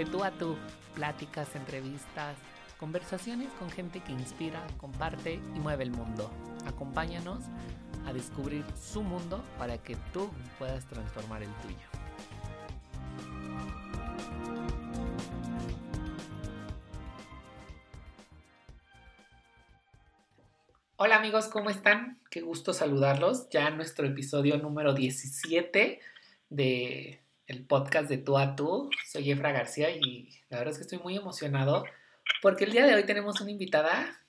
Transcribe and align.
De 0.00 0.06
tú 0.06 0.24
a 0.24 0.30
tú, 0.30 0.56
pláticas, 0.94 1.54
entrevistas, 1.54 2.34
conversaciones 2.78 3.52
con 3.58 3.70
gente 3.70 4.00
que 4.00 4.12
inspira, 4.12 4.66
comparte 4.78 5.34
y 5.34 5.58
mueve 5.58 5.84
el 5.84 5.90
mundo. 5.90 6.30
Acompáñanos 6.66 7.44
a 8.06 8.12
descubrir 8.14 8.64
su 8.80 9.02
mundo 9.02 9.44
para 9.58 9.76
que 9.76 9.96
tú 10.14 10.30
puedas 10.58 10.86
transformar 10.86 11.42
el 11.42 11.50
tuyo. 11.56 11.76
Hola 20.96 21.16
amigos, 21.16 21.48
¿cómo 21.48 21.68
están? 21.68 22.22
Qué 22.30 22.40
gusto 22.40 22.72
saludarlos. 22.72 23.50
Ya 23.50 23.68
en 23.68 23.76
nuestro 23.76 24.06
episodio 24.06 24.56
número 24.56 24.94
17 24.94 26.00
de 26.48 27.20
el 27.50 27.64
podcast 27.64 28.08
de 28.08 28.18
tú 28.18 28.38
a 28.38 28.54
tú. 28.54 28.90
Soy 29.10 29.32
Efra 29.32 29.50
García 29.50 29.90
y 29.90 30.30
la 30.50 30.58
verdad 30.58 30.72
es 30.72 30.78
que 30.78 30.84
estoy 30.84 30.98
muy 31.00 31.16
emocionado 31.16 31.84
porque 32.42 32.64
el 32.64 32.70
día 32.70 32.86
de 32.86 32.94
hoy 32.94 33.02
tenemos 33.02 33.40
una 33.40 33.50
invitada 33.50 34.20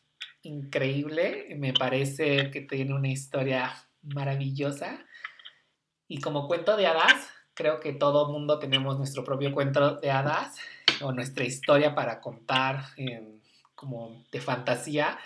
increíble. 0.42 1.56
Me 1.56 1.72
parece 1.72 2.50
que 2.50 2.62
tiene 2.62 2.96
una 2.96 3.10
historia 3.10 3.76
maravillosa. 4.02 5.06
Y 6.08 6.20
como 6.20 6.48
cuento 6.48 6.76
de 6.76 6.88
hadas, 6.88 7.30
creo 7.54 7.80
que 7.80 7.94
todo 7.94 8.32
mundo 8.32 8.58
tenemos 8.58 8.98
nuestro 8.98 9.24
propio 9.24 9.54
cuento 9.54 9.98
de 9.98 10.10
hadas 10.10 10.58
o 11.02 11.12
nuestra 11.12 11.46
historia 11.46 11.94
para 11.94 12.22
contar 12.22 12.86
como 13.76 14.26
de 14.32 14.42
fantasía, 14.42 15.20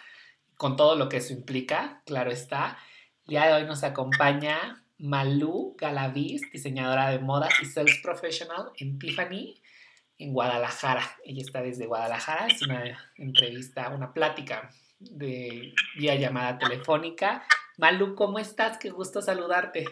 con 0.57 0.75
todo 0.75 0.97
lo 0.97 1.07
que 1.07 1.17
eso 1.17 1.31
implica, 1.31 2.01
claro 2.05 2.29
está. 2.29 2.77
El 3.25 3.29
día 3.29 3.45
de 3.45 3.53
hoy 3.53 3.63
nos 3.63 3.83
acompaña 3.83 4.84
Malú 4.97 5.75
Galaviz, 5.77 6.41
diseñadora 6.51 7.09
de 7.09 7.19
modas 7.19 7.53
y 7.61 7.65
sales 7.65 7.99
professional 8.01 8.71
en 8.77 8.97
Tiffany, 8.97 9.61
en 10.17 10.33
Guadalajara. 10.33 11.17
Ella 11.23 11.41
está 11.41 11.61
desde 11.61 11.85
Guadalajara, 11.85 12.47
es 12.47 12.61
una 12.61 13.11
entrevista, 13.17 13.89
una 13.89 14.13
plática 14.13 14.69
de 14.99 15.73
vía 15.97 16.15
llamada 16.15 16.57
telefónica. 16.57 17.45
Malú, 17.77 18.15
¿cómo 18.15 18.39
estás? 18.39 18.77
Qué 18.77 18.89
gusto 18.89 19.21
saludarte. 19.21 19.85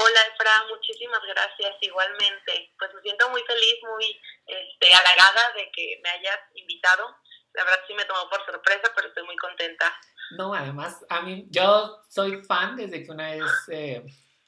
Hola, 0.00 0.20
Efra, 0.32 0.52
muchísimas 0.70 1.20
gracias. 1.26 1.76
Igualmente, 1.80 2.72
pues 2.78 2.94
me 2.94 3.02
siento 3.02 3.28
muy 3.30 3.42
feliz, 3.42 3.74
muy 3.82 4.20
este, 4.46 4.94
halagada 4.94 5.52
de 5.54 5.70
que 5.72 6.00
me 6.02 6.08
hayas 6.08 6.38
invitado. 6.54 7.16
La 7.52 7.64
verdad 7.64 7.80
sí 7.86 7.94
me 7.94 8.04
tomó 8.04 8.30
por 8.30 8.44
sorpresa, 8.46 8.92
pero 8.94 9.08
estoy 9.08 9.24
muy 9.24 9.36
contenta. 9.36 9.92
No, 10.36 10.54
además, 10.54 11.04
a 11.08 11.22
mí, 11.22 11.46
yo 11.50 11.98
soy 12.08 12.42
fan 12.42 12.76
desde 12.76 13.02
que 13.02 13.10
una 13.10 13.30
vez, 13.30 13.42
eh, 13.70 14.04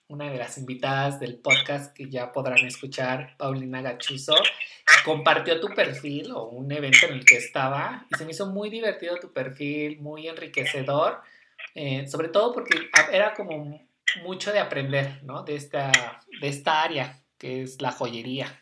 una 0.08 0.30
de 0.30 0.38
las 0.38 0.58
invitadas 0.58 1.20
del 1.20 1.38
podcast 1.38 1.94
que 1.94 2.10
ya 2.10 2.32
podrán 2.32 2.58
escuchar, 2.66 3.36
Paulina 3.38 3.80
Gachuso, 3.80 4.34
compartió 5.04 5.60
tu 5.60 5.68
perfil 5.68 6.32
o 6.32 6.48
un 6.48 6.70
evento 6.72 7.06
en 7.06 7.14
el 7.14 7.24
que 7.24 7.36
estaba 7.36 8.06
y 8.10 8.16
se 8.16 8.24
me 8.24 8.32
hizo 8.32 8.46
muy 8.46 8.70
divertido 8.70 9.16
tu 9.18 9.32
perfil, 9.32 10.00
muy 10.00 10.28
enriquecedor, 10.28 11.20
eh, 11.74 12.06
sobre 12.08 12.28
todo 12.28 12.52
porque 12.52 12.90
era 13.12 13.34
como 13.34 13.80
mucho 14.22 14.52
de 14.52 14.58
aprender, 14.58 15.22
¿no? 15.22 15.44
De 15.44 15.54
esta, 15.54 16.20
de 16.40 16.48
esta 16.48 16.82
área 16.82 17.22
que 17.38 17.62
es 17.62 17.80
la 17.80 17.92
joyería. 17.92 18.59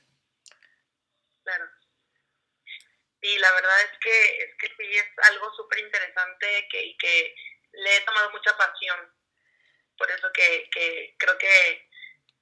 Y 3.20 3.38
la 3.38 3.52
verdad 3.52 3.80
es 3.82 3.98
que, 4.00 4.38
es 4.44 4.54
que 4.58 4.68
sí 4.68 4.96
es 4.96 5.06
algo 5.30 5.52
súper 5.54 5.80
interesante 5.80 6.68
que, 6.70 6.82
y 6.82 6.96
que 6.96 7.34
le 7.72 7.96
he 7.96 8.00
tomado 8.02 8.30
mucha 8.30 8.56
pasión. 8.56 8.98
Por 9.96 10.10
eso 10.10 10.30
que, 10.32 10.68
que 10.70 11.14
creo 11.18 11.36
que 11.36 11.88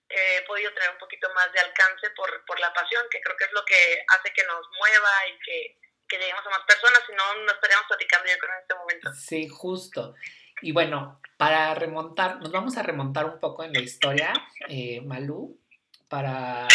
he 0.08 0.42
podido 0.42 0.72
tener 0.72 0.91
un 0.91 0.98
poquito 0.98 1.32
más 1.34 1.50
de 1.52 1.60
alcance 1.60 2.10
por, 2.10 2.44
por 2.44 2.60
la 2.60 2.72
pasión, 2.72 3.06
que 3.10 3.20
creo 3.20 3.36
que 3.36 3.44
es 3.44 3.52
lo 3.52 3.64
que 3.64 4.04
hace 4.08 4.32
que 4.32 4.44
nos 4.44 4.66
mueva 4.78 5.10
y 5.28 5.38
que, 5.41 5.78
que 6.08 6.19
lleguemos 6.19 6.47
a 6.47 6.50
más 6.50 6.64
personas, 6.66 7.02
si 7.06 7.12
no, 7.14 7.34
no 7.44 7.52
estaríamos 7.52 7.86
platicando 7.88 8.30
yo 8.30 8.38
creo 8.38 8.52
en 8.52 8.60
este 8.60 8.74
momento. 8.74 9.12
Sí, 9.14 9.48
justo. 9.48 10.14
Y 10.62 10.72
bueno, 10.72 11.20
para 11.37 11.75
remontar, 11.75 12.37
nos 12.37 12.53
vamos 12.53 12.76
a 12.76 12.82
remontar 12.82 13.25
un 13.25 13.41
poco 13.41 13.64
en 13.64 13.72
la 13.72 13.81
historia, 13.81 14.32
eh, 14.69 15.00
Malú, 15.03 15.60
para 16.08 16.69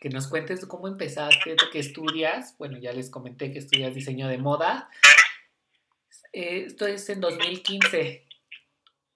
que 0.00 0.08
nos 0.08 0.28
cuentes 0.28 0.64
cómo 0.66 0.88
empezaste, 0.88 1.56
qué 1.72 1.78
estudias. 1.78 2.56
Bueno, 2.58 2.78
ya 2.78 2.92
les 2.92 3.10
comenté 3.10 3.52
que 3.52 3.58
estudias 3.58 3.94
diseño 3.94 4.28
de 4.28 4.38
moda. 4.38 4.88
Eh, 6.32 6.64
esto 6.66 6.86
es 6.86 7.08
en 7.08 7.20
2015. 7.20 8.26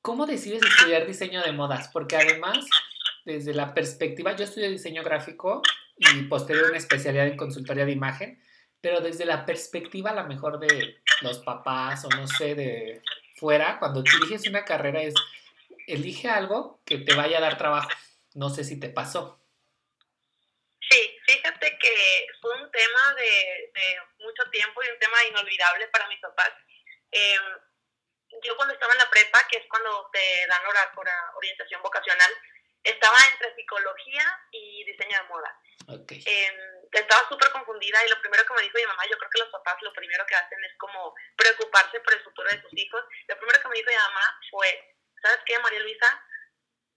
¿Cómo 0.03 0.27
decides 0.27 0.63
estudiar 0.63 1.07
diseño 1.07 1.43
de 1.43 1.53
modas? 1.53 1.89
Porque 1.93 2.17
además, 2.17 2.59
desde 3.25 3.53
la 3.53 3.75
perspectiva, 3.75 4.35
yo 4.35 4.45
estudio 4.45 4.71
diseño 4.71 5.03
gráfico 5.03 5.63
y 5.99 6.23
posterior 6.23 6.69
una 6.69 6.79
especialidad 6.79 7.27
en 7.27 7.37
consultoría 7.37 7.85
de 7.85 7.93
imagen, 7.93 8.43
pero 8.81 9.01
desde 9.01 9.27
la 9.27 9.45
perspectiva 9.45 10.11
a 10.11 10.15
lo 10.15 10.27
mejor 10.27 10.59
de 10.59 11.03
los 11.21 11.41
papás 11.41 12.05
o 12.07 12.09
no 12.09 12.27
sé, 12.27 12.55
de 12.55 13.03
fuera, 13.37 13.79
cuando 13.79 14.01
eliges 14.01 14.47
una 14.49 14.65
carrera 14.65 15.03
es, 15.03 15.15
elige 15.87 16.29
algo 16.29 16.81
que 16.85 16.99
te 16.99 17.15
vaya 17.15 17.39
a 17.39 17.43
dar 17.43 17.59
trabajo. 17.59 17.91
No 18.35 18.49
sé 18.49 18.65
si 18.65 18.79
te 18.79 18.89
pasó. 18.89 19.40
Sí, 20.91 21.19
fíjate 21.25 21.79
que 21.79 22.27
fue 22.41 22.53
un 22.61 22.71
tema 22.73 23.15
de, 23.15 23.73
mucho 24.19 24.43
tiempo 24.51 24.83
y 24.83 24.89
un 24.89 24.99
tema 24.99 25.25
inolvidable 25.25 25.87
para 25.89 26.09
mis 26.09 26.21
papás. 26.21 26.51
Em, 27.13 27.43
yo 28.43 28.57
cuando 28.57 28.75
estaba 28.75 28.93
en 28.93 28.99
la 28.99 29.11
prepa, 29.11 29.39
que 29.49 29.59
es 29.59 29.67
cuando 29.69 30.11
te 30.13 30.47
dan 30.49 30.63
orientación 31.37 31.83
vocacional, 31.83 32.33
estaba 32.83 33.17
entre 33.33 33.55
psicología 33.55 34.25
y 34.51 34.85
diseño 34.85 35.17
de 35.17 35.29
moda. 35.29 35.61
Em, 36.09 36.57
estaba 36.93 37.29
súper 37.29 37.51
confundida 37.51 38.05
y 38.05 38.09
lo 38.09 38.21
primero 38.21 38.45
que 38.45 38.55
me 38.55 38.63
dijo 38.63 38.79
mi 38.79 38.87
mamá, 38.87 39.05
yo 39.09 39.17
creo 39.19 39.31
que 39.31 39.41
los 39.41 39.51
papás 39.51 39.77
lo 39.83 39.93
primero 39.93 40.27
que 40.27 40.35
hacen 40.35 40.63
es 40.65 40.77
como 40.77 41.15
preocuparse 41.37 42.01
por 42.01 42.15
el 42.15 42.23
futuro 42.25 42.51
de 42.51 42.63
sus 42.63 42.73
hijos. 42.75 43.05
Lo 43.29 43.39
primero 43.39 43.61
que 43.63 43.69
me 43.69 43.77
dijo 43.77 43.91
mi 43.91 43.97
mamá 43.97 44.41
fue, 44.51 44.97
¿sabes 45.23 45.39
qué, 45.47 45.59
María 45.61 45.81
Luisa? 45.81 46.25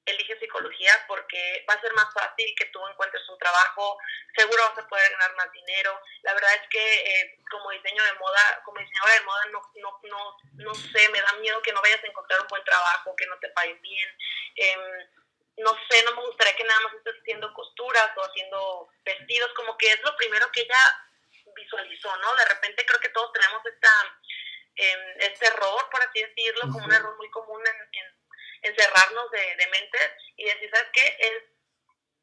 Elige 0.05 0.37
psicología 0.39 0.91
porque 1.07 1.65
va 1.69 1.75
a 1.75 1.81
ser 1.81 1.93
más 1.93 2.11
fácil 2.13 2.53
que 2.57 2.65
tú 2.65 2.85
encuentres 2.87 3.27
un 3.29 3.37
trabajo, 3.37 3.97
seguro 4.35 4.63
vas 4.69 4.83
a 4.83 4.87
poder 4.87 5.11
ganar 5.11 5.35
más 5.35 5.51
dinero. 5.51 5.99
La 6.23 6.33
verdad 6.33 6.53
es 6.55 6.69
que 6.69 6.95
eh, 6.95 7.39
como 7.49 7.71
diseño 7.71 8.03
de 8.03 8.13
moda, 8.13 8.61
como 8.65 8.79
diseñadora 8.79 9.13
de 9.13 9.21
moda, 9.21 9.45
no, 9.51 9.61
no, 9.75 9.99
no, 10.03 10.37
no 10.53 10.75
sé, 10.75 11.09
me 11.09 11.21
da 11.21 11.33
miedo 11.33 11.61
que 11.61 11.71
no 11.71 11.81
vayas 11.81 12.03
a 12.03 12.07
encontrar 12.07 12.41
un 12.41 12.47
buen 12.47 12.63
trabajo, 12.63 13.15
que 13.15 13.27
no 13.27 13.37
te 13.39 13.49
paguen 13.49 13.81
bien. 13.81 14.17
Em, 14.55 15.09
no 15.57 15.77
sé, 15.89 16.03
no 16.03 16.15
me 16.15 16.25
gustaría 16.25 16.55
que 16.55 16.63
nada 16.63 16.79
más 16.81 16.93
estés 16.95 17.15
haciendo 17.21 17.53
costuras 17.53 18.09
o 18.17 18.23
haciendo 18.23 18.89
vestidos, 19.05 19.53
como 19.55 19.77
que 19.77 19.91
es 19.91 20.01
lo 20.01 20.15
primero 20.17 20.51
que 20.51 20.61
ella 20.61 20.79
visualizó, 21.55 22.15
¿no? 22.17 22.35
De 22.35 22.45
repente 22.45 22.85
creo 22.85 22.99
que 22.99 23.09
todos 23.09 23.31
tenemos 23.33 23.63
esta, 23.65 23.89
em, 24.75 24.99
este 25.19 25.45
error, 25.45 25.89
por 25.91 26.01
así 26.01 26.23
decirlo, 26.23 26.61
como 26.71 26.85
un 26.85 26.93
error 26.93 27.15
muy 27.17 27.29
común 27.29 27.61
en 27.65 28.22
encerrarnos 28.63 29.31
de, 29.31 29.55
de 29.55 29.67
mentes 29.67 30.11
y 30.37 30.45
decir, 30.45 30.69
¿sabes 30.73 30.89
qué? 30.93 31.17
Es, 31.19 31.43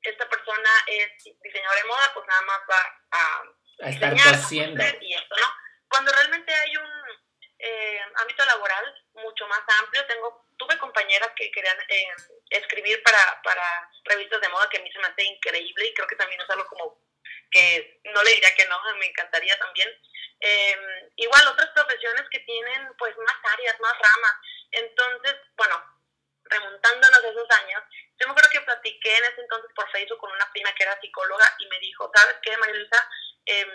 esta 0.02 0.28
persona 0.28 0.70
es 0.86 1.08
diseñadora 1.42 1.82
de 1.82 1.88
moda, 1.88 2.10
pues 2.14 2.26
nada 2.26 2.42
más 2.42 2.60
va 2.70 3.00
a, 3.10 3.42
a 3.82 3.90
estar 3.90 4.12
cosiendo. 4.12 4.82
Y 5.00 5.14
esto, 5.14 5.36
¿no? 5.36 5.54
Cuando 5.88 6.12
realmente 6.12 6.54
hay 6.54 6.76
un 6.76 6.90
eh, 7.58 8.00
ámbito 8.16 8.44
laboral 8.44 9.04
mucho 9.14 9.46
más 9.48 9.60
amplio, 9.80 10.06
tengo 10.06 10.46
tuve 10.56 10.76
compañeras 10.78 11.30
que 11.36 11.50
querían 11.50 11.76
eh, 11.88 12.14
escribir 12.50 13.02
para, 13.02 13.42
para 13.42 13.90
revistas 14.04 14.40
de 14.40 14.48
moda 14.48 14.68
que 14.68 14.78
a 14.78 14.82
mí 14.82 14.92
se 14.92 14.98
me 14.98 15.06
hace 15.06 15.24
increíble 15.24 15.86
y 15.86 15.94
creo 15.94 16.06
que 16.06 16.16
también 16.16 16.40
es 16.40 16.50
algo 16.50 16.66
como 16.66 17.00
que 17.50 18.00
no 18.04 18.22
le 18.22 18.34
diría 18.34 18.54
que 18.54 18.66
no, 18.66 18.78
me 18.96 19.06
encantaría 19.06 19.58
también. 19.58 19.88
Eh, 20.40 21.10
igual 21.16 21.48
otras 21.48 21.70
profesiones 21.70 22.24
que 22.30 22.40
tienen 22.40 22.92
pues 22.98 23.16
más 23.16 23.52
áreas, 23.52 23.80
más 23.80 23.94
ramas. 23.94 24.34
Entonces, 24.70 25.34
bueno, 25.56 25.99
remontándonos 26.50 27.24
a 27.24 27.28
esos 27.28 27.50
años, 27.62 27.82
yo 28.18 28.26
me 28.26 28.32
acuerdo 28.32 28.50
que 28.50 28.60
platiqué 28.60 29.16
en 29.16 29.24
ese 29.24 29.40
entonces 29.40 29.70
por 29.74 29.90
Facebook 29.90 30.18
con 30.18 30.32
una 30.32 30.50
prima 30.52 30.74
que 30.74 30.82
era 30.82 31.00
psicóloga 31.00 31.54
y 31.58 31.66
me 31.68 31.78
dijo, 31.78 32.10
¿sabes 32.14 32.36
qué, 32.42 32.56
María 32.56 32.86
Eh, 33.46 33.66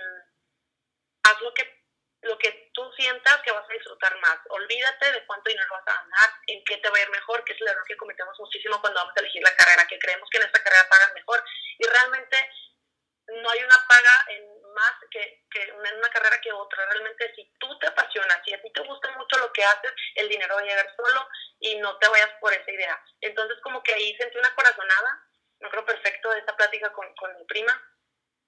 haz 1.23 1.41
lo 1.41 1.53
que, 1.53 1.83
lo 2.21 2.37
que 2.37 2.69
tú 2.73 2.91
sientas 2.93 3.41
que 3.41 3.51
vas 3.51 3.67
a 3.67 3.73
disfrutar 3.73 4.15
más. 4.19 4.37
Olvídate 4.49 5.11
de 5.11 5.25
cuánto 5.25 5.49
dinero 5.49 5.67
vas 5.71 5.87
a 5.87 6.01
ganar, 6.01 6.29
en 6.47 6.63
qué 6.63 6.77
te 6.77 6.89
va 6.89 6.97
a 6.97 7.01
ir 7.01 7.09
mejor, 7.09 7.43
que 7.43 7.53
es 7.53 7.61
el 7.61 7.67
error 7.67 7.83
que 7.87 7.97
cometemos 7.97 8.39
muchísimo 8.39 8.79
cuando 8.81 8.99
vamos 8.99 9.13
a 9.17 9.19
elegir 9.21 9.41
la 9.43 9.55
carrera, 9.55 9.87
que 9.87 9.99
creemos 9.99 10.29
que 10.29 10.37
en 10.37 10.43
esta 10.43 10.63
carrera 10.63 10.89
pagan 10.89 11.13
mejor. 11.13 11.43
Y 11.79 11.87
realmente 11.87 12.49
no 13.41 13.49
hay 13.49 13.63
una 13.63 13.85
paga 13.87 14.25
en 14.29 14.54
más 14.75 14.93
que, 15.09 15.45
que 15.49 15.71
una 15.71 16.09
carrera 16.09 16.39
que 16.41 16.51
otra. 16.51 16.85
Realmente 16.85 17.33
si 17.35 17.51
tú 17.59 17.79
te 17.79 17.87
apasionas, 17.87 18.41
si 18.45 18.53
a 18.53 18.61
ti 18.61 18.71
te 18.71 18.81
gusta 18.81 19.11
mucho 19.17 19.39
lo 19.39 19.51
que 19.51 19.63
haces, 19.63 19.91
el 20.15 20.29
dinero 20.29 20.55
va 20.55 20.61
a 20.61 20.65
llegar 20.65 20.95
solo 20.95 21.27
y 21.59 21.75
no 21.77 21.97
te 21.97 22.07
vayas 22.09 22.31
por 22.39 22.53
esa 22.53 22.71
idea. 22.71 23.01
Entonces 23.21 23.57
como 23.63 23.81
que 23.81 23.93
ahí 23.93 24.15
sentí 24.17 24.37
una 24.37 24.53
corazonada, 24.53 25.25
no 25.61 25.69
creo 25.69 25.85
perfecto 25.85 26.29
de 26.31 26.39
esta 26.39 26.55
plática 26.55 26.91
con, 26.93 27.13
con 27.15 27.35
mi 27.37 27.45
prima 27.45 27.73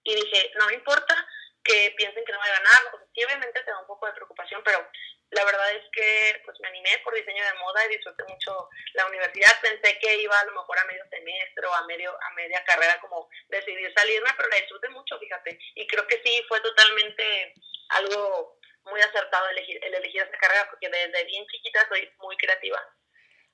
y 0.04 0.16
dije, 0.16 0.52
no 0.56 0.68
me 0.68 0.76
importa 0.76 1.16
que 1.64 1.94
piensen 1.98 2.24
que 2.24 2.32
no 2.32 2.40
voy 2.40 2.50
a 2.50 2.60
ganar. 2.60 2.94
O 2.94 2.98
sea, 2.98 3.08
sí, 3.14 3.24
obviamente 3.24 3.62
te 3.62 3.72
da 3.72 3.80
un 3.80 3.88
poco 3.88 4.06
de 4.08 4.14
preocupación, 4.14 4.62
pero 4.64 4.90
la 5.32 5.44
verdad 5.44 5.72
es 5.76 5.84
que 5.92 6.42
pues 6.46 6.58
me 6.62 6.70
animé 6.70 6.90
por 7.04 7.14
diseño 7.14 7.44
de 7.44 7.60
moda 7.60 7.86
y 7.86 7.98
disfruté 7.98 8.24
mucho 8.24 8.70
la 8.94 9.08
universidad. 9.08 9.52
Pensé 9.62 10.00
que 10.00 10.22
iba 10.22 10.40
a 10.40 10.46
lo 10.46 10.54
mejor 10.54 10.80
a 10.80 10.86
medio 10.86 11.04
semestre 11.10 11.68
o 11.68 11.74
a 11.74 11.86
medio 11.86 12.12
a 12.12 12.34
media 12.36 12.64
carrera 12.64 13.00
como 13.02 13.28
decidir 13.50 13.92
salirme, 13.94 14.30
pero 14.38 14.50
la 14.50 14.56
disfruté 14.58 14.90
mucho, 14.90 15.20
fíjate. 15.20 15.60
Y 15.76 15.86
creo 15.88 16.08
que 16.08 16.22
sí 16.24 16.42
fue 16.48 16.62
totalmente 16.62 17.54
algo 17.90 18.60
muy 18.84 19.02
acertado 19.02 19.50
elegir, 19.50 19.84
el 19.84 19.94
elegir 19.96 20.22
esta 20.22 20.38
carrera 20.38 20.68
porque 20.70 20.90
desde 20.90 21.26
bien 21.26 21.46
chiquita 21.48 21.86
soy 21.90 22.10
muy 22.20 22.38
creativa. 22.38 22.80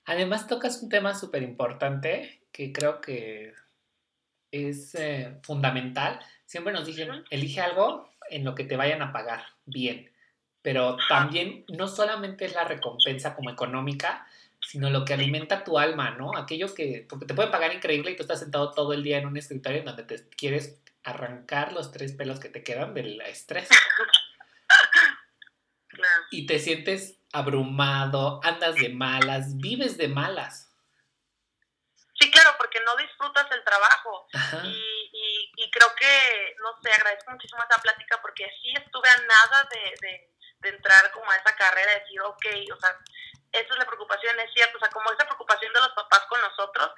Además 0.06 0.48
tocas 0.48 0.82
un 0.84 0.90
tema 0.90 1.16
súper 1.16 1.42
importante 1.42 2.46
que 2.52 2.72
creo 2.72 3.02
que 3.02 3.54
es 4.52 4.94
eh, 4.94 5.40
fundamental. 5.42 6.20
Siempre 6.46 6.72
nos 6.72 6.86
dicen, 6.86 7.26
elige 7.32 7.62
algo 7.62 8.14
en 8.30 8.46
lo 8.46 8.54
que 8.54 8.64
te 8.64 8.78
vayan 8.78 9.02
a 9.02 9.12
pagar 9.12 9.44
bien 9.66 10.13
pero 10.64 10.98
también 11.10 11.66
no 11.68 11.88
solamente 11.88 12.46
es 12.46 12.56
la 12.56 12.64
recompensa 12.64 13.36
como 13.36 13.52
económica, 13.52 14.26
sino 14.62 14.90
lo 14.90 15.04
que 15.04 15.14
alimenta 15.14 15.64
tu 15.66 15.78
alma, 15.78 16.12
¿no? 16.12 16.36
Aquello 16.38 16.74
que, 16.74 17.06
porque 17.08 17.26
te 17.26 17.34
pueden 17.34 17.52
pagar 17.52 17.74
increíble 17.74 18.12
y 18.12 18.16
tú 18.16 18.24
estás 18.24 18.40
sentado 18.40 18.72
todo 18.72 18.94
el 18.94 19.04
día 19.04 19.18
en 19.18 19.28
un 19.28 19.38
escritorio 19.38 19.80
en 19.80 19.86
donde 19.86 20.04
te 20.04 20.28
quieres 20.30 20.82
arrancar 21.04 21.74
los 21.74 21.92
tres 21.92 22.14
pelos 22.14 22.40
que 22.40 22.48
te 22.48 22.64
quedan 22.64 22.94
del 22.94 23.22
estrés. 23.22 23.70
Y 26.32 26.48
te 26.48 26.58
sientes 26.60 27.20
abrumado, 27.34 28.40
andas 28.44 28.76
de 28.76 28.90
malas, 28.90 29.58
vives 29.58 29.98
de 29.98 30.08
malas. 30.08 30.72
Sí, 32.20 32.32
claro, 32.32 32.56
porque 32.58 32.80
no 32.86 32.96
disfrutas 32.96 33.46
el 33.52 33.64
trabajo. 33.64 34.28
Y, 34.64 35.52
y, 35.56 35.72
creo 35.72 35.90
que, 35.96 36.56
no 36.64 36.70
sé, 36.82 36.92
agradezco 36.92 37.32
muchísimo 37.32 37.62
esa 37.70 37.82
plática 37.82 38.20
porque 38.22 38.46
sí 38.62 38.74
estuve 38.76 39.10
a 39.10 39.18
nada 39.18 39.70
de 39.72 40.08
de 40.08 40.33
entrar 40.70 41.12
como 41.12 41.30
a 41.30 41.36
esa 41.36 41.56
carrera, 41.56 41.92
de 41.94 42.00
decir, 42.00 42.22
ok, 42.22 42.46
o 42.74 42.80
sea, 42.80 42.98
esa 43.52 43.74
es 43.74 43.78
la 43.78 43.86
preocupación, 43.86 44.40
es 44.40 44.54
cierto, 44.54 44.78
o 44.78 44.80
sea, 44.80 44.90
como 44.90 45.12
esa 45.12 45.26
preocupación 45.26 45.72
de 45.74 45.80
los 45.80 45.94
papás 45.94 46.22
con 46.28 46.42
nosotros, 46.42 46.92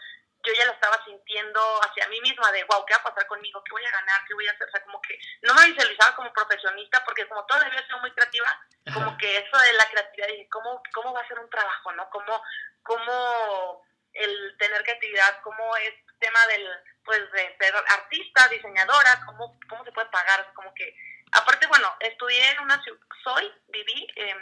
yo 0.46 0.54
ya 0.54 0.66
la 0.66 0.74
estaba 0.74 1.04
sintiendo 1.04 1.60
hacia 1.84 2.08
mí 2.08 2.22
misma, 2.22 2.52
de, 2.52 2.64
wow, 2.66 2.86
¿qué 2.86 2.94
va 2.94 3.00
a 3.00 3.04
pasar 3.04 3.26
conmigo? 3.28 3.64
¿Qué 3.64 3.72
voy 3.72 3.86
a 3.86 3.92
ganar? 3.92 4.22
¿Qué 4.28 4.34
voy 4.36 4.48
a 4.48 4.52
hacer? 4.52 4.68
O 4.68 4.72
sea, 4.72 4.84
como 4.84 5.02
que 5.02 5.20
no 5.42 5.54
me 5.56 5.66
visualizaba 5.66 6.16
como 6.16 6.32
profesionista, 6.32 7.04
porque 7.04 7.28
como 7.28 7.46
toda 7.46 7.62
la 7.62 7.70
vida 7.70 7.82
he 7.82 7.86
sido 7.86 8.00
muy 8.00 8.12
creativa, 8.12 8.62
como 8.94 9.18
que 9.18 9.38
eso 9.38 9.58
de 9.58 9.74
la 9.74 9.86
creatividad, 9.90 10.28
dije, 10.28 10.48
¿cómo, 10.50 10.82
¿cómo 10.94 11.14
va 11.14 11.22
a 11.22 11.28
ser 11.28 11.40
un 11.40 11.50
trabajo, 11.50 11.92
no? 11.94 12.10
¿Cómo, 12.10 12.44
cómo 12.84 13.84
el 14.14 14.56
tener 14.58 14.84
creatividad, 14.84 15.42
cómo 15.42 15.76
es 15.78 15.94
tema 16.20 16.46
del, 16.48 16.68
pues, 17.04 17.32
de 17.32 17.58
ser 17.60 17.76
artista, 17.76 18.48
diseñadora, 18.48 19.22
cómo, 19.26 19.60
cómo 19.68 19.84
se 19.84 19.92
puede 19.92 20.10
pagar, 20.10 20.54
como 20.54 20.74
que 20.74 20.96
Aparte, 21.32 21.68
bueno, 21.68 21.88
estudié 22.00 22.52
en 22.52 22.60
una 22.62 22.82
soy, 23.24 23.52
viví 23.68 24.08
em, 24.16 24.38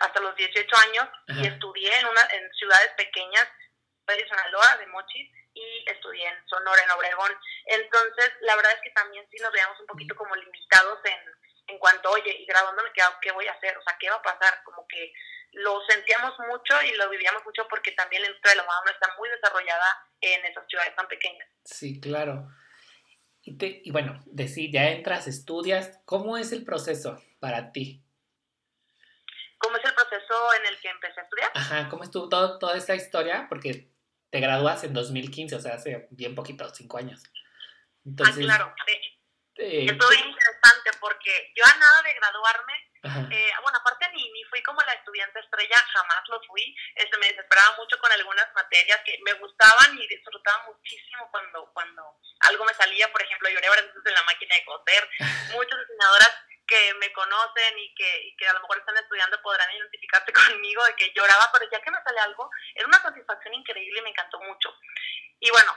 hasta 0.00 0.20
los 0.20 0.34
18 0.36 0.76
años 0.88 1.08
y 1.28 1.46
estudié 1.46 1.98
en, 1.98 2.06
una, 2.06 2.22
en 2.32 2.52
ciudades 2.54 2.92
pequeñas, 2.96 3.48
de 4.06 4.28
Sonaloa, 4.28 4.76
de 4.78 4.86
Mochis, 4.88 5.30
y 5.54 5.84
estudié 5.86 6.26
en 6.26 6.48
Sonora, 6.48 6.82
en 6.82 6.90
Obregón. 6.90 7.32
Entonces, 7.66 8.32
la 8.40 8.56
verdad 8.56 8.72
es 8.72 8.80
que 8.82 8.90
también 8.90 9.26
sí 9.30 9.38
nos 9.40 9.52
veíamos 9.52 9.78
un 9.80 9.86
poquito 9.86 10.14
como 10.16 10.34
limitados 10.34 10.98
en, 11.04 11.20
en 11.68 11.78
cuanto, 11.78 12.10
oye, 12.10 12.30
y 12.30 12.46
graduándome, 12.46 12.90
¿qué, 12.94 13.02
¿qué 13.20 13.32
voy 13.32 13.46
a 13.46 13.52
hacer? 13.52 13.76
O 13.76 13.82
sea, 13.82 13.96
¿qué 13.98 14.10
va 14.10 14.16
a 14.16 14.22
pasar? 14.22 14.62
Como 14.64 14.86
que 14.88 15.12
lo 15.52 15.80
sentíamos 15.86 16.38
mucho 16.48 16.82
y 16.82 16.92
lo 16.96 17.08
vivíamos 17.10 17.44
mucho 17.44 17.66
porque 17.68 17.92
también 17.92 18.22
la 18.22 18.28
industria 18.28 18.52
de 18.52 18.56
la 18.56 18.64
moda 18.64 18.82
no 18.84 18.90
está 18.92 19.14
muy 19.18 19.28
desarrollada 19.28 20.06
en 20.20 20.44
esas 20.46 20.66
ciudades 20.66 20.94
tan 20.96 21.08
pequeñas. 21.08 21.48
Sí, 21.64 22.00
claro. 22.00 22.48
Y, 23.42 23.56
te, 23.58 23.82
y 23.84 23.90
bueno, 23.90 24.22
decir, 24.26 24.70
ya 24.70 24.90
entras, 24.90 25.26
estudias, 25.26 26.00
¿cómo 26.04 26.36
es 26.36 26.52
el 26.52 26.64
proceso 26.64 27.20
para 27.40 27.72
ti? 27.72 28.02
¿Cómo 29.58 29.76
es 29.76 29.84
el 29.84 29.94
proceso 29.94 30.34
en 30.60 30.66
el 30.66 30.80
que 30.80 30.88
empecé 30.88 31.20
a 31.20 31.22
estudiar? 31.24 31.50
Ajá, 31.54 31.88
¿cómo 31.88 32.04
estuvo 32.04 32.28
todo, 32.28 32.58
toda 32.58 32.76
esta 32.76 32.94
historia? 32.94 33.46
Porque 33.48 33.92
te 34.30 34.40
gradúas 34.40 34.82
en 34.84 34.92
2015, 34.92 35.56
o 35.56 35.60
sea, 35.60 35.74
hace 35.74 36.08
bien 36.10 36.34
poquito, 36.34 36.68
cinco 36.74 36.98
años. 36.98 37.22
ah, 38.24 38.32
claro, 38.34 38.74
eh, 39.56 39.86
Estuvo 39.88 40.08
bien 40.10 40.28
interesante 40.28 40.90
porque 41.00 41.52
yo 41.54 41.64
a 41.64 41.76
nada 41.78 42.02
de 42.02 42.14
graduarme, 42.14 42.90
eh, 43.30 43.52
bueno, 43.62 43.78
aparte 43.78 44.08
ni, 44.14 44.30
ni 44.32 44.44
fui 44.44 44.62
como 44.62 44.80
la 44.82 44.92
estudiante 44.92 45.40
estrella, 45.40 45.76
jamás 45.92 46.22
lo 46.28 46.40
fui, 46.44 46.74
este, 46.94 47.18
me 47.18 47.28
desesperaba 47.28 47.76
mucho 47.76 47.98
con 47.98 48.10
algunas 48.12 48.46
materias 48.54 49.00
que 49.04 49.18
me 49.24 49.32
gustaban 49.34 49.98
y 49.98 50.06
disfrutaba 50.06 50.64
muchísimo 50.66 51.28
cuando, 51.30 51.70
cuando 51.72 52.18
algo 52.40 52.64
me 52.64 52.74
salía, 52.74 53.10
por 53.10 53.22
ejemplo, 53.22 53.48
lloré 53.50 53.68
varias 53.68 53.86
veces 53.88 54.06
en 54.06 54.14
la 54.14 54.22
máquina 54.22 54.54
de 54.54 54.64
coser, 54.64 55.10
muchas 55.52 55.78
diseñadoras 55.80 56.32
que 56.66 56.94
me 56.94 57.12
conocen 57.12 57.78
y 57.78 57.94
que, 57.94 58.22
y 58.28 58.36
que 58.36 58.48
a 58.48 58.52
lo 58.54 58.60
mejor 58.60 58.78
están 58.78 58.96
estudiando 58.96 59.42
podrán 59.42 59.70
identificarse 59.74 60.32
conmigo 60.32 60.84
de 60.84 60.94
que 60.96 61.12
lloraba, 61.14 61.50
pero 61.52 61.68
ya 61.70 61.82
que 61.82 61.90
me 61.90 62.02
sale 62.02 62.20
algo, 62.20 62.48
era 62.74 62.86
una 62.86 63.02
satisfacción 63.02 63.54
increíble 63.54 63.98
y 63.98 64.02
me 64.02 64.10
encantó 64.10 64.40
mucho. 64.40 64.74
Y 65.40 65.50
bueno, 65.50 65.76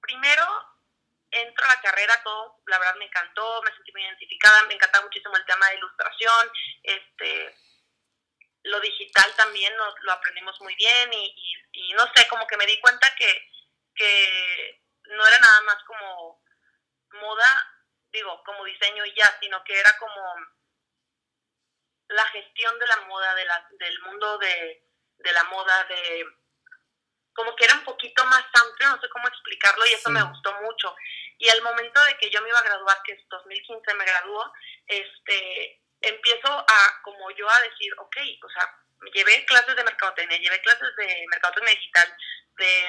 primero 0.00 0.73
entro 1.34 1.64
a 1.64 1.74
la 1.74 1.80
carrera, 1.80 2.20
todo, 2.22 2.60
la 2.66 2.78
verdad 2.78 2.96
me 2.96 3.06
encantó, 3.06 3.62
me 3.62 3.72
sentí 3.72 3.92
muy 3.92 4.02
identificada, 4.02 4.62
me 4.64 4.74
encantaba 4.74 5.04
muchísimo 5.04 5.36
el 5.36 5.44
tema 5.46 5.68
de 5.68 5.76
ilustración, 5.76 6.50
este, 6.82 7.56
lo 8.64 8.80
digital 8.80 9.34
también 9.36 9.76
lo, 9.76 9.94
lo 10.00 10.12
aprendimos 10.12 10.60
muy 10.60 10.74
bien 10.76 11.12
y, 11.12 11.34
y, 11.72 11.92
no 11.94 12.04
sé, 12.14 12.26
como 12.28 12.46
que 12.46 12.56
me 12.56 12.66
di 12.66 12.80
cuenta 12.80 13.14
que, 13.16 13.50
que 13.94 14.82
no 15.04 15.26
era 15.26 15.38
nada 15.38 15.60
más 15.62 15.76
como 15.84 16.42
moda, 17.12 17.72
digo, 18.12 18.42
como 18.44 18.64
diseño 18.64 19.04
y 19.04 19.14
ya, 19.14 19.38
sino 19.40 19.62
que 19.64 19.78
era 19.78 19.96
como 19.98 20.34
la 22.08 22.24
gestión 22.26 22.78
de 22.78 22.86
la 22.86 22.96
moda, 23.02 23.34
de 23.34 23.44
la, 23.44 23.68
del 23.78 24.00
mundo 24.02 24.38
de, 24.38 24.82
de 25.18 25.32
la 25.32 25.44
moda, 25.44 25.84
de 25.84 26.24
como 27.34 27.54
que 27.56 27.64
era 27.64 27.74
un 27.74 27.84
poquito 27.84 28.24
más 28.26 28.44
amplio, 28.62 28.88
no 28.88 29.00
sé 29.00 29.08
cómo 29.08 29.28
explicarlo, 29.28 29.84
y 29.86 29.92
eso 29.92 30.08
me 30.10 30.22
gustó 30.22 30.52
mucho. 30.62 30.94
Y 31.38 31.48
al 31.48 31.62
momento 31.62 32.02
de 32.04 32.16
que 32.18 32.30
yo 32.30 32.40
me 32.42 32.48
iba 32.48 32.58
a 32.58 32.64
graduar, 32.64 32.98
que 33.04 33.12
es 33.12 33.28
2015 33.28 33.94
me 33.94 34.04
graduó, 34.04 34.52
este, 34.86 35.80
empiezo 36.00 36.48
a, 36.48 37.02
como 37.02 37.30
yo 37.32 37.48
a 37.48 37.60
decir, 37.62 37.92
ok, 37.98 38.16
o 38.42 38.48
sea, 38.50 38.70
llevé 39.12 39.44
clases 39.46 39.76
de 39.76 39.84
mercadotecnia, 39.84 40.38
llevé 40.38 40.60
clases 40.60 40.94
de 40.96 41.26
mercadotecnia 41.30 41.74
digital, 41.74 42.16
de 42.56 42.88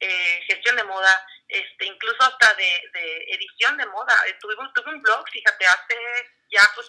eh, 0.00 0.42
gestión 0.46 0.76
de 0.76 0.84
moda, 0.84 1.26
este, 1.48 1.86
incluso 1.86 2.22
hasta 2.22 2.54
de, 2.54 3.24
edición 3.28 3.76
de 3.76 3.86
moda. 3.86 4.14
Tuve, 4.40 4.54
tuve 4.74 4.94
un 4.94 5.02
blog, 5.02 5.28
fíjate, 5.30 5.66
hace 5.66 5.96
ya, 6.50 6.62
pues, 6.74 6.88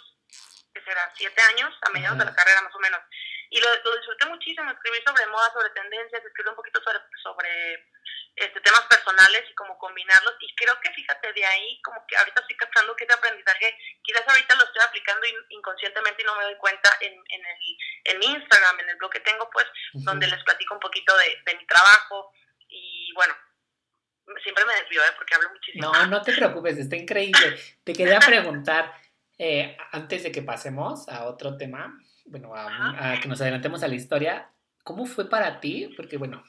que 0.74 0.82
será, 0.82 1.12
siete 1.16 1.42
años, 1.54 1.76
a 1.82 1.90
mediados 1.90 2.18
de 2.18 2.26
la 2.26 2.36
carrera 2.36 2.62
más 2.62 2.76
o 2.76 2.80
menos. 2.80 3.02
Y 3.50 3.60
lo, 3.60 3.68
lo, 3.84 3.98
disfruté 3.98 4.26
muchísimo, 4.28 4.72
escribí 4.72 5.02
sobre 5.06 5.26
moda, 5.28 5.52
sobre 5.52 5.70
tendencias, 5.72 6.24
escribí 6.24 6.50
un 6.50 6.56
poquito 6.56 6.82
sobre, 6.82 7.00
sobre 7.22 7.92
este, 8.36 8.62
temas 8.62 8.82
personales 8.90 9.44
y 9.50 9.54
cómo 9.56 9.78
combinarlos. 9.78 10.36
Y 10.40 10.56
creo 10.56 10.80
que, 10.82 10.92
fíjate, 10.94 11.34
de 11.34 11.46
ahí 11.46 11.82
como 11.82 12.06
que 12.08 12.18
ahorita 12.18 12.42
estoy 12.42 12.58
captando 12.58 12.96
que 12.96 13.04
ese 13.04 13.14
aprendizaje, 13.14 13.78
quizás 14.02 14.28
ahorita 14.28 14.56
lo 14.56 14.64
estoy 14.64 14.82
aplicando 14.88 15.28
inconscientemente 15.50 16.22
y 16.22 16.26
no 16.26 16.36
me 16.36 16.44
doy 16.44 16.58
cuenta 16.58 16.90
en, 17.02 17.14
en, 17.14 17.42
el, 17.46 17.78
en 18.06 18.20
mi 18.20 18.26
Instagram, 18.28 18.80
en 18.80 18.90
el 18.90 18.96
blog 18.98 19.12
que 19.12 19.20
tengo, 19.20 19.50
pues, 19.52 19.68
donde 19.94 20.28
les 20.28 20.44
platico 20.44 20.74
un 20.74 20.80
poquito 20.80 21.16
de, 21.18 21.42
de 21.46 21.58
mi 21.58 21.66
trabajo. 21.66 22.32
Y 22.68 23.12
bueno, 23.16 23.36
siempre 24.44 24.66
me 24.66 24.74
desvío, 24.76 25.02
¿eh? 25.02 25.14
porque 25.18 25.36
hablo 25.36 25.50
muchísimo. 25.50 25.92
No, 25.92 26.08
no 26.08 26.22
te 26.22 26.34
preocupes, 26.34 26.78
está 26.78 26.96
increíble. 26.96 27.58
Te 27.84 27.94
quería 27.94 28.20
preguntar, 28.26 28.94
eh, 29.38 29.78
antes 29.92 30.24
de 30.24 30.32
que 30.32 30.42
pasemos 30.42 31.08
a 31.10 31.26
otro 31.26 31.58
tema, 31.58 32.00
bueno, 32.26 32.54
a, 32.56 33.20
que 33.22 33.28
nos 33.28 33.42
adelantemos 33.42 33.84
a 33.84 33.88
la 33.88 33.96
historia, 33.96 34.52
¿cómo 34.84 35.06
fue 35.06 35.30
para 35.30 35.60
ti? 35.60 35.94
Porque, 35.96 36.18
bueno, 36.18 36.44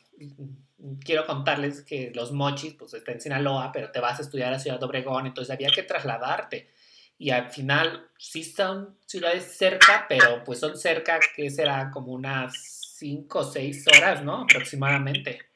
quiero 1.04 1.26
contarles 1.26 1.82
que 1.82 2.12
los 2.14 2.32
mochis, 2.32 2.74
pues 2.74 2.94
está 2.94 3.12
en 3.12 3.20
Sinaloa, 3.20 3.70
pero 3.72 3.90
te 3.90 4.00
vas 4.00 4.18
a 4.18 4.22
estudiar 4.22 4.52
a 4.52 4.58
Ciudad 4.58 4.78
de 4.78 4.86
Obregón, 4.86 5.26
entonces 5.26 5.52
había 5.52 5.70
que 5.70 5.82
trasladarte. 5.82 6.72
Y 7.18 7.30
al 7.30 7.50
final 7.50 8.10
sí 8.18 8.42
son 8.42 8.98
ciudades 9.06 9.56
cerca, 9.56 10.06
pero 10.08 10.42
pues 10.44 10.58
son 10.58 10.76
cerca, 10.76 11.20
que 11.36 11.50
será 11.50 11.90
como 11.90 12.12
unas 12.12 12.52
5 12.98 13.38
o 13.38 13.44
6 13.44 13.86
horas, 13.96 14.22
¿no? 14.24 14.42
Aproximadamente. 14.42 15.50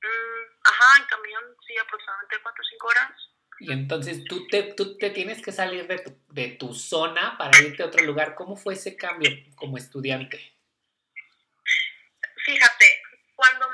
Mm, 0.00 0.60
ajá, 0.64 1.02
en 1.02 1.06
camión 1.06 1.42
sí, 1.66 1.74
aproximadamente 1.76 2.36
4 2.42 2.62
o 2.62 2.68
5 2.70 2.86
horas. 2.86 3.10
Y 3.62 3.72
entonces 3.72 4.24
tú 4.24 4.46
te, 4.46 4.72
tú 4.72 4.96
te 4.96 5.10
tienes 5.10 5.42
que 5.42 5.52
salir 5.52 5.86
de 5.86 5.98
tu, 5.98 6.16
de 6.28 6.48
tu 6.48 6.72
zona 6.72 7.36
para 7.36 7.60
irte 7.60 7.82
a 7.82 7.86
otro 7.86 8.02
lugar. 8.06 8.34
¿Cómo 8.34 8.56
fue 8.56 8.72
ese 8.72 8.96
cambio 8.96 9.30
como 9.54 9.76
estudiante? 9.76 10.54
Fíjate, 12.46 12.99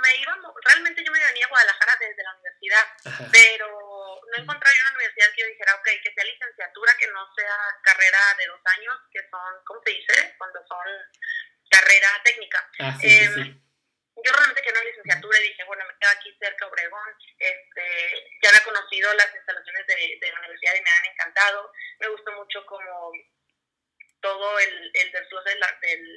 me 0.06 0.16
iba, 0.22 0.38
realmente 0.64 1.04
yo 1.04 1.12
me 1.12 1.18
venía 1.18 1.46
a 1.46 1.48
Guadalajara 1.48 1.96
desde 1.98 2.22
la 2.22 2.34
universidad, 2.34 2.84
pero 3.32 3.66
no 3.66 4.42
encontraba 4.42 4.74
yo 4.74 4.82
una 4.82 4.96
universidad 4.96 5.32
que 5.34 5.42
yo 5.42 5.48
dijera, 5.48 5.74
ok, 5.74 5.88
que 6.02 6.12
sea 6.14 6.24
licenciatura, 6.24 6.96
que 6.98 7.06
no 7.08 7.26
sea 7.34 7.56
carrera 7.82 8.18
de 8.38 8.46
dos 8.46 8.60
años, 8.64 8.94
que 9.10 9.20
son, 9.28 9.52
¿cómo 9.64 9.82
se 9.84 9.90
dice? 9.90 10.34
Cuando 10.38 10.60
son 10.66 10.86
carrera 11.70 12.08
técnica. 12.24 12.70
Ah, 12.78 12.96
em, 13.02 13.60
yo 14.24 14.32
realmente 14.32 14.62
que 14.62 14.72
no 14.72 14.82
licenciatura 14.82 15.40
y 15.40 15.48
dije, 15.48 15.64
bueno, 15.64 15.84
me 15.86 15.98
quedo 15.98 16.10
aquí 16.10 16.36
cerca, 16.38 16.66
Obregón, 16.66 17.10
este, 17.38 18.38
ya 18.42 18.48
había 18.48 18.64
conocido 18.64 19.12
las 19.14 19.34
instalaciones 19.34 19.86
de, 19.86 20.18
de 20.20 20.32
la 20.32 20.38
universidad 20.40 20.74
y 20.74 20.82
me 20.82 20.90
han 20.90 21.06
encantado, 21.12 21.72
me 21.98 22.08
gustó 22.08 22.32
mucho 22.32 22.64
como 22.66 23.12
todo 24.20 24.58
el, 24.58 24.90
el 24.94 25.12
desglose 25.12 25.50
del, 25.82 26.15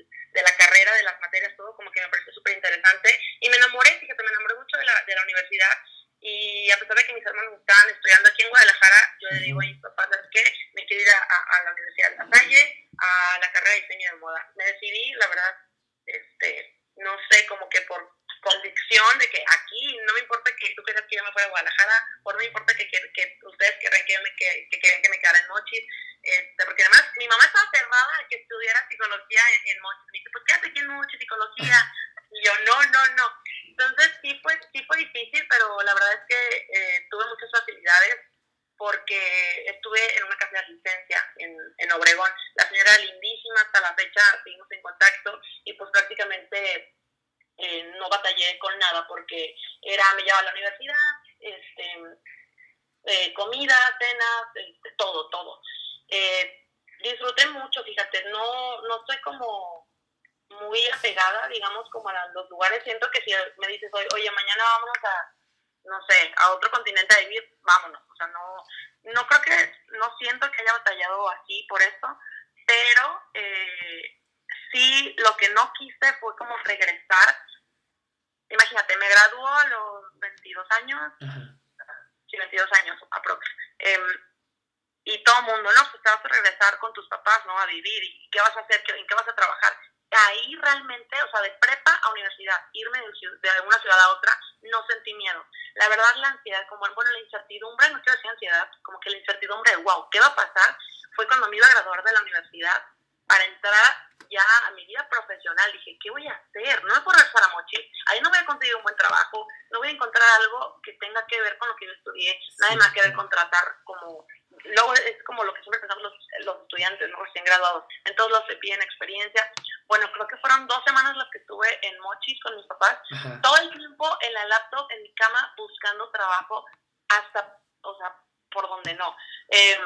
papás, 87.10 87.46
¿no? 87.46 87.58
A 87.60 87.66
vivir, 87.66 88.04
¿y 88.04 88.30
qué 88.32 88.40
vas 88.40 88.56
a 88.56 88.62
hacer? 88.62 88.84
¿En 88.96 89.08
qué 89.08 89.16
vas 89.16 89.28
a 89.28 89.36
trabajar? 89.36 89.74
ahí 90.12 90.56
realmente, 90.56 91.22
o 91.22 91.30
sea, 91.30 91.42
de 91.42 91.52
prepa 91.62 91.94
a 91.94 92.12
universidad, 92.12 92.60
irme 92.74 93.00
de, 93.00 93.62
una 93.66 93.80
ciudad 93.80 94.00
a 94.00 94.10
otra, 94.10 94.40
no 94.64 94.86
sentí 94.88 95.14
miedo. 95.14 95.46
La 95.76 95.88
verdad, 95.88 96.16
la 96.16 96.30
ansiedad, 96.30 96.66
como, 96.68 96.84
bueno, 96.96 97.12
la 97.12 97.20
incertidumbre, 97.20 97.90
no 97.90 98.02
quiero 98.02 98.16
decir 98.16 98.32
ansiedad, 98.32 98.70
como 98.82 99.00
que 99.00 99.12
la 99.12 99.18
incertidumbre 99.18 99.72
de, 99.72 99.84
wow, 99.84 100.10
¿qué 100.10 100.20
va 100.20 100.28
a 100.28 100.36
pasar? 100.36 100.78
Fue 101.16 101.28
cuando 101.28 101.48
me 101.48 101.58
iba 101.58 101.68
a 101.68 101.72
graduar 101.72 102.04
de 102.04 102.12
la 102.12 102.22
universidad 102.22 102.84
para 103.28 103.44
entrar 103.46 104.10
ya 104.32 104.44
a 104.68 104.72
mi 104.72 104.86
vida 104.86 105.08
profesional. 105.10 105.72
Dije, 105.74 105.98
¿qué 106.02 106.10
voy 106.10 106.28
a 106.28 106.34
hacer? 106.34 106.84
No 106.84 106.96
me 106.96 107.02
puedo 107.02 107.18
regresar 107.18 107.44
a 107.44 107.54
Mochi, 107.54 107.92
ahí 108.08 108.22
no 108.22 108.30
voy 108.30 108.40
a 108.40 108.46
conseguir 108.46 108.76
un 108.76 108.84
buen 108.84 108.96
trabajo, 108.96 109.48
no 109.72 109.80
voy 109.80 109.90
a 109.90 109.92
encontrar 109.92 110.28
algo 110.42 110.80
que 110.84 110.94
tenga 110.94 111.26
que 111.28 111.42
ver 111.42 111.58
con 111.58 111.70
lo 111.70 111.76
que 111.76 111.86
yo 111.86 111.94
estudié, 111.94 112.40
nadie 112.60 112.76
me 112.76 112.84
va 112.84 112.90
a 112.90 112.94
querer 112.94 113.14
contratar 113.14 113.78
como 113.84 114.26
luego 114.66 114.94
es 114.94 115.24
como 115.26 115.44
lo 115.44 115.54
que 115.54 115.62
siempre 115.62 115.80
pensamos 115.80 116.04
los, 116.04 116.14
los 116.46 116.62
estudiantes, 116.62 117.10
¿no? 117.10 117.24
recién 117.24 117.46
graduados, 117.46 117.86
en 118.06 118.16
todos 118.16 118.32
los 118.32 118.44
piden 118.60 118.82
experiencia. 118.82 119.52
Bueno, 119.88 120.10
creo 120.14 120.28
que 120.28 120.38
fueron 120.38 120.68
dos 120.68 120.82
semanas 120.86 121.18
las 121.18 121.30
que 121.32 121.40
estuve 121.40 121.68
en 121.88 122.00
Mochis 122.00 122.40
con 122.44 122.56
mis 122.56 122.66
papás, 122.68 122.98
todo 123.42 123.58
el 123.58 123.72
tiempo 123.72 124.18
en 124.22 124.34
la 124.34 124.46
laptop, 124.46 124.88
en 124.92 125.04
mi 125.04 125.14
cama, 125.16 125.54
buscando 125.58 126.12
trabajo, 126.12 126.66
hasta, 127.10 127.58
o 127.82 127.98
sea, 127.98 128.16
por 128.52 128.68
donde 128.68 128.94
no. 128.96 129.16
Eh, 129.50 129.78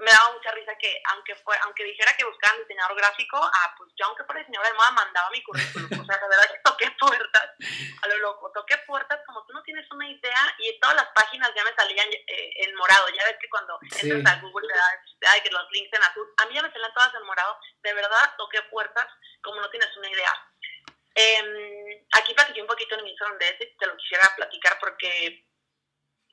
me 0.00 0.10
daba 0.10 0.32
mucha 0.32 0.50
risa 0.52 0.74
que 0.76 1.00
aunque 1.12 1.34
fue 1.36 1.56
aunque 1.62 1.84
dijera 1.84 2.16
que 2.16 2.24
buscaban 2.24 2.60
diseñador 2.60 2.96
gráfico, 2.96 3.36
ah, 3.36 3.74
pues 3.76 3.92
yo 3.96 4.06
aunque 4.06 4.24
fuera 4.24 4.40
diseñador 4.40 4.68
de 4.68 4.74
moda 4.74 4.90
mandaba 4.92 5.30
mi 5.30 5.42
currículum. 5.42 6.00
O 6.00 6.04
sea, 6.04 6.18
la 6.20 6.28
verdad 6.28 6.50
que 6.50 6.60
toqué 6.64 6.90
puertas 6.98 7.50
a 8.02 8.08
lo 8.08 8.16
loco. 8.18 8.50
Toqué 8.52 8.78
puertas 8.86 9.20
como 9.26 9.44
tú 9.46 9.52
no 9.52 9.62
tienes 9.62 9.86
una 9.90 10.08
idea 10.08 10.54
y 10.58 10.78
todas 10.80 10.96
las 10.96 11.08
páginas 11.14 11.52
ya 11.54 11.64
me 11.64 11.74
salían 11.74 12.08
eh, 12.12 12.50
en 12.64 12.74
morado. 12.74 13.08
Ya 13.10 13.24
ves 13.24 13.36
que 13.40 13.48
cuando 13.48 13.78
entras 13.82 14.36
a 14.36 14.40
Google 14.40 14.68
te 14.68 15.26
da 15.26 15.40
que 15.42 15.50
los 15.50 15.70
links 15.72 15.92
en 15.92 16.02
azul. 16.02 16.26
A 16.38 16.46
mí 16.46 16.54
ya 16.54 16.62
me 16.62 16.72
salían 16.72 16.94
todas 16.94 17.14
en 17.14 17.26
morado. 17.26 17.58
De 17.82 17.92
verdad 17.94 18.34
toqué 18.38 18.62
puertas 18.70 19.06
como 19.42 19.60
no 19.60 19.70
tienes 19.70 19.94
una 19.96 20.10
idea. 20.10 20.32
Eh, 21.14 22.06
aquí 22.12 22.34
platiqué 22.34 22.62
un 22.62 22.68
poquito 22.68 22.94
en 22.94 23.04
mi 23.04 23.10
Instagram 23.10 23.38
de 23.38 23.48
ese, 23.48 23.74
te 23.78 23.86
lo 23.86 23.96
quisiera 23.96 24.32
platicar 24.36 24.78
porque 24.78 25.44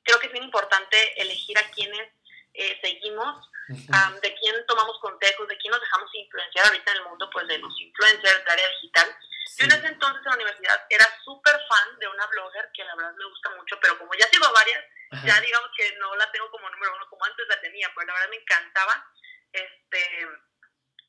creo 0.03 0.19
que 0.19 0.27
es 0.27 0.31
bien 0.31 0.45
importante 0.45 1.21
elegir 1.21 1.57
a 1.57 1.69
quienes 1.71 2.16
eh, 2.57 2.79
seguimos, 2.81 3.49
de 3.67 4.35
quién 4.39 4.65
tomamos 4.65 4.97
consejos, 4.99 5.47
de 5.47 5.57
quién 5.57 5.71
nos 5.71 5.81
dejamos 5.81 6.09
influenciar 6.13 6.65
ahorita 6.67 6.91
en 6.91 6.97
el 6.97 7.03
mundo, 7.03 7.29
pues 7.31 7.47
de 7.47 7.57
los 7.57 7.73
influencers, 7.79 8.45
de 8.45 8.51
área 8.51 8.69
digital. 8.69 9.17
Yo 9.57 9.65
en 9.65 9.71
ese 9.71 9.87
entonces 9.87 10.21
en 10.23 10.29
la 10.29 10.35
universidad 10.35 10.85
era 10.89 11.05
súper 11.23 11.55
fan 11.67 11.99
de 11.99 12.07
una 12.07 12.25
blogger 12.27 12.69
que 12.73 12.83
la 12.85 12.95
verdad 12.95 13.13
me 13.17 13.25
gusta 13.25 13.49
mucho, 13.51 13.77
pero 13.81 13.97
como 13.97 14.13
ya 14.13 14.27
sigo 14.29 14.47
varias, 14.53 14.85
ya 15.25 15.41
digamos 15.41 15.69
que 15.75 15.95
no 15.97 16.15
la 16.15 16.31
tengo 16.31 16.49
como 16.51 16.69
número 16.69 16.95
uno 16.95 17.09
como 17.09 17.25
antes 17.25 17.45
la 17.47 17.59
tenía, 17.61 17.91
pero 17.93 18.07
la 18.07 18.13
verdad 18.13 18.29
me 18.29 18.37
encantaba. 18.37 19.11
Este, 19.51 20.21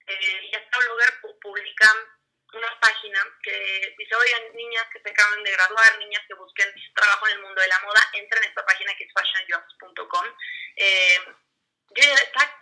eh, 0.07 0.41
y 0.51 0.57
esta 0.57 0.79
blogger 0.79 1.21
publica 1.41 1.87
una 2.55 2.81
página 2.81 3.21
que 3.43 3.95
dice, 3.99 4.15
oigan, 4.15 4.57
niñas 4.57 4.87
que 4.93 5.01
se 5.01 5.11
acaban 5.11 5.43
de 5.43 5.53
graduar, 5.53 5.99
niñas 5.99 6.23
que 6.27 6.35
busquen 6.35 6.73
trabajo 6.95 7.27
en 7.27 7.33
el 7.35 7.43
mundo 7.43 7.61
de 7.61 7.69
la 7.69 7.81
moda, 7.81 8.01
entren 8.15 8.43
en 8.43 8.49
esta 8.49 8.65
página 8.65 8.95
que 8.97 9.05
es 9.05 9.13
fashionjobs.com. 9.13 10.27
Eh, 10.77 11.19
yo 12.01 12.15
ya, 12.15 12.59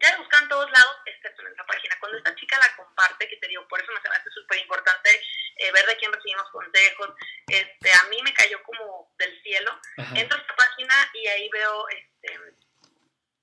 ya 0.00 0.16
buscan 0.18 0.42
en 0.42 0.48
todos 0.48 0.70
lados, 0.70 0.96
excepto 1.06 1.42
en 1.42 1.52
esa 1.52 1.66
página. 1.66 1.96
Cuando 2.00 2.18
esta 2.18 2.34
chica 2.36 2.58
la 2.58 2.76
comparte, 2.76 3.28
que 3.28 3.36
te 3.36 3.48
digo, 3.48 3.66
por 3.68 3.80
eso 3.80 3.92
me 3.92 4.00
parece 4.00 4.30
súper 4.30 4.58
importante 4.58 5.22
eh, 5.56 5.72
ver 5.72 5.86
de 5.86 5.96
quién 5.96 6.12
recibimos 6.12 6.50
consejos, 6.50 7.10
este, 7.46 7.92
a 7.92 8.04
mí 8.08 8.22
me 8.22 8.34
cayó 8.34 8.62
como 8.62 9.12
del 9.18 9.42
cielo. 9.42 9.80
Entro 10.14 10.38
a 10.38 10.40
esta 10.40 10.56
página 10.56 11.10
y 11.14 11.26
ahí 11.26 11.48
veo 11.50 11.88
este, 11.88 12.38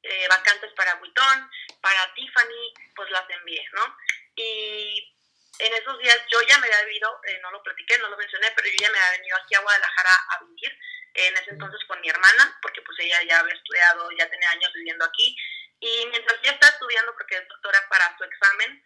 eh, 0.03 0.27
vacantes 0.27 0.71
para 0.73 0.95
Vuitton, 0.95 1.49
para 1.81 2.13
Tiffany, 2.13 2.73
pues 2.95 3.09
las 3.11 3.29
envié, 3.29 3.65
¿no? 3.73 3.97
Y 4.35 5.17
en 5.59 5.73
esos 5.73 5.97
días 5.99 6.17
yo 6.31 6.41
ya 6.47 6.57
me 6.57 6.67
había 6.67 6.85
vivido, 6.85 7.21
eh, 7.27 7.39
no 7.41 7.51
lo 7.51 7.61
platiqué, 7.63 7.97
no 7.99 8.09
lo 8.09 8.17
mencioné, 8.17 8.51
pero 8.55 8.67
yo 8.67 8.75
ya 8.79 8.91
me 8.91 8.99
había 8.99 9.19
venido 9.19 9.37
aquí 9.37 9.55
a 9.55 9.61
Guadalajara 9.61 10.11
a 10.29 10.43
vivir, 10.43 10.77
en 11.13 11.37
ese 11.37 11.51
entonces 11.51 11.79
con 11.87 11.99
mi 12.01 12.09
hermana, 12.09 12.57
porque 12.61 12.81
pues 12.81 12.97
ella 12.99 13.21
ya 13.27 13.39
había 13.39 13.53
estudiado, 13.53 14.09
ya 14.17 14.29
tenía 14.29 14.49
años 14.51 14.71
viviendo 14.73 15.05
aquí, 15.05 15.35
y 15.79 16.05
mientras 16.07 16.39
ella 16.41 16.53
estaba 16.53 16.73
estudiando, 16.73 17.13
porque 17.13 17.35
es 17.35 17.47
doctora 17.47 17.79
para 17.89 18.17
su 18.17 18.23
examen, 18.23 18.83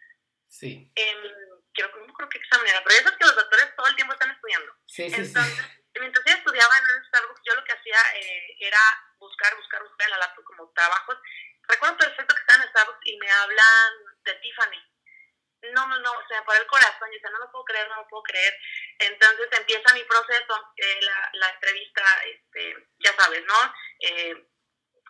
sí. 0.47 0.91
Eh, 0.95 1.15
creo, 1.73 1.95
no 1.95 2.13
creo 2.13 2.29
que 2.29 2.39
examen 2.39 2.67
era, 2.67 2.83
pero 2.83 2.95
ya 2.95 3.03
sabes 3.03 3.19
que 3.19 3.25
los 3.25 3.35
doctores 3.35 3.75
todo 3.75 3.87
el 3.87 3.95
tiempo 3.95 4.13
están 4.13 4.31
estudiando. 4.31 4.73
Sí, 4.87 5.09
sí, 5.09 5.15
entonces, 5.15 5.65
mientras 5.99 6.25
ella 6.25 6.37
estudiaba 6.37 6.77
en 6.77 6.83
un 6.83 7.05
Starbucks, 7.05 7.41
yo 7.45 7.55
lo 7.55 7.63
que 7.63 7.73
hacía 7.73 7.99
eh, 8.15 8.55
era 8.59 8.79
buscar, 9.19 9.55
buscar, 9.55 9.83
buscar 9.83 10.07
en 10.07 10.11
la 10.11 10.17
laptop 10.17 10.43
como 10.45 10.71
trabajos. 10.73 11.17
Recuerdo 11.67 11.97
perfecto 11.97 12.35
que 12.35 12.41
estaba 12.41 12.63
en 12.63 12.69
Starbucks 12.69 13.05
y 13.05 13.17
me 13.17 13.29
hablan 13.29 13.93
de 14.23 14.33
Tiffany 14.35 14.95
no, 15.73 15.87
no, 15.87 15.99
no, 15.99 16.11
se 16.27 16.35
me 16.35 16.41
paró 16.43 16.61
el 16.61 16.67
corazón, 16.67 17.07
yo 17.09 17.13
decía, 17.13 17.29
no 17.31 17.39
lo 17.39 17.51
puedo 17.51 17.65
creer, 17.65 17.87
no 17.89 17.95
lo 17.95 18.07
puedo 18.07 18.23
creer. 18.23 18.53
Entonces 18.99 19.47
empieza 19.51 19.93
mi 19.93 20.03
proceso, 20.03 20.73
eh, 20.75 20.99
la, 21.01 21.29
la, 21.33 21.49
entrevista, 21.49 22.03
este, 22.25 22.87
ya 22.99 23.15
sabes, 23.17 23.43
¿no? 23.45 23.73
Eh, 23.99 24.47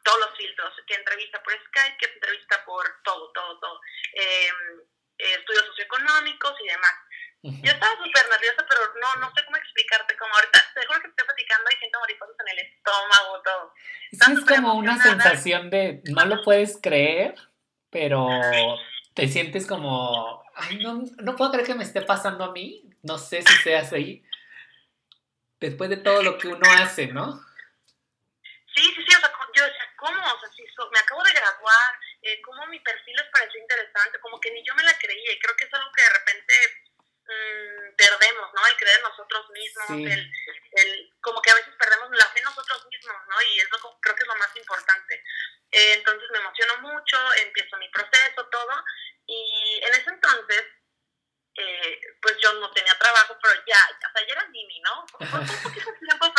todos 0.03 0.19
los 0.19 0.37
filtros, 0.37 0.73
que 0.85 0.93
entrevista 0.93 1.41
por 1.41 1.53
Skype, 1.53 1.97
que 1.97 2.13
entrevista 2.13 2.63
por 2.63 2.85
todo, 3.03 3.31
todo, 3.31 3.59
todo. 3.59 3.81
Em, 4.13 4.79
eh, 5.17 5.33
estudios 5.39 5.65
socioeconómicos 5.65 6.53
y 6.63 6.67
demás. 6.67 6.93
Yo 7.61 7.71
estaba 7.71 7.95
súper 8.03 8.27
nerviosa, 8.27 8.65
pero 8.67 8.81
no, 8.99 9.15
no 9.17 9.31
sé 9.35 9.45
cómo 9.45 9.57
explicarte, 9.57 10.17
como 10.17 10.33
ahorita, 10.33 10.59
seguro 10.73 10.99
que 10.99 11.09
estoy 11.09 11.25
platicando 11.25 11.69
y 11.69 11.77
siento 11.77 11.99
mariposas 11.99 12.35
en 12.39 12.47
el 12.47 12.59
estómago, 12.65 13.41
todo. 13.43 13.73
es 14.11 14.45
como 14.45 14.73
una 14.73 14.97
sensación 15.21 15.69
de, 15.69 16.01
no 16.05 16.25
lo 16.25 16.43
puedes 16.43 16.79
creer, 16.81 17.35
pero 17.89 18.27
te 19.13 19.27
sientes 19.27 19.67
como, 19.67 20.43
ay, 20.55 20.77
no, 20.77 21.03
no 21.17 21.35
puedo 21.35 21.51
creer 21.51 21.67
que 21.67 21.75
me 21.75 21.83
esté 21.83 22.01
pasando 22.01 22.43
a 22.43 22.51
mí, 22.51 22.89
no 23.03 23.17
sé 23.17 23.41
si 23.41 23.53
seas 23.63 23.93
ahí, 23.93 24.23
después 25.59 25.89
de 25.89 25.97
todo 25.97 26.21
lo 26.23 26.37
que 26.37 26.47
uno 26.47 26.69
hace, 26.77 27.07
¿no? 27.07 27.39
Sí, 28.75 28.83
sí, 28.95 29.03
sí, 29.07 29.15
o 29.15 29.19
sea, 29.19 29.31
yo 29.55 29.63
decía, 29.63 29.87
¿cómo? 29.95 30.19
O 30.19 30.39
sea, 30.39 30.49
si 30.51 30.63
me 30.91 30.99
acabo 30.99 31.23
de 31.23 31.31
graduar, 31.31 31.91
eh, 32.21 32.41
¿cómo 32.41 32.67
mi 32.67 32.79
perfil 32.79 33.15
les 33.15 33.31
pareció 33.31 33.61
interesante? 33.61 34.19
Como 34.19 34.39
que 34.39 34.51
ni 34.51 34.63
yo 34.65 34.75
me 34.75 34.83
la 34.83 34.97
creía 34.97 35.31
y 35.31 35.39
creo 35.39 35.55
que 35.55 35.65
es 35.65 35.73
algo 35.73 35.91
que 35.95 36.01
de 36.03 36.09
repente 36.09 36.53
mmm, 37.23 37.95
perdemos, 37.95 38.49
¿no? 38.53 38.67
El 38.67 38.75
creer 38.75 39.01
nosotros 39.01 39.49
mismos, 39.51 40.11
el, 40.11 40.31
el, 40.71 41.13
como 41.21 41.41
que 41.41 41.51
a 41.51 41.55
veces 41.55 41.73
perdemos 41.79 42.09
la 42.11 42.27
fe 42.35 42.39
en 42.39 42.45
nosotros 42.45 42.85
mismos, 42.91 43.15
¿no? 43.29 43.35
Y 43.41 43.59
eso 43.59 43.97
creo 44.01 44.15
que 44.15 44.23
es 44.23 44.27
lo 44.27 44.35
más 44.35 44.55
importante. 44.57 45.04
Eh, 45.75 45.93
entonces 45.95 46.29
me 46.31 46.37
emociono 46.37 46.77
mucho, 46.83 47.17
empiezo 47.33 47.75
mi 47.75 47.89
proceso, 47.89 48.47
todo, 48.47 48.83
y 49.27 49.81
en 49.83 49.93
ese 49.93 50.09
entonces, 50.09 50.63
eh, 51.55 51.99
pues 52.21 52.37
yo 52.41 52.53
no 52.53 52.71
tenía 52.71 52.97
trabajo, 52.97 53.37
pero 53.43 53.61
ya, 53.67 53.75
o 53.75 54.11
sea, 54.13 54.25
ya 54.25 54.33
era 54.35 54.47
Mimi, 54.47 54.79
¿no? 54.79 55.05
Por, 55.11 55.27
un 55.27 55.63
poquito 55.63 55.91
tiempo 55.99 56.31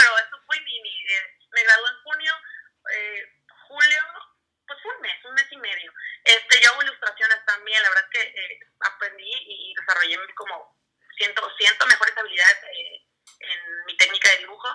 dibujo 14.39 14.69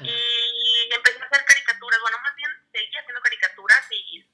y 0.00 0.92
empecé 0.92 1.20
a 1.20 1.26
hacer 1.26 1.44
caricaturas, 1.44 2.00
bueno, 2.00 2.18
más 2.22 2.34
bien 2.36 2.50
seguí 2.72 2.96
haciendo 2.96 3.20
caricaturas 3.20 3.86
y 3.90 4.26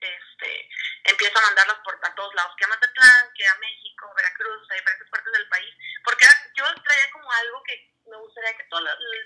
este, 0.00 0.68
empiezo 1.04 1.38
a 1.38 1.46
mandarlas 1.46 1.78
por 1.84 1.98
a 2.02 2.14
todos 2.14 2.34
lados, 2.34 2.54
que 2.56 2.64
a 2.64 2.68
Mazatlán, 2.68 3.30
que 3.34 3.46
a 3.46 3.54
México, 3.56 4.12
Veracruz, 4.16 4.70
a 4.70 4.74
diferentes 4.74 5.08
partes 5.10 5.32
del 5.32 5.48
país, 5.48 5.74
porque 6.04 6.26
yo 6.54 6.64
traía 6.82 7.10
como 7.12 7.30
algo 7.30 7.62
que 7.62 7.94
me 8.06 8.16
gustaría 8.16 8.56
que 8.56 8.64
todos, 8.64 8.82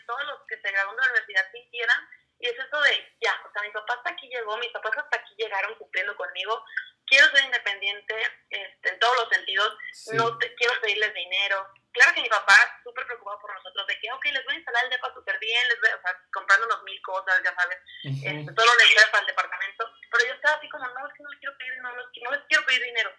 todos 0.06 0.24
los 0.26 0.40
que 0.46 0.60
se 0.60 0.70
graduaron 0.70 0.96
de 0.96 1.02
la 1.02 1.12
universidad 1.12 1.50
sintieran, 1.52 2.08
y 2.38 2.48
es 2.48 2.58
eso 2.58 2.80
de, 2.82 3.16
ya, 3.22 3.32
o 3.48 3.50
sea, 3.50 3.62
mi 3.62 3.70
papá 3.70 3.94
hasta 3.94 4.10
aquí 4.10 4.28
llegó, 4.28 4.56
mis 4.58 4.70
papás 4.70 4.92
hasta 4.98 5.16
aquí 5.16 5.34
llegaron 5.38 5.74
cumpliendo 5.76 6.14
conmigo, 6.16 6.62
quiero 7.06 7.30
ser 7.30 7.44
independiente 7.44 8.14
este, 8.50 8.88
en 8.88 8.98
todos 8.98 9.16
los 9.16 9.28
sentidos, 9.30 9.76
no 10.12 10.36
te, 10.38 10.54
quiero 10.54 10.78
pedirles 10.80 11.14
dinero. 11.14 11.66
Claro 11.92 12.12
que 12.14 12.22
mi 12.22 12.28
papá 12.28 12.54
súper 12.84 13.06
preocupado 13.06 13.40
por 13.40 13.54
nosotros, 13.54 13.86
de 13.86 13.98
que, 14.00 14.12
ok, 14.12 14.24
les 14.26 14.44
voy 14.44 14.54
a 14.54 14.58
instalar 14.58 14.84
el 14.84 14.90
depa 14.90 15.14
súper 15.14 15.38
bien, 15.38 15.68
les 15.68 15.80
voy, 15.80 15.90
o 15.90 16.02
sea, 16.02 16.20
comprándonos 16.32 16.82
mil 16.82 17.00
cosas, 17.02 17.40
ya 17.42 17.54
sabes, 17.54 17.78
este, 18.04 18.52
todo 18.52 18.66
lo 18.66 18.76
necesario 18.76 19.10
para 19.10 19.20
el 19.22 19.26
departamento, 19.28 19.90
pero 20.10 20.26
yo 20.26 20.34
estaba 20.34 20.56
así 20.56 20.68
como, 20.68 20.86
no, 20.86 21.06
es 21.06 21.14
que 21.14 21.22
no 21.22 21.30
les 21.30 21.40
quiero 21.40 21.56
pedir, 21.56 21.78
no, 21.80 21.92
no, 21.92 22.02
no 22.02 22.30
les 22.32 22.44
quiero 22.48 22.66
pedir 22.66 22.82
dinero. 22.82 23.12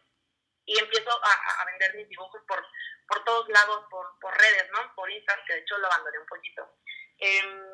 Y 0.65 0.77
empiezo 0.77 1.09
a, 1.09 1.61
a, 1.61 1.65
vender 1.65 1.95
mis 1.95 2.09
dibujos 2.09 2.41
por, 2.45 2.61
por 3.07 3.23
todos 3.23 3.47
lados, 3.49 3.85
por, 3.89 4.19
por 4.19 4.37
redes, 4.37 4.69
¿no? 4.73 4.93
Por 4.95 5.09
Instagram, 5.09 5.45
que 5.45 5.53
de 5.53 5.59
hecho 5.61 5.77
lo 5.77 5.87
abandoné 5.87 6.19
un 6.19 6.25
poquito. 6.25 6.77
Eh, 7.19 7.71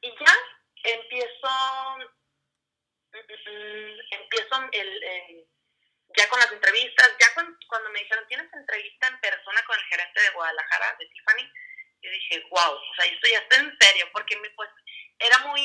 y 0.00 0.10
ya 0.18 0.34
empiezo 0.82 1.48
empiezo 4.10 4.68
el, 4.72 5.46
ya 6.16 6.28
con 6.28 6.38
las 6.38 6.52
entrevistas, 6.52 7.16
ya 7.20 7.26
cuando, 7.34 7.90
me 7.90 8.00
dijeron, 8.00 8.26
tienes 8.28 8.52
entrevista 8.52 9.08
en 9.08 9.20
persona 9.20 9.62
con 9.66 9.78
el 9.78 9.84
gerente 9.84 10.20
de 10.20 10.30
Guadalajara, 10.30 10.96
de 10.98 11.06
Tiffany, 11.06 11.52
yo 12.02 12.10
dije, 12.10 12.42
wow, 12.50 12.72
o 12.72 12.94
sea, 12.94 13.06
esto 13.46 13.62
en 13.62 13.76
serio, 13.78 14.06
porque 14.12 14.36
pues 14.54 14.70
era 15.18 15.38
muy, 15.46 15.62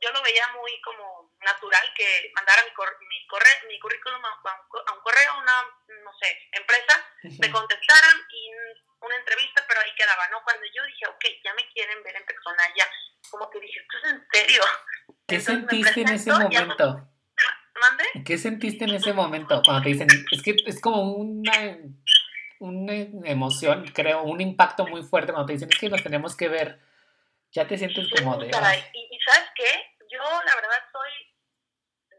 yo 0.00 0.10
lo 0.12 0.22
veía 0.22 0.46
muy 0.56 0.80
como 0.80 1.32
natural 1.40 1.84
que 1.94 2.32
mandara 2.34 2.62
mi, 2.64 2.70
mi, 2.70 3.26
corre, 3.26 3.50
mi 3.68 3.78
currículum 3.78 4.24
a, 4.24 4.94
un 4.94 5.00
correo, 5.02 5.32
a 5.32 5.38
una, 5.38 5.62
no 6.02 6.12
sé, 6.20 6.48
empresa, 6.52 7.04
me 7.40 7.50
contestaran 7.50 8.16
y 8.30 8.50
una 9.00 9.16
entrevista, 9.16 9.64
pero 9.68 9.80
ahí 9.80 9.94
quedaba, 9.96 10.28
¿no? 10.28 10.42
Cuando 10.42 10.64
yo 10.74 10.84
dije, 10.86 11.06
ok, 11.06 11.24
ya 11.44 11.54
me 11.54 11.68
quieren 11.72 12.02
ver 12.02 12.16
en 12.16 12.24
persona, 12.24 12.64
ya, 12.76 12.88
como 13.30 13.50
que 13.50 13.60
dije, 13.60 13.80
esto 13.80 13.98
es 13.98 14.12
en 14.12 14.26
serio. 14.32 14.62
¿Qué 15.26 15.40
sentiste 15.40 16.00
en 16.00 16.08
ese 16.08 16.32
momento? 16.32 17.08
¿Mande? 17.80 18.04
¿Qué 18.24 18.38
sentiste 18.38 18.84
en 18.84 18.94
ese 18.94 19.12
momento 19.12 19.60
cuando 19.64 19.82
te 19.82 19.88
dicen, 19.90 20.08
es 20.30 20.42
que 20.42 20.54
es 20.64 20.80
como 20.80 21.12
una, 21.12 21.76
una 22.60 22.92
emoción, 23.28 23.84
creo, 23.92 24.22
un 24.22 24.40
impacto 24.40 24.86
muy 24.86 25.02
fuerte 25.02 25.32
cuando 25.32 25.46
te 25.46 25.54
dicen, 25.54 25.68
es 25.70 25.78
que 25.78 25.88
nos 25.88 26.02
tenemos 26.02 26.36
que 26.36 26.48
ver, 26.48 26.80
ya 27.54 27.66
te 27.66 27.78
sientes 27.78 28.08
como 28.10 28.36
de... 28.36 28.46
y, 28.46 29.08
y 29.10 29.20
sabes 29.20 29.48
qué, 29.54 29.96
yo 30.10 30.22
la 30.22 30.54
verdad 30.56 30.82
soy 30.92 31.10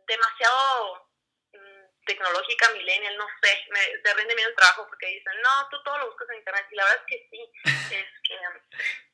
demasiado 0.07 1.05
tecnológica, 2.05 2.69
millennial, 2.69 3.17
no 3.17 3.27
sé, 3.41 3.65
me, 3.69 3.79
te 4.03 4.13
rinde 4.13 4.35
miedo 4.35 4.49
el 4.49 4.55
trabajo 4.55 4.85
porque 4.87 5.07
dicen, 5.07 5.33
no, 5.41 5.67
tú 5.69 5.81
todo 5.83 5.97
lo 5.97 6.07
buscas 6.07 6.29
en 6.29 6.37
internet. 6.37 6.67
Y 6.71 6.75
la 6.75 6.83
verdad 6.85 7.01
es 7.01 7.07
que 7.07 7.27
sí, 7.29 7.51
es 7.95 8.05
que 8.23 8.37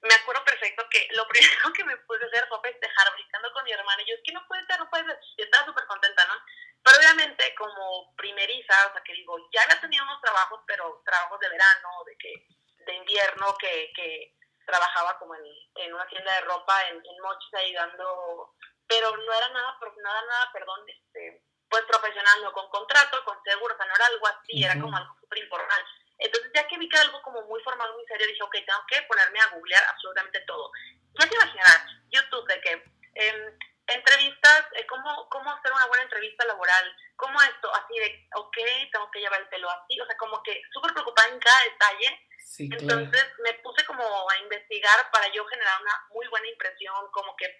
me 0.02 0.14
acuerdo 0.14 0.44
perfecto 0.46 0.88
que 0.90 1.08
lo 1.12 1.28
primero 1.30 1.74
que 1.74 1.84
me 1.84 1.98
puse 1.98 2.24
a 2.24 2.28
hacer 2.28 2.48
fue 2.48 2.62
festejar, 2.62 3.14
brincando 3.14 3.52
con 3.54 3.64
mi 3.64 3.72
hermana. 3.72 4.02
Y 4.04 4.10
yo, 4.10 4.16
es 4.16 4.22
que 4.24 4.34
no 4.34 4.46
puede 4.48 4.66
ser, 4.66 4.80
no 4.80 4.90
puede 4.90 5.06
ser. 5.06 5.20
Y 5.38 5.44
estaba 5.44 5.66
súper 5.66 5.86
contenta, 5.86 6.26
¿no? 6.26 6.36
Pero 6.84 6.98
obviamente, 6.98 7.56
como 7.56 8.14
primeriza, 8.16 8.88
o 8.88 8.94
sea, 8.94 9.02
que 9.04 9.14
digo, 9.14 9.38
ya 9.54 9.64
había 9.64 9.80
tenido 9.80 10.04
unos 10.04 10.22
trabajos, 10.22 10.62
pero 10.68 11.02
trabajos 11.06 11.40
de 11.40 11.50
verano, 11.50 11.90
de 12.06 12.18
que 12.18 12.46
de 12.86 12.94
invierno, 12.96 13.56
que, 13.60 13.92
que 13.96 14.36
trabajaba 14.66 15.18
como 15.20 15.36
en, 15.36 15.44
en 15.76 15.94
una 15.94 16.08
tienda 16.08 16.34
de 16.34 16.42
ropa 16.42 16.88
en, 16.88 16.96
en 16.96 17.22
Mochis 17.22 17.54
ayudando, 17.54 18.54
pero 18.88 19.16
no 19.16 19.34
era 19.34 19.50
nada, 19.50 19.78
nada, 20.04 20.22
nada, 20.24 20.50
perdón, 20.54 20.86
este 20.88 21.44
pues 21.72 21.84
profesional, 21.86 22.44
no 22.44 22.52
con 22.52 22.70
contrato, 22.70 23.24
con 23.24 23.42
seguro, 23.44 23.74
o 23.74 23.78
sea, 23.78 23.86
no 23.86 23.96
era 23.96 24.06
algo 24.08 24.28
así, 24.28 24.62
era 24.62 24.80
como 24.80 24.96
algo 24.96 25.16
súper 25.22 25.40
informal. 25.40 25.86
Entonces, 26.20 26.52
ya 26.54 26.68
que 26.68 26.78
vi 26.78 26.90
que 26.90 26.98
era 26.98 27.06
algo 27.06 27.22
como 27.22 27.42
muy 27.44 27.64
formal, 27.64 27.94
muy 27.94 28.06
serio, 28.06 28.28
dije, 28.28 28.44
ok, 28.44 28.52
tengo 28.52 28.86
que 28.88 29.02
ponerme 29.04 29.40
a 29.40 29.48
googlear 29.56 29.84
absolutamente 29.86 30.42
todo. 30.42 30.70
Ya 31.18 31.30
te 31.30 31.34
imaginarás, 31.34 31.86
YouTube, 32.12 32.46
de 32.48 32.62
que 32.62 32.84
eh, 33.16 33.58
entrevistas, 33.88 34.66
eh, 34.74 34.86
cómo, 34.86 35.30
cómo 35.30 35.50
hacer 35.52 35.72
una 35.72 35.88
buena 35.88 36.04
entrevista 36.04 36.46
laboral, 36.46 36.96
cómo 37.16 37.42
esto, 37.42 37.74
así 37.74 37.98
de, 37.98 38.28
ok, 38.36 38.58
tengo 38.92 39.10
que 39.10 39.20
llevar 39.20 39.40
el 39.40 39.48
pelo 39.48 39.70
así, 39.70 40.00
o 40.00 40.06
sea, 40.06 40.18
como 40.18 40.44
que 40.44 40.62
súper 40.74 40.92
preocupada 40.94 41.30
en 41.30 41.40
cada 41.40 41.64
detalle. 41.64 42.28
Sí, 42.44 42.70
Entonces 42.72 43.26
me 43.44 43.54
puse 43.56 43.86
como 43.86 44.04
a 44.30 44.38
investigar 44.40 45.10
para 45.12 45.32
yo 45.32 45.46
generar 45.46 45.82
una 45.82 46.08
muy 46.10 46.28
buena 46.28 46.48
impresión, 46.48 47.10
como 47.12 47.36
que 47.36 47.58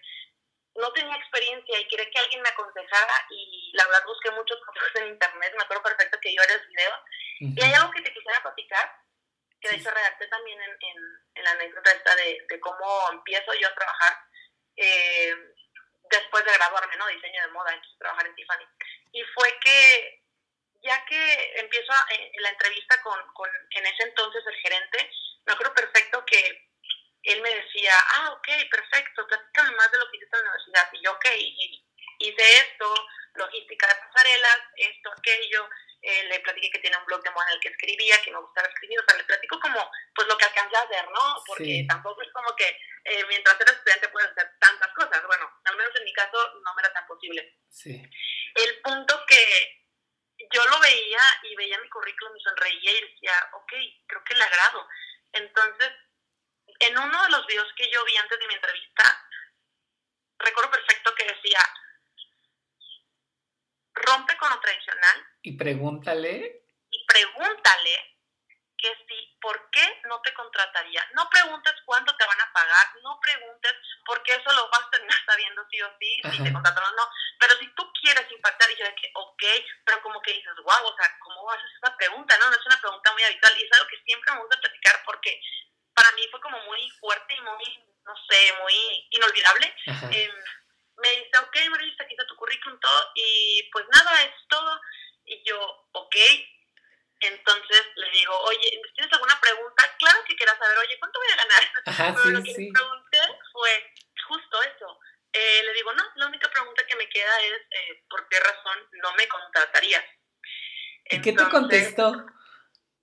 no 0.74 0.92
tenía 0.92 1.16
experiencia 1.16 1.78
y 1.78 1.88
quería 1.88 2.10
que 2.10 2.18
alguien 2.18 2.42
me 2.42 2.48
aconsejara 2.48 3.26
y 3.30 3.72
la 3.74 3.84
verdad 3.84 4.04
busqué 4.06 4.30
muchos 4.30 4.58
consejos 4.64 4.96
en 4.96 5.08
internet, 5.08 5.54
me 5.56 5.64
acuerdo 5.64 5.82
perfecto 5.82 6.18
que 6.20 6.34
yo 6.34 6.42
varios 6.42 6.66
videos. 6.68 7.00
Y 7.40 7.62
hay 7.62 7.72
algo 7.72 7.90
que 7.90 8.02
te 8.02 8.12
quisiera 8.12 8.42
platicar, 8.42 8.96
que 9.60 9.68
de 9.68 9.76
hecho 9.76 9.90
redacté 9.90 10.26
también 10.28 10.60
en, 10.62 10.76
en, 10.80 11.44
la 11.44 11.50
anécdota 11.52 11.90
esta 11.90 12.14
de, 12.14 12.46
de, 12.48 12.60
cómo 12.60 13.10
empiezo 13.10 13.52
yo 13.54 13.68
a 13.68 13.74
trabajar 13.74 14.16
eh, 14.76 15.34
después 16.10 16.44
de 16.44 16.52
graduarme, 16.52 16.96
¿no? 16.96 17.06
Diseño 17.08 17.42
de 17.42 17.52
moda, 17.52 17.72
a 17.72 17.98
trabajar 17.98 18.26
en 18.26 18.34
Tiffany. 18.34 18.64
Y 19.12 19.22
fue 19.34 19.58
que 19.60 20.21
ya 20.82 21.04
que 21.06 21.60
empiezo 21.60 21.92
a, 21.92 22.06
en, 22.10 22.42
la 22.42 22.50
entrevista 22.50 23.00
con, 23.02 23.18
con, 23.34 23.48
en 23.70 23.86
ese 23.86 24.02
entonces 24.02 24.42
el 24.46 24.56
gerente, 24.56 25.10
me 25.46 25.52
acuerdo 25.52 25.74
perfecto 25.74 26.24
que 26.26 26.68
él 27.22 27.40
me 27.40 27.54
decía, 27.54 27.92
ah, 28.14 28.32
ok, 28.32 28.48
perfecto, 28.70 29.26
platícame 29.26 29.76
más 29.76 29.90
de 29.92 29.98
lo 29.98 30.10
que 30.10 30.16
hiciste 30.16 30.36
en 30.36 30.44
la 30.44 30.50
universidad. 30.50 30.88
Y 30.92 31.04
yo, 31.04 31.12
ok, 31.12 31.26
hice 32.18 32.54
esto, 32.58 32.94
logística 33.34 33.86
de 33.86 33.94
pasarelas, 33.94 34.58
esto, 34.76 35.10
aquello. 35.16 35.68
Eh, 36.02 36.24
le 36.24 36.40
platiqué 36.40 36.68
que 36.68 36.80
tiene 36.80 36.96
un 36.96 37.04
blog 37.04 37.22
de 37.22 37.30
moda 37.30 37.46
en 37.50 37.54
el 37.54 37.60
que 37.60 37.68
escribía, 37.68 38.20
que 38.24 38.32
me 38.32 38.40
gustaba 38.40 38.66
escribir, 38.66 38.98
o 38.98 39.04
sea, 39.06 39.16
le 39.16 39.22
platico 39.22 39.60
como, 39.60 39.88
pues 40.16 40.26
lo 40.26 40.36
que 40.36 40.46
alcancé 40.46 40.76
a 40.76 40.82
hacer, 40.82 41.08
¿no? 41.12 41.42
Porque 41.46 41.86
tampoco 41.88 42.22
es 42.22 42.32
como 42.32 42.56
que 42.56 42.76
eh, 43.04 43.24
mientras 43.28 43.60
eres 43.60 43.74
estudiante 43.74 44.08
puedes 44.08 44.30
hacer 44.30 44.50
tantas 44.58 44.92
cosas. 44.94 45.24
Bueno, 45.28 45.48
al 45.64 45.76
menos 45.76 45.94
en 45.94 46.04
mi 46.04 46.12
caso 46.12 46.38
no 46.64 46.74
me 46.74 46.82
era 46.82 46.92
tan 46.92 47.06
posible. 47.06 47.56
Sí. 47.70 48.02
El 48.56 48.80
punto 48.82 49.24
que 49.28 49.81
yo 50.52 50.64
lo 50.66 50.80
veía 50.80 51.20
y 51.42 51.56
veía 51.56 51.80
mi 51.80 51.88
currículum 51.88 52.36
y 52.36 52.40
sonreía 52.40 52.92
y 52.92 53.12
decía, 53.12 53.32
ok, 53.54 53.72
creo 54.06 54.24
que 54.24 54.34
le 54.34 54.44
agrado. 54.44 54.86
Entonces, 55.32 55.92
en 56.80 56.98
uno 56.98 57.22
de 57.24 57.30
los 57.30 57.46
videos 57.46 57.72
que 57.76 57.90
yo 57.90 58.04
vi 58.04 58.16
antes 58.16 58.38
de 58.38 58.46
mi 58.46 58.54
entrevista, 58.54 59.28
recuerdo 60.38 60.70
perfecto 60.70 61.14
que 61.14 61.24
decía, 61.24 61.60
rompe 63.94 64.36
con 64.36 64.50
lo 64.50 64.60
tradicional. 64.60 65.26
Y 65.42 65.56
pregúntale. 65.56 66.64
Y 66.90 67.06
pregúntale 67.06 68.11
que 68.82 68.96
si, 69.06 69.38
¿por 69.40 69.70
qué 69.70 70.00
no 70.04 70.20
te 70.22 70.34
contrataría? 70.34 71.06
No 71.14 71.30
preguntes 71.30 71.72
cuánto 71.86 72.14
te 72.16 72.26
van 72.26 72.40
a 72.40 72.52
pagar, 72.52 72.86
no 73.02 73.18
preguntes 73.20 73.72
porque 74.04 74.34
eso 74.34 74.52
lo 74.52 74.68
vas 74.70 74.82
a 74.82 74.90
terminar 74.90 75.18
sabiendo 75.26 75.64
sí 75.70 75.80
o 75.80 75.96
sí, 76.00 76.20
si 76.32 76.42
te 76.42 76.52
contratan 76.52 76.84
o 76.84 76.96
no. 76.96 77.08
Pero 77.38 77.56
si 77.58 77.68
tú 77.74 77.90
quieres 78.02 78.30
impactar 78.30 78.68
y 78.70 78.76
yo 78.76 78.84
de 78.84 78.94
que, 78.96 79.10
ok, 79.14 79.42
pero 79.84 80.02
como 80.02 80.20
que 80.20 80.32
dices, 80.32 80.56
wow, 80.64 80.84
o 80.84 80.96
sea, 80.96 81.16
¿cómo 81.20 81.50
haces 81.52 81.70
esa 81.80 81.96
pregunta? 81.96 82.36
No, 82.38 82.50
no 82.50 82.56
es 82.56 82.66
una 82.66 82.80
pregunta 82.80 83.12
muy 83.12 83.22
habitual 83.22 83.56
y 83.56 83.62
es 83.62 83.72
algo 83.72 83.88
que 83.88 84.02
siempre 84.04 84.32
me 84.34 84.40
gusta 84.40 84.60
platicar 84.60 85.02
porque 85.06 85.40
para 85.94 86.10
mí 86.12 86.26
fue 86.30 86.40
como 86.40 86.58
muy 86.64 86.90
fuerte 86.98 87.34
y 87.34 87.40
muy, 87.40 87.86
no 88.04 88.14
sé, 88.28 88.52
muy 88.60 89.06
inolvidable. 89.10 89.74
Eh, 90.10 90.32
me 90.96 91.08
dice, 91.08 91.38
ok, 91.38 91.56
Marisa, 91.70 92.02
aquí 92.02 92.14
está 92.14 92.26
tu 92.26 92.36
currículum, 92.36 92.78
todo, 92.80 93.10
y 93.14 93.68
pues 93.72 93.86
nada, 93.92 94.22
es 94.22 94.34
todo. 94.48 94.80
Y 95.24 95.42
yo, 95.48 95.88
ok. 95.92 96.16
Entonces 97.22 97.86
le 97.94 98.10
digo, 98.10 98.36
oye, 98.40 98.82
¿tienes 98.94 99.12
alguna 99.12 99.40
pregunta? 99.40 99.96
Claro 99.98 100.24
que 100.26 100.36
quieras 100.36 100.58
saber, 100.58 100.78
oye, 100.78 100.98
¿cuánto 100.98 101.20
voy 101.20 101.32
a 101.32 101.36
ganar? 101.36 101.62
Ajá, 101.86 102.14
Pero 102.14 102.22
sí, 102.24 102.32
lo 102.32 102.42
que 102.42 102.54
sí. 102.54 102.66
le 102.66 102.72
pregunté 102.72 103.18
fue 103.52 103.94
justo 104.28 104.62
eso. 104.62 104.98
Eh, 105.32 105.62
le 105.64 105.72
digo, 105.72 105.92
no, 105.94 106.04
la 106.16 106.26
única 106.26 106.50
pregunta 106.50 106.84
que 106.86 106.96
me 106.96 107.08
queda 107.08 107.40
es, 107.40 107.60
eh, 107.70 108.04
¿por 108.10 108.28
qué 108.28 108.38
razón 108.40 108.88
no 109.02 109.14
me 109.14 109.26
contratarías? 109.28 110.04
¿Y 111.04 111.20
qué 111.22 111.32
te 111.32 111.48
contestó? 111.48 112.26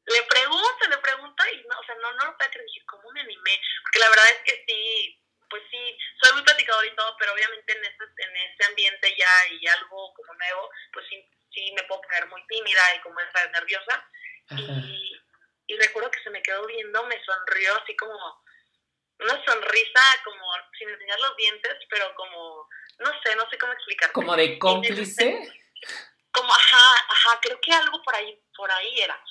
le 0.10 0.24
pregunto, 0.24 0.90
le 0.90 0.98
pregunto 0.98 1.44
y 1.54 1.68
no, 1.68 1.80
o 1.80 1.84
sea, 1.84 1.96
no, 1.96 2.12
no 2.14 2.26
lo 2.26 2.38
puedo 2.38 2.50
creer, 2.50 2.66
dije, 2.66 2.86
¿cómo 2.88 3.12
me 3.12 3.22
animé? 3.22 3.62
Porque 3.84 4.00
la 4.00 4.10
verdad 4.10 4.26
es 4.32 4.42
que 4.44 4.64
sí, 4.68 5.22
pues 5.50 5.64
sí, 5.70 5.98
soy 6.22 6.34
muy 6.34 6.44
platicador 6.44 6.86
y 6.86 6.96
todo, 6.96 7.16
pero 7.18 7.34
obviamente 7.34 7.78
en 7.78 7.86
ese, 7.86 8.04
en 8.18 8.36
ese 8.36 8.66
ambiente 8.66 9.16
ya 9.18 9.54
y 9.54 9.68
algo 9.68 10.14
como 10.14 10.34
nuevo, 10.34 10.70
pues 10.94 11.06
sí, 11.10 11.30
sí 11.52 11.72
me 11.76 11.84
puedo 11.84 12.02
poner 12.02 12.28
muy 12.28 12.46
tímida 12.48 12.96
y 12.96 13.02
como 13.02 13.20
estar 13.20 13.52
nerviosa. 13.52 14.06
Y, 14.52 15.22
y 15.68 15.78
recuerdo 15.78 16.12
que 16.12 16.24
se 16.24 16.30
me 16.30 16.42
quedó 16.42 16.66
viendo, 16.66 17.04
me 17.06 17.24
sonrió 17.24 17.76
así 17.76 17.96
como 17.96 18.42
una 19.20 19.46
sonrisa 19.46 20.02
como 20.24 20.46
sin 20.78 20.90
enseñar 20.90 21.20
los 21.20 21.36
dientes, 21.36 21.76
pero 21.90 22.14
como, 22.16 22.68
no 23.00 23.12
sé, 23.22 23.36
no 23.36 23.50
sé 23.50 23.58
cómo 23.58 23.74
explicar. 23.74 24.12
¿Como 24.12 24.36
de 24.36 24.58
cómplice? 24.58 25.54
Como, 26.32 26.54
ajá, 26.54 27.06
ajá, 27.10 27.40
creo 27.42 27.60
que 27.62 27.74
algo 27.74 28.02
por 28.04 28.16
ahí, 28.16 28.42
por 28.56 28.72
ahí 28.72 29.02
era 29.02 29.22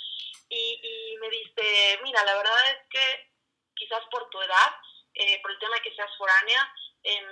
y, 0.48 0.80
y 0.82 1.16
me 1.18 1.28
dice, 1.30 2.00
mira, 2.02 2.24
la 2.24 2.36
verdad 2.36 2.70
es 2.70 2.88
que 2.90 3.32
quizás 3.74 4.02
por 4.10 4.28
tu 4.30 4.40
edad, 4.40 4.72
eh, 5.14 5.40
por 5.42 5.50
el 5.50 5.58
tema 5.58 5.76
de 5.76 5.82
que 5.82 5.94
seas 5.94 6.10
foránea, 6.16 6.74
em, 7.02 7.26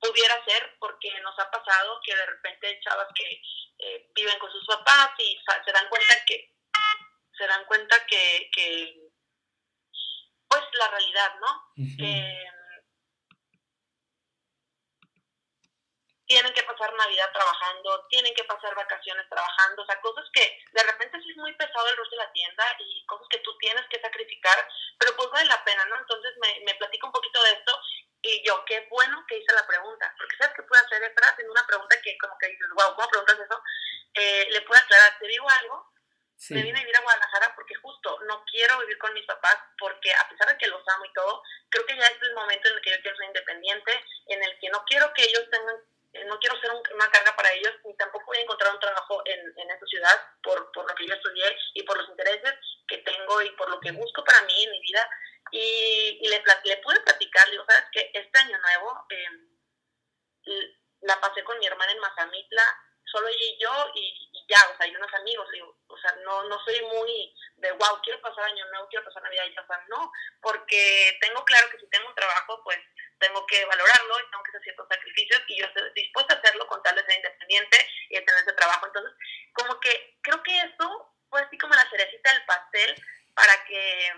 pudiera 0.00 0.42
ser 0.44 0.76
porque 0.78 1.08
nos 1.20 1.38
ha 1.38 1.50
pasado 1.50 2.00
que 2.04 2.14
de 2.14 2.26
repente 2.26 2.80
chavas 2.82 3.08
que 3.14 3.42
eh, 3.78 4.10
viven 4.14 4.38
con 4.38 4.50
sus 4.50 4.66
papás 4.66 5.10
y 5.18 5.38
se 5.64 5.72
dan 5.72 5.88
cuenta 5.88 6.14
que 6.26 6.54
se 7.36 7.46
dan 7.46 7.64
cuenta 7.66 8.04
que, 8.06 8.50
que 8.52 9.08
pues 10.48 10.62
la 10.72 10.88
realidad, 10.88 11.34
¿no? 11.40 11.72
Tienen 16.28 16.52
que 16.52 16.62
pasar 16.62 16.92
Navidad 16.92 17.32
trabajando, 17.32 18.06
tienen 18.10 18.34
que 18.34 18.44
pasar 18.44 18.74
vacaciones 18.74 19.26
trabajando, 19.30 19.82
o 19.82 19.86
sea, 19.86 19.98
cosas 20.00 20.26
que 20.34 20.60
de 20.72 20.82
repente 20.82 21.18
sí 21.22 21.30
es 21.30 21.36
muy 21.38 21.54
pesado 21.54 21.88
el 21.88 21.96
rostro 21.96 22.18
de 22.18 22.24
la 22.24 22.32
tienda 22.32 22.64
y 22.78 23.04
cosas 23.06 23.26
que 23.30 23.38
tú 23.38 23.56
tienes 23.56 23.84
que 23.88 24.00
sacrificar, 24.00 24.56
pero 24.98 25.16
pues 25.16 25.30
vale 25.30 25.48
la 25.48 25.64
pena, 25.64 25.84
¿no? 25.86 25.96
Entonces 25.96 26.32
me, 26.36 26.60
me 26.66 26.74
platico 26.74 27.06
un 27.06 27.14
poquito 27.14 27.42
de 27.42 27.52
esto 27.52 27.80
y 28.20 28.46
yo, 28.46 28.62
qué 28.66 28.86
bueno 28.90 29.24
que 29.26 29.38
hice 29.38 29.54
la 29.54 29.66
pregunta, 29.66 30.14
porque 30.18 30.36
¿sabes 30.36 30.54
qué 30.54 30.62
puedo 30.64 30.84
hacer? 30.84 31.02
Estás 31.02 31.32
haciendo 31.32 31.52
una 31.52 31.66
pregunta 31.66 31.96
que 32.02 32.18
como 32.18 32.36
que 32.38 32.48
dices, 32.48 32.68
wow, 32.74 32.94
¿cómo 32.94 33.08
preguntas 33.08 33.38
eso? 33.40 33.62
Eh, 34.14 34.48
le 34.50 34.60
puedo 34.62 34.80
aclarar, 34.80 35.18
te 35.18 35.28
digo 35.28 35.48
algo, 35.48 35.88
me 36.50 36.62
vine 36.62 36.78
a 36.78 36.82
vivir 36.82 36.96
a 36.96 37.02
Guadalajara 37.02 37.54
porque 37.56 37.74
justo 37.76 38.20
no 38.28 38.44
quiero 38.44 38.78
vivir 38.80 38.98
con 38.98 39.12
mis 39.12 39.26
papás 39.26 39.56
porque 39.78 40.12
a 40.12 40.28
pesar 40.28 40.48
de 40.48 40.58
que 40.58 40.68
los 40.68 40.86
amo 40.88 41.04
y 41.04 41.12
todo, 41.12 41.42
creo 41.70 41.86
que 41.86 41.96
ya 41.96 42.06
es 42.06 42.22
el 42.22 42.34
momento 42.34 42.68
en 42.68 42.74
el 42.74 42.80
que 42.82 42.90
yo 42.90 43.00
quiero 43.00 43.16
ser 43.16 43.26
independiente, 43.26 44.04
en 44.26 44.42
el 44.44 44.58
que 44.60 44.68
no 44.68 44.84
quiero 44.84 45.12
que 45.14 45.24
ellos 45.24 45.48
tengan 45.50 45.76
no 46.26 46.38
quiero 46.38 46.58
ser 46.60 46.70
una 46.70 47.10
carga 47.10 47.34
para 47.36 47.52
ellos, 47.52 47.72
ni 47.84 47.96
tampoco 47.96 48.26
voy 48.26 48.38
a 48.38 48.42
encontrar 48.42 48.74
un 48.74 48.80
trabajo 48.80 49.22
en, 49.24 49.40
en 49.56 49.70
esta 49.70 49.86
ciudad 49.86 50.16
por, 50.42 50.70
por 50.72 50.88
lo 50.88 50.94
que 50.94 51.06
yo 51.06 51.14
estudié 51.14 51.56
y 51.74 51.82
por 51.82 51.96
los 51.96 52.08
intereses 52.08 52.54
que 52.86 52.98
tengo 52.98 53.42
y 53.42 53.50
por 53.52 53.70
lo 53.70 53.80
que 53.80 53.92
busco 53.92 54.24
para 54.24 54.42
mí 54.42 54.64
en 54.64 54.70
mi 54.70 54.80
vida. 54.80 55.08
Y, 55.50 56.18
y 56.20 56.28
le, 56.28 56.42
le 56.64 56.76
pude 56.78 57.00
platicar, 57.00 57.46
le 57.46 57.52
digo, 57.52 57.64
¿sabes 57.68 57.84
qué? 57.92 58.10
Este 58.12 58.38
año 58.38 58.58
nuevo 58.58 59.06
eh, 59.10 59.48
la 61.02 61.20
pasé 61.20 61.42
con 61.44 61.58
mi 61.58 61.66
hermana 61.66 61.92
en 61.92 62.00
Mazamitla, 62.00 62.64
solo 63.04 63.28
ella 63.28 63.44
y 63.44 63.58
yo, 63.58 63.92
y, 63.94 64.30
ya, 64.48 64.58
o 64.72 64.76
sea, 64.76 64.86
hay 64.86 64.96
unos 64.96 65.12
amigos, 65.14 65.46
digo, 65.52 65.76
o 65.88 65.98
sea, 65.98 66.14
no, 66.24 66.44
no 66.44 66.58
soy 66.64 66.80
muy 66.82 67.34
de, 67.56 67.72
wow, 67.72 68.00
quiero 68.02 68.20
pasar 68.20 68.44
año 68.44 68.64
nuevo, 68.70 68.88
quiero 68.88 69.04
pasar 69.04 69.22
Navidad, 69.22 69.44
y 69.46 69.54
ya, 69.54 69.60
o 69.60 69.66
sea, 69.66 69.84
no, 69.88 70.10
porque 70.40 71.18
tengo 71.20 71.44
claro 71.44 71.68
que 71.70 71.78
si 71.78 71.88
tengo 71.90 72.08
un 72.08 72.14
trabajo, 72.14 72.62
pues 72.64 72.78
tengo 73.18 73.46
que 73.46 73.64
valorarlo 73.64 74.20
y 74.20 74.30
tengo 74.30 74.42
que 74.42 74.50
hacer 74.50 74.62
ciertos 74.62 74.88
sacrificios 74.88 75.42
y 75.48 75.60
yo 75.60 75.66
estoy 75.66 75.90
dispuesta 75.94 76.34
a 76.34 76.38
hacerlo 76.38 76.66
con 76.66 76.82
tal 76.82 76.96
de 76.96 77.04
ser 77.04 77.16
independiente 77.16 77.90
y 78.10 78.16
de 78.16 78.22
tener 78.22 78.42
ese 78.42 78.52
trabajo. 78.52 78.86
Entonces, 78.86 79.12
como 79.52 79.78
que 79.80 80.18
creo 80.22 80.42
que 80.42 80.58
eso 80.60 81.14
fue 81.28 81.42
así 81.42 81.58
como 81.58 81.74
la 81.74 81.88
cerecita 81.90 82.32
del 82.32 82.44
pastel 82.44 83.02
para 83.34 83.64
que 83.64 84.12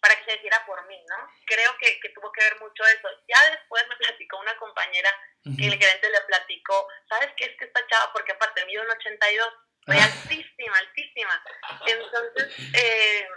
para 0.00 0.16
que 0.16 0.24
se 0.24 0.36
hiciera 0.38 0.64
por 0.64 0.86
mí, 0.86 0.98
¿no? 1.08 1.16
Creo 1.44 1.76
que, 1.76 2.00
que 2.00 2.08
tuvo 2.10 2.32
que 2.32 2.42
ver 2.42 2.58
mucho 2.58 2.82
eso. 2.86 3.08
Ya 3.28 3.50
después 3.50 3.86
me 3.86 3.96
platicó 3.96 4.38
una 4.38 4.56
compañera 4.56 5.14
que 5.42 5.66
el 5.66 5.78
gerente 5.78 6.10
le 6.10 6.20
platicó, 6.22 6.88
¿sabes 7.08 7.30
qué 7.36 7.44
es 7.44 7.56
que 7.58 7.66
está 7.66 7.86
chava? 7.86 8.12
Porque 8.12 8.32
aparte 8.32 8.64
mide 8.64 8.80
un 8.80 8.90
82, 8.90 9.54
fue 9.84 9.98
ah. 9.98 10.04
altísima, 10.04 10.78
altísima. 10.78 11.44
Entonces, 11.86 12.74
eh, 12.74 13.28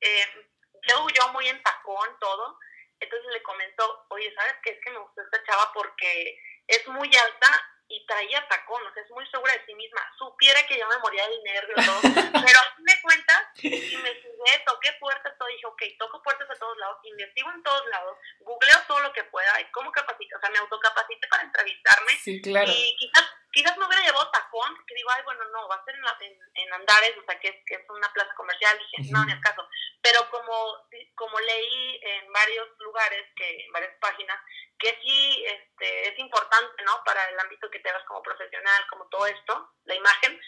eh, 0.00 0.26
yo, 0.88 1.06
yo 1.10 1.28
muy 1.28 1.48
en 1.48 1.62
tacón 1.62 2.18
todo, 2.18 2.58
entonces 3.00 3.32
le 3.32 3.42
comentó, 3.42 4.06
oye, 4.08 4.32
¿sabes 4.34 4.54
qué? 4.62 4.70
Es 4.70 4.80
que 4.82 4.90
me 4.90 4.98
gustó 4.98 5.22
esta 5.22 5.42
chava 5.44 5.70
porque 5.72 6.38
es 6.66 6.86
muy 6.88 7.10
alta 7.16 7.50
y 7.88 8.04
traía 8.06 8.46
tacón, 8.48 8.86
o 8.86 8.92
sea, 8.92 9.02
es 9.02 9.10
muy 9.10 9.26
segura 9.28 9.52
de 9.54 9.64
sí 9.64 9.74
misma. 9.74 10.00
Supiera 10.18 10.62
que 10.66 10.78
yo 10.78 10.86
me 10.88 10.98
moría 10.98 11.26
del 11.26 11.42
nervio 11.42 11.74
todo, 11.76 12.00
pero 12.46 12.60
me 12.78 13.00
cuentas 13.00 13.42
y 13.62 13.70
me 13.70 14.12
subí, 14.20 14.64
toqué 14.66 14.92
puertas, 15.00 15.32
todo, 15.38 15.48
dije, 15.48 15.66
ok, 15.66 15.82
toco 15.98 16.22
puertas 16.22 16.50
a 16.50 16.58
todos 16.58 16.76
lados, 16.76 16.98
investigo 17.04 17.50
en 17.50 17.62
todos 17.62 17.86
lados, 17.88 18.18
googleo 18.40 18.76
todo 18.86 19.00
lo 19.00 19.12
que 19.12 19.24
pueda 19.24 19.60
y 19.60 19.70
cómo 19.70 19.90
capacito, 19.90 20.36
o 20.36 20.40
sea, 20.40 20.50
me 20.50 20.58
autocapacite 20.58 21.26
para 21.28 21.44
entrevistarme. 21.44 22.12
Sí, 22.22 22.42
claro. 22.42 22.70
Y 22.70 22.96
quizás, 22.98 23.24
quizás 23.58 23.76
me 23.76 23.86
hubiera 23.86 24.04
llevado 24.04 24.30
tacón, 24.30 24.72
porque 24.76 24.94
digo, 24.94 25.10
ay, 25.10 25.22
bueno, 25.24 25.44
no, 25.50 25.66
va 25.66 25.74
a 25.74 25.84
ser 25.84 25.96
en, 25.96 26.38
en, 26.54 26.72
Andares, 26.74 27.16
o 27.18 27.24
sea, 27.24 27.40
que 27.40 27.48
es, 27.48 27.56
que 27.66 27.74
es 27.74 27.90
una 27.90 28.12
plaza 28.12 28.32
comercial, 28.36 28.78
dije, 28.78 29.10
no, 29.10 29.24
ni 29.24 29.32
el 29.32 29.40
caso. 29.40 29.68
Pero 30.00 30.30
como, 30.30 30.86
como 31.16 31.40
leí 31.40 32.00
en 32.04 32.32
varios 32.32 32.68
lugares, 32.78 33.26
que 33.34 33.64
en 33.64 33.72
varias 33.72 33.98
páginas, 34.00 34.38
que 34.78 34.96
sí 35.02 35.44
este, 35.44 36.08
es 36.08 36.18
importante, 36.20 36.84
¿no? 36.84 37.02
Para 37.04 37.28
el 37.30 37.40
ámbito 37.40 37.68
que 37.68 37.80
te 37.80 37.88
hagas 37.88 38.04
como 38.04 38.22
profesional, 38.22 38.86
como 38.90 39.08
todo 39.08 39.26
esto, 39.26 39.74
la 39.86 39.96
imagen. 39.96 40.40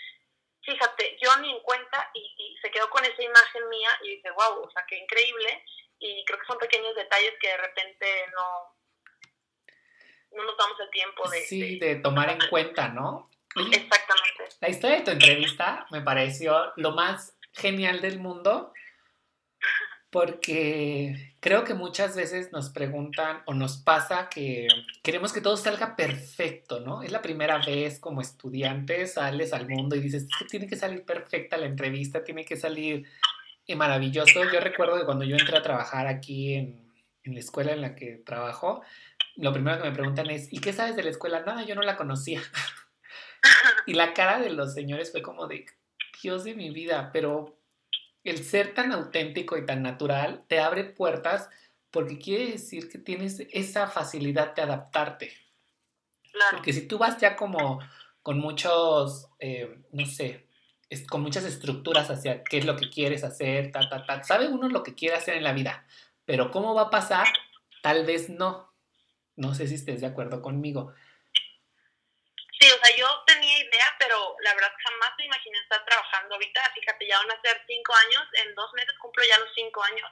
Fíjate, 0.62 1.18
yo 1.20 1.36
ni 1.38 1.50
en 1.50 1.62
cuenta 1.62 2.10
y, 2.14 2.34
y 2.38 2.58
se 2.62 2.70
quedó 2.70 2.88
con 2.90 3.04
esa 3.04 3.22
imagen 3.22 3.68
mía 3.68 3.90
y 4.02 4.16
dice, 4.16 4.30
wow, 4.30 4.62
o 4.62 4.70
sea, 4.70 4.84
qué 4.86 4.96
increíble. 4.96 5.64
Y 5.98 6.24
creo 6.26 6.38
que 6.38 6.46
son 6.46 6.58
pequeños 6.58 6.94
detalles 6.94 7.34
que 7.40 7.48
de 7.48 7.56
repente 7.56 8.26
no, 8.36 8.79
no 10.32 10.44
nos 10.44 10.56
damos 10.56 10.78
el 10.80 10.90
tiempo 10.90 11.28
de... 11.28 11.40
Sí, 11.40 11.78
de, 11.78 11.96
tomar 11.96 12.30
en 12.30 12.38
cuenta, 12.48 12.88
¿no? 12.88 13.30
Exactamente. 13.56 14.44
La 14.60 14.68
historia 14.68 14.98
de 14.98 15.04
tu 15.04 15.10
entrevista 15.10 15.86
me 15.90 16.02
pareció 16.02 16.72
lo 16.76 16.92
más 16.92 17.36
genial 17.52 18.00
del 18.00 18.20
mundo 18.20 18.72
porque 20.10 21.34
creo 21.38 21.64
que 21.64 21.74
muchas 21.74 22.16
veces 22.16 22.50
nos 22.52 22.70
preguntan 22.70 23.42
o 23.46 23.54
nos 23.54 23.78
pasa 23.78 24.28
que 24.28 24.66
queremos 25.02 25.32
que 25.32 25.40
todo 25.40 25.56
salga 25.56 25.94
perfecto, 25.94 26.80
¿no? 26.80 27.02
Es 27.02 27.12
la 27.12 27.22
primera 27.22 27.58
vez 27.58 28.00
como 28.00 28.20
estudiante, 28.20 29.06
sales 29.06 29.52
al 29.52 29.68
mundo 29.68 29.94
y 29.94 30.00
dices, 30.00 30.24
es 30.24 30.36
que 30.36 30.44
tiene 30.46 30.66
que 30.66 30.76
salir 30.76 31.04
perfecta 31.04 31.56
la 31.56 31.66
entrevista, 31.66 32.24
tiene 32.24 32.44
que 32.44 32.56
salir 32.56 33.06
maravilloso. 33.76 34.42
Yo 34.52 34.60
recuerdo 34.60 34.98
que 34.98 35.04
cuando 35.04 35.24
yo 35.24 35.36
entré 35.36 35.56
a 35.56 35.62
trabajar 35.62 36.06
aquí 36.06 36.54
en, 36.54 36.92
en 37.22 37.34
la 37.34 37.40
escuela 37.40 37.72
en 37.72 37.80
la 37.80 37.94
que 37.94 38.16
trabajo, 38.16 38.82
lo 39.36 39.52
primero 39.52 39.78
que 39.78 39.88
me 39.88 39.94
preguntan 39.94 40.30
es, 40.30 40.52
¿y 40.52 40.60
qué 40.60 40.72
sabes 40.72 40.96
de 40.96 41.02
la 41.02 41.10
escuela? 41.10 41.40
Nada, 41.40 41.64
yo 41.64 41.74
no 41.74 41.82
la 41.82 41.96
conocía. 41.96 42.42
y 43.86 43.94
la 43.94 44.14
cara 44.14 44.40
de 44.40 44.50
los 44.50 44.74
señores 44.74 45.12
fue 45.12 45.22
como 45.22 45.46
de, 45.46 45.66
Dios 46.22 46.44
de 46.44 46.54
mi 46.54 46.70
vida, 46.70 47.10
pero 47.12 47.58
el 48.24 48.44
ser 48.44 48.74
tan 48.74 48.92
auténtico 48.92 49.56
y 49.56 49.64
tan 49.64 49.82
natural 49.82 50.44
te 50.48 50.60
abre 50.60 50.84
puertas 50.84 51.48
porque 51.90 52.18
quiere 52.18 52.52
decir 52.52 52.88
que 52.88 52.98
tienes 52.98 53.40
esa 53.52 53.86
facilidad 53.86 54.54
de 54.54 54.62
adaptarte. 54.62 55.32
Claro. 56.30 56.58
Porque 56.58 56.72
si 56.72 56.86
tú 56.86 56.98
vas 56.98 57.18
ya 57.18 57.36
como 57.36 57.80
con 58.22 58.38
muchos, 58.38 59.28
eh, 59.38 59.82
no 59.92 60.06
sé, 60.06 60.46
con 61.08 61.22
muchas 61.22 61.44
estructuras 61.44 62.10
hacia 62.10 62.44
qué 62.44 62.58
es 62.58 62.64
lo 62.64 62.76
que 62.76 62.90
quieres 62.90 63.24
hacer, 63.24 63.72
ta, 63.72 63.88
ta, 63.88 64.04
ta, 64.04 64.22
sabe 64.22 64.48
uno 64.48 64.68
lo 64.68 64.82
que 64.82 64.94
quiere 64.94 65.16
hacer 65.16 65.36
en 65.36 65.44
la 65.44 65.52
vida, 65.52 65.84
pero 66.24 66.50
cómo 66.50 66.74
va 66.74 66.82
a 66.82 66.90
pasar, 66.90 67.26
tal 67.82 68.04
vez 68.06 68.28
no. 68.28 68.69
No 69.40 69.54
sé 69.54 69.66
si 69.66 69.74
estés 69.74 70.02
de 70.02 70.06
acuerdo 70.06 70.42
conmigo. 70.42 70.92
Sí, 72.60 72.68
o 72.70 72.84
sea, 72.84 72.94
yo 72.94 73.08
tenía 73.26 73.58
idea, 73.58 73.96
pero 73.98 74.36
la 74.42 74.52
verdad 74.52 74.70
jamás 74.84 75.12
me 75.16 75.24
imaginé 75.24 75.58
estar 75.58 75.82
trabajando 75.86 76.34
ahorita. 76.34 76.60
Fíjate, 76.74 77.06
ya 77.06 77.18
van 77.18 77.30
a 77.30 77.40
ser 77.40 77.62
cinco 77.66 77.94
años, 77.94 78.22
en 78.44 78.54
dos 78.54 78.70
meses 78.74 78.92
cumplo 79.00 79.24
ya 79.24 79.38
los 79.38 79.48
cinco 79.54 79.82
años. 79.82 80.10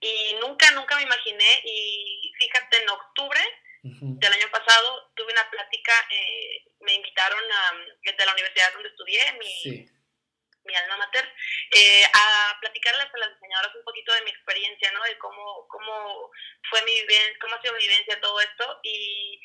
Y 0.00 0.36
nunca, 0.40 0.70
nunca 0.72 0.96
me 0.96 1.02
imaginé. 1.02 1.62
Y 1.64 2.30
fíjate, 2.38 2.82
en 2.82 2.90
octubre 2.90 3.40
del 3.82 4.32
año 4.32 4.50
pasado 4.52 5.10
tuve 5.16 5.32
una 5.32 5.48
plática, 5.50 5.92
eh, 6.10 6.64
me 6.80 6.94
invitaron 6.94 7.42
a, 7.50 7.72
desde 8.04 8.26
la 8.26 8.32
universidad 8.32 8.72
donde 8.74 8.90
estudié, 8.90 9.32
mi, 9.40 9.88
mi 10.64 10.74
alma 10.74 10.96
mater, 10.96 11.28
eh, 11.72 12.04
a 12.04 12.58
platicarles 12.60 13.08
a 13.12 13.18
las 13.18 13.34
diseñadoras 13.34 13.74
un 13.74 13.84
poquito 13.84 14.12
de 14.14 14.22
mi 14.22 14.30
experiencia, 14.30 14.90
¿no? 14.92 15.02
De 15.02 15.18
cómo, 15.18 15.66
cómo 15.68 16.30
fue 16.70 16.82
mi 16.82 16.92
vivencia, 17.00 17.38
cómo 17.40 17.54
ha 17.54 17.62
sido 17.62 17.74
mi 17.74 17.80
vivencia 17.86 18.20
todo 18.20 18.40
esto. 18.40 18.80
Y 18.82 19.40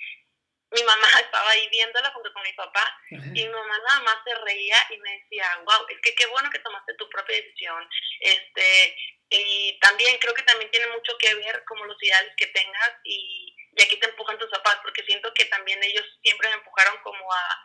mi 0.71 0.83
mamá 0.83 1.07
estaba 1.19 1.49
ahí 1.49 1.67
viéndola 1.69 2.11
junto 2.11 2.31
con 2.33 2.43
mi 2.43 2.53
papá 2.53 2.99
y 3.09 3.15
mi 3.15 3.49
mamá 3.49 3.77
nada 3.87 3.99
más 4.01 4.17
se 4.25 4.35
reía 4.35 4.77
y 4.89 4.97
me 4.97 5.11
decía, 5.19 5.47
wow, 5.65 5.85
es 5.89 5.97
que 6.01 6.15
qué 6.15 6.25
bueno 6.27 6.49
que 6.49 6.59
tomaste 6.59 6.93
tu 6.95 7.09
propia 7.09 7.37
decisión. 7.37 7.87
Este, 8.19 8.95
y 9.29 9.77
también 9.79 10.17
creo 10.19 10.33
que 10.33 10.43
también 10.43 10.71
tiene 10.71 10.87
mucho 10.87 11.17
que 11.17 11.33
ver 11.35 11.63
como 11.65 11.85
los 11.85 12.01
ideales 12.01 12.33
que 12.37 12.47
tengas 12.47 12.91
y, 13.03 13.55
y 13.75 13.83
aquí 13.83 13.97
te 13.99 14.09
empujan 14.09 14.37
tus 14.37 14.49
papás, 14.49 14.79
porque 14.83 15.03
siento 15.03 15.33
que 15.33 15.45
también 15.45 15.83
ellos 15.83 16.05
siempre 16.21 16.49
me 16.49 16.55
empujaron 16.55 16.97
como 17.03 17.31
a, 17.31 17.63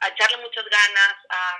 a 0.00 0.08
echarle 0.08 0.38
muchas 0.38 0.64
ganas, 0.64 1.14
a 1.28 1.58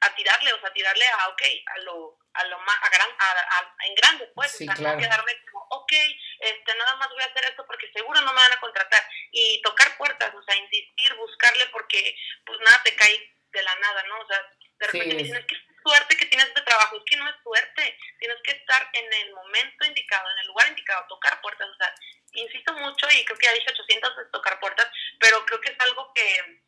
a 0.00 0.14
tirarle, 0.14 0.52
o 0.52 0.60
sea, 0.60 0.68
a 0.68 0.72
tirarle 0.72 1.06
a, 1.06 1.28
ok, 1.28 1.42
a 1.66 1.78
lo, 1.80 2.18
a 2.34 2.44
lo 2.44 2.58
más, 2.60 2.76
a 2.82 2.88
gran, 2.88 3.08
a, 3.18 3.74
en 3.86 3.94
grande, 3.94 4.30
pues, 4.34 4.52
sí, 4.52 4.64
o 4.64 4.66
sea, 4.66 4.74
claro. 4.76 4.98
quedarme 4.98 5.32
como, 5.50 5.66
ok, 5.70 5.92
este, 6.40 6.74
nada 6.76 6.96
más 6.96 7.08
voy 7.08 7.22
a 7.22 7.26
hacer 7.26 7.44
esto 7.44 7.64
porque 7.66 7.90
seguro 7.92 8.20
no 8.20 8.32
me 8.32 8.40
van 8.40 8.52
a 8.52 8.60
contratar, 8.60 9.02
y 9.32 9.60
tocar 9.62 9.96
puertas, 9.96 10.32
o 10.34 10.42
sea, 10.42 10.56
insistir, 10.56 11.14
buscarle, 11.14 11.66
porque, 11.66 12.16
pues, 12.44 12.58
nada 12.60 12.82
te 12.84 12.94
cae 12.94 13.34
de 13.50 13.62
la 13.62 13.74
nada, 13.76 14.02
¿no? 14.04 14.20
O 14.20 14.26
sea, 14.26 14.40
de 14.78 14.86
repente 14.86 15.14
me 15.14 15.22
dicen, 15.22 15.36
es 15.36 15.46
que 15.46 15.54
es 15.56 15.62
suerte 15.82 16.16
que 16.16 16.26
tienes 16.26 16.46
este 16.48 16.62
trabajo, 16.62 16.96
es 16.96 17.04
que 17.04 17.16
no 17.16 17.28
es 17.28 17.34
suerte, 17.42 17.98
tienes 18.18 18.38
que 18.44 18.52
estar 18.52 18.88
en 18.92 19.12
el 19.12 19.34
momento 19.34 19.84
indicado, 19.84 20.30
en 20.30 20.38
el 20.38 20.46
lugar 20.46 20.68
indicado, 20.68 21.06
tocar 21.08 21.40
puertas, 21.40 21.68
o 21.68 21.76
sea, 21.76 21.92
insisto 22.32 22.72
mucho, 22.74 23.08
y 23.10 23.24
creo 23.24 23.38
que 23.38 23.46
ya 23.46 23.52
dije 23.52 23.70
800 23.70 24.16
veces 24.16 24.32
tocar 24.32 24.60
puertas, 24.60 24.88
pero 25.18 25.44
creo 25.46 25.60
que 25.60 25.70
es 25.70 25.80
algo 25.80 26.12
que 26.14 26.67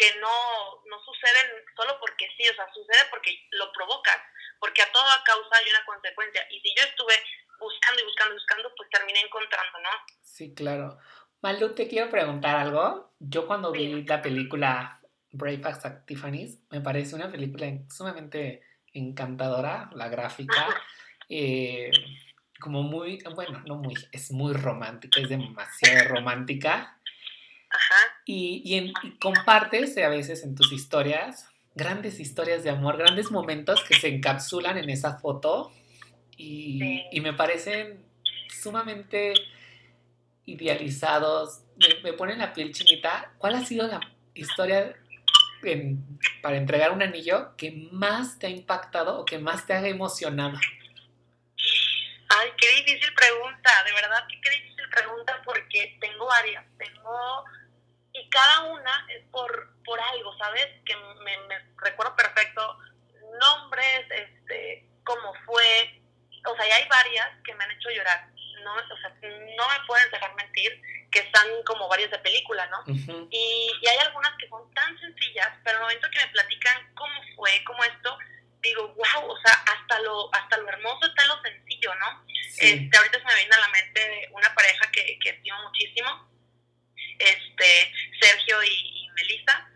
que 0.00 0.18
no, 0.18 0.80
no 0.88 0.96
suceden 1.04 1.60
solo 1.76 2.00
porque 2.00 2.24
sí, 2.38 2.48
o 2.48 2.54
sea, 2.54 2.64
sucede 2.72 3.04
porque 3.10 3.36
lo 3.52 3.70
provocas, 3.72 4.16
porque 4.58 4.80
a 4.80 4.90
toda 4.92 5.22
causa 5.24 5.56
hay 5.60 5.68
una 5.68 5.84
consecuencia. 5.84 6.40
Y 6.50 6.60
si 6.60 6.72
yo 6.74 6.84
estuve 6.84 7.12
buscando 7.60 8.00
y 8.00 8.04
buscando 8.06 8.32
y 8.32 8.38
buscando, 8.38 8.72
pues 8.78 8.88
terminé 8.88 9.20
encontrando, 9.20 9.78
¿no? 9.84 9.90
Sí, 10.22 10.54
claro. 10.54 10.98
Malu, 11.42 11.74
te 11.74 11.86
quiero 11.86 12.08
preguntar 12.08 12.56
algo. 12.56 13.12
Yo 13.18 13.46
cuando 13.46 13.72
vi 13.72 14.02
la 14.04 14.22
película 14.22 15.02
Brave 15.32 15.60
at 15.64 16.06
Tiffany's, 16.06 16.58
me 16.70 16.80
parece 16.80 17.14
una 17.14 17.30
película 17.30 17.66
sumamente 17.90 18.62
encantadora, 18.94 19.90
la 19.92 20.08
gráfica, 20.08 20.66
eh, 21.28 21.90
como 22.58 22.82
muy, 22.82 23.22
bueno, 23.34 23.62
no 23.66 23.76
muy, 23.76 23.94
es 24.12 24.32
muy 24.32 24.54
romántica, 24.54 25.20
es 25.20 25.28
demasiado 25.28 26.08
romántica. 26.08 26.99
Ajá. 27.70 28.18
Y, 28.24 28.62
y, 28.64 28.92
compartes 29.18 29.96
a 29.98 30.08
veces 30.08 30.42
en 30.44 30.54
tus 30.54 30.72
historias 30.72 31.50
grandes 31.74 32.20
historias 32.20 32.64
de 32.64 32.70
amor, 32.70 32.96
grandes 32.96 33.30
momentos 33.30 33.82
que 33.84 33.94
se 33.94 34.08
encapsulan 34.08 34.76
en 34.76 34.90
esa 34.90 35.18
foto 35.18 35.72
y, 36.36 37.06
y 37.10 37.20
me 37.20 37.32
parecen 37.32 38.04
sumamente 38.48 39.34
idealizados, 40.46 41.62
me, 41.76 42.00
me, 42.02 42.12
ponen 42.12 42.38
la 42.38 42.52
piel 42.52 42.72
chinita. 42.72 43.32
¿Cuál 43.38 43.54
ha 43.54 43.64
sido 43.64 43.86
la 43.86 44.00
historia 44.34 44.96
para 46.42 46.56
entregar 46.56 46.92
un 46.92 47.02
anillo 47.02 47.56
que 47.56 47.88
más 47.92 48.38
te 48.38 48.46
ha 48.46 48.50
impactado 48.50 49.20
o 49.20 49.24
que 49.24 49.38
más 49.38 49.66
te 49.66 49.74
ha 49.74 49.86
emocionado? 49.86 50.58
Ay, 52.28 52.50
qué 52.56 52.68
difícil 52.76 53.12
pregunta, 53.14 53.70
de 53.84 53.92
verdad 53.92 54.26
que 54.28 54.40
qué 54.40 54.50
difícil 54.50 54.88
pregunta 54.90 55.42
porque 55.44 55.96
tengo 56.00 56.26
varias, 56.26 56.64
tengo 56.78 57.44
y 57.50 57.59
cada 58.30 58.62
una 58.64 59.06
es 59.10 59.24
por, 59.30 59.74
por 59.84 60.00
algo, 60.00 60.36
¿sabes? 60.38 60.66
Que 60.84 60.96
me, 60.96 61.36
me 61.48 61.58
recuerdo 61.78 62.16
perfecto 62.16 62.78
nombres, 63.38 64.06
este, 64.10 64.86
cómo 65.04 65.34
fue, 65.46 66.00
o 66.46 66.56
sea, 66.56 66.68
y 66.68 66.70
hay 66.70 66.88
varias 66.88 67.28
que 67.44 67.54
me 67.54 67.64
han 67.64 67.70
hecho 67.72 67.90
llorar, 67.90 68.28
no, 68.62 68.74
o 68.74 68.96
sea, 69.00 69.10
no 69.22 69.68
me 69.68 69.86
pueden 69.86 70.10
dejar 70.10 70.34
mentir 70.34 70.80
que 71.10 71.20
están 71.20 71.46
como 71.64 71.88
varias 71.88 72.10
de 72.10 72.18
película, 72.18 72.66
¿no? 72.66 72.84
y, 72.86 73.72
y, 73.80 73.88
hay 73.88 73.98
algunas 73.98 74.32
que 74.38 74.48
son 74.48 74.72
tan 74.74 74.98
sencillas, 75.00 75.48
pero 75.64 75.76
el 75.76 75.82
momento 75.82 76.08
que 76.10 76.20
me 76.20 76.32
platican 76.32 76.94
cómo 76.94 77.20
fue, 77.36 77.64
cómo 77.64 77.82
esto, 77.84 78.16
digo, 78.60 78.88
wow, 78.88 79.30
o 79.30 79.40
sea, 79.40 79.52
hasta 79.52 79.98
lo, 80.00 80.32
hasta 80.34 80.58
lo 80.58 80.68
hermoso 80.68 81.06
está 81.06 81.22
en 81.22 81.28
lo 81.28 81.42
sencillo, 81.42 81.94
¿no? 81.96 82.24
Este, 82.58 82.96
ahorita 82.96 83.18
se 83.18 83.24
me 83.24 83.34
viene 83.36 83.54
a 83.54 83.60
la 83.60 83.68
mente 83.68 84.28
una 84.32 84.54
pareja 84.54 84.90
que, 84.92 85.18
que 85.18 85.30
estimo 85.30 85.62
muchísimo, 85.62 86.29
este, 87.20 87.92
Sergio 88.20 88.62
y, 88.62 89.04
y 89.04 89.08
Melissa. 89.10 89.68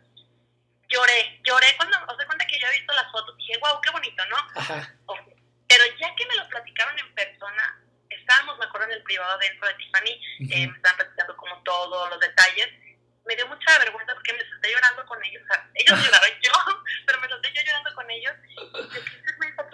Lloré, 0.89 1.41
lloré 1.45 1.77
cuando, 1.77 1.97
os 2.09 2.17
doy 2.17 2.27
cuenta 2.27 2.47
que 2.47 2.59
yo 2.59 2.67
he 2.69 2.79
visto 2.79 2.93
las 2.93 3.11
fotos, 3.11 3.37
dije, 3.37 3.59
wow, 3.59 3.81
qué 3.81 3.91
bonito, 3.91 4.25
¿no? 4.27 4.37
Ajá. 4.55 4.95
Pero 5.69 5.85
ya 5.99 6.15
que 6.15 6.27
me 6.27 6.37
lo 6.37 6.49
platicaron 6.49 6.99
en 6.99 7.15
persona, 7.15 7.83
estábamos, 8.11 8.59
me 8.59 8.67
acuerdo, 8.67 8.87
en 8.87 8.93
el 8.93 9.03
privado 9.03 9.39
dentro 9.39 9.67
de 9.67 9.75
Tiffany, 9.75 10.11
eh, 10.51 10.67
me 10.69 10.77
estaban 10.77 10.99
platicando 10.99 11.37
como 11.37 11.63
todos 11.63 12.11
los 12.11 12.21
detalles. 12.21 12.69
Me 13.27 13.35
dio 13.35 13.47
mucha 13.49 13.79
vergüenza 13.79 14.15
porque 14.15 14.35
me 14.35 14.41
senté 14.41 14.71
llorando 14.71 15.05
con 15.07 15.25
ellos. 15.25 15.43
O 15.43 15.47
sea, 15.47 15.69
ellos 15.75 15.99
lloraron 16.05 16.41
yo, 16.43 16.53
pero 17.07 17.21
me 17.21 17.29
senté 17.29 17.53
yo 17.55 17.63
llorando 17.63 17.95
con 17.95 18.11
ellos. 18.11 18.35
Y 18.53 18.61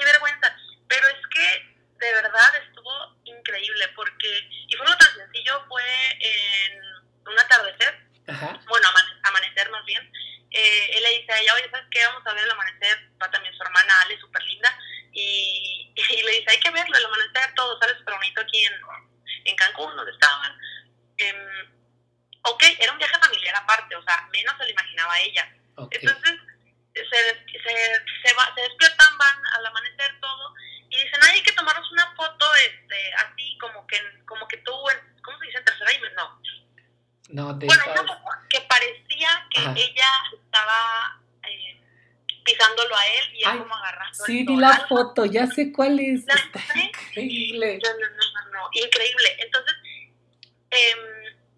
qué 0.00 0.04
vergüenza. 0.04 0.56
Pero 0.88 1.06
es 1.09 1.26
que 1.28 1.70
de 2.00 2.12
verdad 2.14 2.56
estuvo 2.66 3.16
increíble 3.24 3.88
porque, 3.94 4.48
y 4.68 4.74
fue 4.76 4.87
algo 4.87 4.98
tan 4.98 5.14
sencillo, 5.14 5.64
fue 5.68 5.85
en 6.20 6.89
un 7.30 7.38
atardecer, 7.38 8.06
Ajá. 8.28 8.60
bueno, 8.68 8.88
amanecer 9.22 9.70
más 9.70 9.84
bien. 9.84 10.12
Eh, 10.50 10.90
él 10.96 11.02
le 11.02 11.18
dice 11.20 11.32
a 11.32 11.40
ella, 11.40 11.54
oye, 11.54 11.70
¿sabes 11.70 11.86
qué? 11.90 12.04
Vamos 12.06 12.26
a 12.26 12.34
ver 12.34 12.44
el 12.44 12.50
amanecer. 12.50 13.10
Va 13.22 13.30
también 13.30 13.54
su 13.54 13.62
hermana 13.62 14.00
Ale, 14.02 14.18
súper 14.20 14.42
linda. 14.42 14.76
Y, 15.12 15.92
y, 15.96 16.22
le 16.22 16.32
dice, 16.32 16.50
hay 16.50 16.60
que 16.60 16.70
verlo, 16.70 16.96
el 16.96 17.04
amanecer, 17.04 17.54
todo 17.54 17.78
sale 17.80 17.96
súper 17.98 18.14
bonito 18.14 18.40
aquí 18.40 18.64
en, 18.64 18.74
en 19.44 19.56
Cancún, 19.56 19.94
donde 19.96 20.12
estaban. 20.12 20.58
Eh, 21.18 21.78
ok, 22.42 22.62
era 22.78 22.92
un 22.92 22.98
viaje 22.98 23.18
familiar 23.18 23.54
aparte, 23.56 23.94
o 23.94 24.02
sea, 24.02 24.28
menos 24.32 24.56
se 24.56 24.64
lo 24.64 24.70
imaginaba 24.70 25.20
ella. 25.20 25.54
Okay. 25.76 26.00
Entonces, 26.02 26.40
se, 26.94 27.02
se, 27.04 28.04
se, 28.22 28.34
va, 28.34 28.52
se 28.54 28.62
despiertan, 28.62 29.18
van 29.18 29.46
al 29.54 29.66
amanecer 29.66 30.20
todo, 30.20 30.54
y 30.88 30.96
dicen, 31.04 31.20
ay, 31.22 31.34
hay 31.34 31.42
que 31.42 31.52
tomarnos 31.52 31.90
una 31.92 32.14
foto 32.16 32.54
este, 32.56 33.14
así, 33.14 33.56
como 33.58 33.86
que, 33.86 34.00
como 34.26 34.46
que 34.48 34.56
tú, 34.58 34.72
¿cómo 35.22 35.38
se 35.38 35.46
dice? 35.46 35.58
En 35.58 35.64
tercera 35.64 35.90
dimensión, 35.90 36.16
no. 36.16 36.60
No, 37.32 37.54
bueno, 37.54 37.84
una 37.92 38.46
que 38.48 38.60
parecía 38.62 39.46
que 39.50 39.60
Ajá. 39.60 39.74
ella 39.76 40.10
estaba 40.34 41.20
eh, 41.46 41.80
pisándolo 42.44 42.96
a 42.96 43.06
él 43.06 43.34
y 43.34 43.38
él 43.38 43.44
Ay, 43.46 43.58
como 43.58 43.74
agarrando 43.74 44.24
Sí, 44.24 44.44
vi 44.44 44.56
la 44.56 44.86
foto, 44.88 45.24
ya 45.26 45.46
sé 45.46 45.72
cuál 45.72 46.00
es. 46.00 46.24
¿La 46.26 46.34
Está 46.34 46.58
viste? 46.74 46.80
increíble. 46.80 47.78
No, 47.82 47.90
no, 47.92 48.08
no, 48.10 48.42
no, 48.42 48.50
no, 48.58 48.68
increíble. 48.72 49.36
Entonces, 49.38 49.74
eh, 50.70 50.96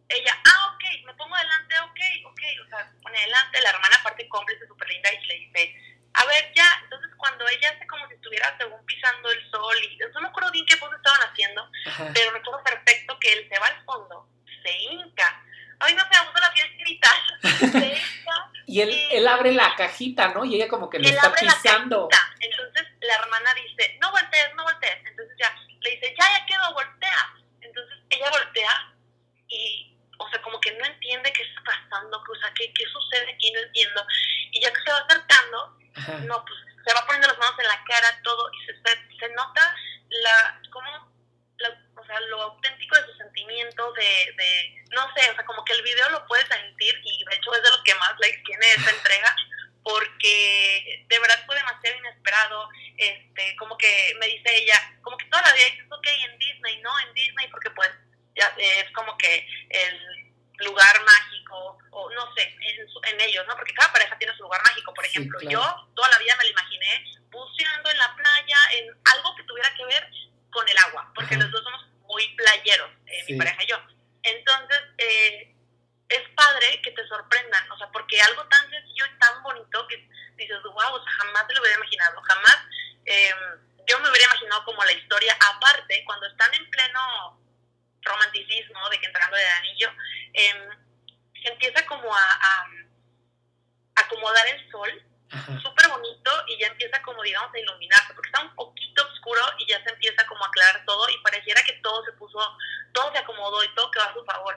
ella, 0.09 0.39
ah, 0.45 0.75
ok, 0.75 1.07
me 1.07 1.15
pongo 1.15 1.35
adelante, 1.35 1.75
ok, 1.81 2.01
ok, 2.27 2.41
o 2.65 2.69
sea, 2.69 2.91
se 2.91 3.01
pone 3.01 3.19
adelante, 3.19 3.61
la 3.63 3.71
hermana 3.71 3.97
aparte 4.01 4.29
cómplice, 4.29 4.67
súper 4.67 4.89
linda, 4.89 5.13
y 5.13 5.27
le 5.27 5.35
dice, 5.35 5.75
a 6.15 6.25
ver, 6.27 6.53
ya, 6.55 6.67
entonces 6.85 7.11
cuando 7.17 7.49
ella 7.49 7.71
hace 7.75 7.87
como 7.87 8.07
si 8.09 8.15
estuviera 8.15 8.55
según 8.59 8.85
pisando 8.85 9.31
el 9.31 9.51
sol, 9.51 9.77
y 9.83 9.99
no 10.13 10.21
me 10.21 10.29
acuerdo 10.29 10.51
bien 10.53 10.67
qué 10.67 10.77
pose 10.77 10.97
estaban 10.97 11.21
haciendo, 11.31 11.67
Ajá. 11.87 12.11
pero 12.13 12.31
recuerdo 12.33 12.63
perfecto 12.63 13.19
que 13.19 13.33
él 13.33 13.49
se 13.51 13.59
va 13.59 13.67
al 13.69 13.85
fondo, 13.85 14.29
se 14.63 14.71
hinca, 14.71 15.43
ay, 15.83 15.95
no 15.95 16.03
me 16.05 16.25
gusta 16.27 16.41
la 16.41 16.53
piel 16.55 16.77
gritar, 16.79 17.13
se 17.59 17.67
hinca, 17.67 18.51
Y 18.67 18.81
él, 18.81 18.91
y- 18.91 19.09
él 19.17 19.29
abre 19.29 19.53
la 19.53 19.75
cajita, 19.77 20.29
¿no? 20.29 20.45
Y 20.45 20.57
ella 20.57 20.69
como 20.69 20.89
que 20.89 20.99
lo 20.99 21.09
él 21.09 21.15
está 21.15 21.27
abre 21.29 21.45
la 21.45 21.53
pisando. 21.55 22.09
cajita. 22.09 22.35
Entonces 22.41 22.87
la 23.01 23.15
hermana 23.17 23.51
dice, 23.55 23.99
no 24.01 24.11
voltees, 24.11 24.55
no 24.55 24.63
voltees. 24.65 24.99
Entonces 25.07 25.37
ya 25.39 25.55
le 25.81 25.91
dice, 25.91 26.15
ya, 26.19 26.39
ya 26.39 26.47
quedó, 26.47 26.73
voltea. 26.73 27.35
Entonces 27.61 27.99
ella 28.11 28.31
voltea 28.31 28.95
y, 29.49 29.97
o 30.19 30.29
sea, 30.31 30.41
como 30.43 30.61
que 30.61 30.73
no 30.73 30.85
entiende 30.85 31.33
qué 31.33 31.43
está 31.43 31.63
pasando, 31.65 32.19
o 32.19 32.37
sea, 32.37 32.53
qué, 32.55 32.73
qué 32.73 32.85
sucede 32.87 33.33
aquí, 33.35 33.51
no 33.53 33.61
entiendo. 33.61 34.07
Y 34.53 34.61
ya 34.63 34.73
que 34.73 34.81
se 34.83 34.93
va 34.93 34.99
acercando, 34.99 35.79
Ajá. 35.97 36.13
no, 36.27 36.45
pues 36.45 36.59
se 36.87 36.95
va 36.95 37.05
poniendo 37.07 37.29
las 37.29 37.39
manos 37.39 37.59
en 37.61 37.67
la 37.69 37.85
cara, 37.85 38.21
todo, 38.25 38.51
y 38.53 38.67
se, 38.67 38.73
se, 38.75 39.19
se 39.19 39.29
nota 39.35 39.75
la, 40.09 40.61
como, 40.71 40.89
la, 40.91 41.03
o 42.03 42.07
sea, 42.07 42.21
lo 42.21 42.43
auténtico 42.43 42.97
de 42.97 43.07
su 43.07 43.13
sentimiento, 43.19 43.93
de, 43.93 44.35
de, 44.37 44.85
no 44.91 45.03
sé, 45.15 45.31
o 45.31 45.35
sea, 45.35 45.45
como 45.45 45.65
que 45.65 45.73
el 45.75 45.83
video 45.83 46.09
lo 46.11 46.27
puedes 46.27 46.47
sentir, 46.49 47.01
y 47.05 47.25
de 47.25 47.37
hecho 47.37 47.55
es 47.55 47.63
de 47.63 47.71
los 47.71 47.83
que 47.85 47.95
más 47.97 48.13
likes 48.19 48.43
tiene 48.45 48.67
esta 48.73 48.91
entrega, 48.97 49.37
porque 49.83 51.05
de 51.09 51.19
verdad 51.19 51.43
fue 51.47 51.57
demasiado 51.57 51.97
inesperado, 51.99 52.69
este, 52.97 53.57
como 53.57 53.77
que 53.79 54.15
me 54.21 54.27
dice 54.27 54.57
ella, 54.57 54.99
como 55.03 55.17
que 55.17 55.27
toda 55.27 55.43
la 55.43 55.53
vida 55.53 55.65
dices, 55.65 55.87
ok, 55.91 56.07
en 56.25 56.39
Disney, 56.39 56.81
¿no? 56.83 56.91
En 57.01 57.15
Disney, 57.15 57.49
porque 57.49 57.71
pues 57.71 57.91
ya 58.35 58.53
es 58.59 58.91
como 58.93 59.17
que 59.19 59.47
el 59.71 60.33
lugar 60.59 61.03
mágico, 61.05 61.79
o 61.91 62.11
no 62.11 62.35
sé, 62.35 62.43
en, 62.61 62.89
su- 62.89 63.01
en 63.05 63.21
ellos, 63.21 63.45
¿no? 63.49 63.57
Porque 63.57 63.75
cada 63.75 63.93
pareja 63.93 64.17
tiene 64.19 64.35
su 64.37 64.43
lugar 64.45 64.63
mágico, 64.65 64.95
por 64.95 65.05
Sí, 65.05 65.11
ejemplo, 65.11 65.39
claro. 65.41 65.51
yo 65.53 65.91
toda 65.97 66.11
la 66.11 66.19
vida 66.19 66.37
me 66.37 66.45
lo 66.45 66.51
imaginé 66.51 67.05
buceando 67.31 67.91
en 67.91 67.99
la 67.99 68.15
playa, 68.15 68.57
en 68.73 68.87
algo 69.15 69.35
que 69.37 69.43
tuviera 69.45 69.75
que 69.75 69.85
ver 69.87 70.09
con 70.51 70.69
el 70.69 70.79
agua, 70.79 71.11
porque 71.15 71.35
Ajá. 71.35 71.45
los 71.45 71.53
dos 71.53 71.65
somos 71.65 71.85
muy 72.13 72.29
playeros, 72.37 72.91
eh, 73.07 73.23
Sí. 73.27 73.33
mi 73.33 73.39
pareja 73.39 73.63
y 73.65 73.67
yo. 73.67 73.77
Entonces, 74.23 74.81
eh, 74.99 75.55
es 76.09 76.29
padre 76.37 76.81
que 76.83 76.91
te 76.93 77.07
sorprendan, 77.09 77.71
o 77.73 77.79
sea, 77.79 77.89
porque 77.91 78.21
algo 78.21 78.47
tan 78.49 78.69
sencillo 78.71 79.07
y 79.07 79.19
tan 79.19 79.43
bonito 79.43 79.87
que 79.89 79.97
dices, 80.37 80.63
wow, 80.63 80.93
o 80.95 81.03
sea, 81.03 81.13
jamás 81.25 81.47
te 81.49 81.55
lo 81.55 81.61
hubiera 81.63 81.79
imaginado, 81.79 82.21
jamás 82.23 82.59
eh, 83.07 83.35
yo 83.89 83.99
me 83.99 84.11
hubiera 84.11 84.27
imaginado 84.27 84.65
como 84.65 84.85
la 84.85 84.93
historia, 84.93 85.37
aparte, 85.41 86.05
cuando 86.05 86.27
están 86.27 86.53
en 86.55 86.69
pleno 86.71 87.41
romanticismo 88.03 88.89
de 88.91 89.01
que 89.01 89.07
entrando 89.07 89.37
de 89.37 89.47
anillo, 89.49 89.93
eh, 90.35 90.69
se 91.43 91.49
empieza 91.53 91.85
como 91.87 92.15
a, 92.15 92.23
a 92.23 92.67
acomodar 93.97 94.47
el 94.49 94.71
sol, 94.71 95.03
súper 95.63 95.89
bonito, 95.89 96.31
y 96.49 96.59
ya 96.61 96.67
empieza 96.69 97.01
como, 97.03 97.23
digamos, 97.23 97.53
a 97.55 97.59
iluminarse, 97.59 98.13
porque 98.15 98.29
está 98.29 98.43
un 98.43 98.55
poquito 98.55 99.09
oscuro 99.23 99.43
y 99.59 99.67
ya 99.67 99.83
se 99.85 99.91
empieza 99.91 100.27
como 100.27 100.45
a 100.45 100.49
aclarar 100.49 100.85
todo, 100.85 101.09
y 101.09 101.19
pareciera 101.23 101.63
que 101.63 101.75
todo 101.83 102.05
se 102.05 102.13
puso, 102.13 102.39
todo 102.93 103.13
se 103.13 103.19
acomodó 103.19 103.63
y 103.65 103.75
todo 103.75 103.91
quedó 103.91 104.03
a 104.03 104.15
su 104.15 104.25
favor 104.25 104.57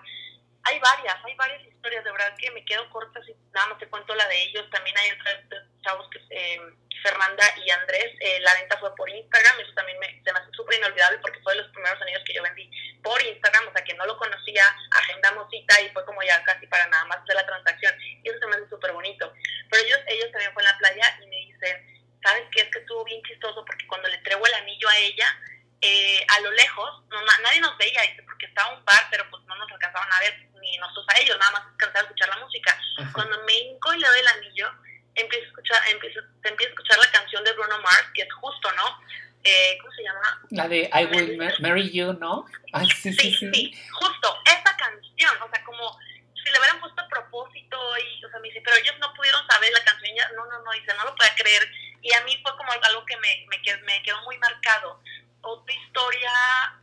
hay 0.66 0.80
varias, 0.80 1.16
hay 1.24 1.36
varias 1.36 1.62
historias, 1.64 2.04
de 2.04 2.12
verdad 2.12 2.36
que 2.38 2.50
me 2.50 2.66
quedo 2.66 2.90
corta 2.90 3.22
si 3.24 3.36
nada 3.54 3.68
más 3.68 3.78
te 3.78 3.88
cuento 3.88 4.16
la 4.16 4.28
de 4.28 4.44
ellos. 4.46 4.68
También 4.72 4.98
hay 4.98 5.12
otros 5.12 5.62
chavos 5.84 6.10
que 6.10 6.20
eh, 6.32 6.60
Fernanda 7.04 7.46
y 7.64 7.70
Andrés, 7.70 8.18
eh, 8.20 8.40
la 8.42 8.54
venta 8.56 8.76
fue 8.80 8.94
por 8.96 9.08
Instagram, 9.08 9.60
eso 9.60 9.72
también 9.76 10.00
me, 10.00 10.08
se 10.24 10.34
me 10.34 10.40
hace 10.40 10.50
súper 10.54 10.80
inolvidable 10.80 11.20
porque 11.20 11.40
fue 11.42 11.54
de 11.54 11.62
los 11.62 11.72
primeros 11.72 12.02
anillos 12.02 12.24
que 12.26 12.34
yo 12.34 12.42
vendí 12.42 12.68
por 13.04 13.22
Instagram, 13.22 13.68
o 13.68 13.72
sea 13.74 13.84
que 13.84 13.94
no 13.94 14.08
lo 14.08 14.18
conocía, 14.18 14.66
agendamos 14.90 15.48
cita 15.52 15.80
y 15.82 15.90
fue 15.90 16.04
como 16.04 16.24
ya 16.24 16.44
casi 16.44 16.66
para 16.66 16.88
nada 16.88 17.06
más 17.06 17.20
hacer 17.20 17.36
la 17.36 17.46
transacción. 17.46 17.94
Y 18.24 18.30
eso 18.30 18.40
se 18.40 18.48
me 18.48 18.56
hace 18.56 18.68
súper 18.68 18.92
bonito. 18.92 19.32
Pero 19.70 19.84
ellos, 19.84 20.00
ellos 20.08 20.32
también 20.32 20.52
fue 20.54 20.64
en 20.64 20.70
la 20.70 20.78
playa 20.80 21.20
y 21.22 21.28
me 21.28 21.36
dicen, 21.36 21.95
¿sabes 22.26 22.44
qué? 22.52 22.62
Es 22.62 22.72
que 22.72 22.80
estuvo 22.80 23.04
bien 23.06 23.22
chistoso 23.24 23.64
porque 23.66 23.86
cuando 23.88 24.08
le 24.10 24.18
traigo 24.20 24.46
el 24.46 24.54
anillo 24.56 24.90
a 24.90 24.98
ella, 24.98 25.28
eh, 25.82 26.26
a 26.36 26.40
lo 26.42 26.52
lejos, 26.52 27.04
no, 27.10 27.22
na- 27.22 27.38
nadie 27.44 27.62
nos 27.62 27.78
veía, 27.78 28.02
dice, 28.02 28.24
porque 28.24 28.48
estaba 28.48 28.76
un 28.76 28.84
bar, 28.86 29.08
pero 29.12 29.30
pues 29.30 29.44
no 29.46 29.56
nos 29.56 29.72
alcanzaban 29.72 30.12
a 30.12 30.20
ver, 30.22 30.50
ni 30.62 30.78
nosotros 30.78 31.06
a 31.10 31.20
ellos, 31.20 31.38
nada 31.38 31.52
más 31.52 31.62
alcanzaba 31.68 32.00
a 32.00 32.04
escuchar 32.04 32.30
la 32.30 32.38
música. 32.38 32.80
Ajá. 33.00 33.12
Cuando 33.14 33.44
me 33.44 33.54
hinco 33.54 33.94
y 33.94 34.00
le 34.00 34.08
doy 34.08 34.20
el 34.20 34.28
anillo, 34.28 34.72
empieza 35.14 35.46
a 35.46 35.48
escuchar, 35.50 35.82
empieza, 35.90 36.20
se 36.42 36.50
empieza 36.50 36.70
a 36.70 36.74
escuchar 36.74 36.98
la 37.00 37.12
canción 37.12 37.44
de 37.44 37.54
Bruno 37.54 37.78
Mars, 37.80 38.08
que 38.14 38.22
es 38.24 38.34
justo, 38.34 38.72
¿no? 38.74 39.00
Eh, 39.44 39.78
¿Cómo 39.80 39.94
se 39.94 40.02
llama? 40.04 40.42
La 40.50 40.68
de 40.68 40.90
I 40.92 41.06
Will 41.06 41.38
Marry 41.60 41.92
You, 41.92 42.14
¿no? 42.14 42.46
Sí, 42.90 43.14
sí, 43.14 43.32
sí, 43.32 43.50
sí, 43.54 43.84
justo, 43.92 44.42
esa 44.46 44.76
canción, 44.76 45.32
o 45.42 45.50
sea, 45.52 45.64
como 45.64 45.98
si 46.34 46.52
le 46.52 46.58
hubieran 46.60 46.80
puesto 46.80 47.00
a 47.02 47.08
propósito 47.08 47.78
y, 48.00 48.26
o 48.26 48.30
sea, 48.30 48.40
me 48.40 48.48
dice, 48.48 48.62
pero 48.66 48.76
ellos 48.78 48.96
no 49.00 49.14
pudieron 49.14 49.46
saber 49.48 49.72
la 49.72 49.84
canción, 49.84 50.16
ya, 50.16 50.28
no, 50.36 50.46
no, 50.48 50.60
no, 50.64 50.72
dice, 50.72 50.94
no 50.98 51.06
lo 51.06 51.16
puede 51.16 51.30
creer, 51.36 51.72
y 52.06 52.14
a 52.14 52.22
mí 52.22 52.40
fue 52.44 52.56
como 52.56 52.72
algo 52.72 53.04
que 53.04 53.18
me, 53.18 53.48
me, 53.50 53.58
me 53.82 54.04
quedó 54.04 54.22
muy 54.22 54.38
marcado. 54.38 55.02
Otra 55.42 55.74
historia, 55.74 56.32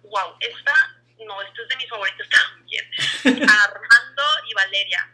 wow, 0.03 0.37
esta, 0.41 0.75
no, 1.25 1.41
esta 1.43 1.63
es 1.63 1.69
de 1.69 1.77
mis 1.77 1.89
favoritos 1.89 2.29
también, 2.29 2.91
Armando 3.25 4.23
y 4.49 4.55
Valeria, 4.55 5.09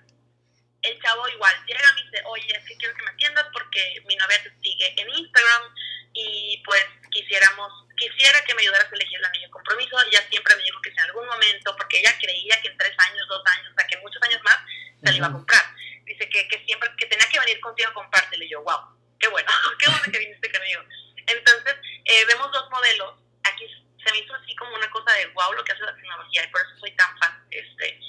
el 0.81 1.03
chavo 1.03 1.29
igual 1.29 1.55
llega 1.67 1.81
y 1.81 1.95
me 1.95 2.11
dice, 2.11 2.23
oye, 2.25 2.57
es 2.57 2.65
que 2.65 2.77
quiero 2.79 2.95
que 2.95 3.03
me 3.03 3.11
atiendas 3.11 3.47
porque 3.53 4.03
mi 4.07 4.17
novia 4.17 4.43
te 4.43 4.51
sigue 4.63 4.95
en 4.97 5.11
Instagram 5.11 5.75
y 6.15 6.63
pues 6.65 6.87
quisiéramos, 7.11 7.71
quisiera 7.99 8.43
que 8.47 8.55
me 8.55 8.63
ayudaras 8.63 8.91
a 8.91 8.95
elegir 8.95 9.19
el 9.19 9.27
anillo 9.27 9.47
de 9.49 9.53
compromiso. 9.53 10.01
Ella 10.07 10.25
siempre 10.31 10.57
me 10.57 10.63
dijo 10.63 10.81
que 10.81 10.91
si 10.91 10.97
en 10.97 11.05
algún 11.05 11.27
momento, 11.27 11.77
porque 11.77 11.99
ella 11.99 12.17
creía 12.19 12.63
que 12.63 12.69
en 12.69 12.79
tres 12.79 12.95
años, 12.97 13.29
dos 13.29 13.43
años, 13.45 13.73
o 13.73 13.75
sea, 13.79 13.87
que 13.87 13.99
muchos 13.99 14.23
años 14.23 14.41
más, 14.43 14.57
se 15.05 15.11
le 15.11 15.19
iba 15.19 15.27
a 15.27 15.33
comprar. 15.33 15.65
Dice 16.07 16.29
que, 16.31 16.49
que 16.49 16.65
siempre, 16.65 16.91
que 16.97 17.07
tenía 17.07 17.29
que 17.29 17.41
venir 17.41 17.61
contigo 17.61 17.91
a 17.91 17.95
comprártelo. 17.95 18.45
Y 18.45 18.49
yo, 18.49 18.63
wow, 18.63 18.98
qué 19.29 19.33
bueno, 19.33 19.51
qué 19.79 19.91
bueno 19.91 20.05
que 20.05 20.19
viniste 20.19 20.53
conmigo. 20.53 20.83
Entonces, 21.27 21.75
eh, 22.05 22.25
vemos 22.27 22.51
dos 22.53 22.71
modelos. 22.71 23.15
Aquí 23.45 23.67
se 24.03 24.13
me 24.13 24.19
hizo 24.19 24.35
así 24.35 24.55
como 24.57 24.75
una 24.75 24.91
cosa 24.91 25.13
de 25.13 25.27
wow 25.29 25.53
lo 25.53 25.65
que 25.65 25.73
hace 25.73 25.83
la 25.83 25.95
tecnología 25.95 26.45
y 26.45 26.49
por 26.49 26.61
eso 26.61 26.81
soy 26.81 26.93
tan 26.93 27.19
fan. 27.19 27.45
Este, 27.51 28.01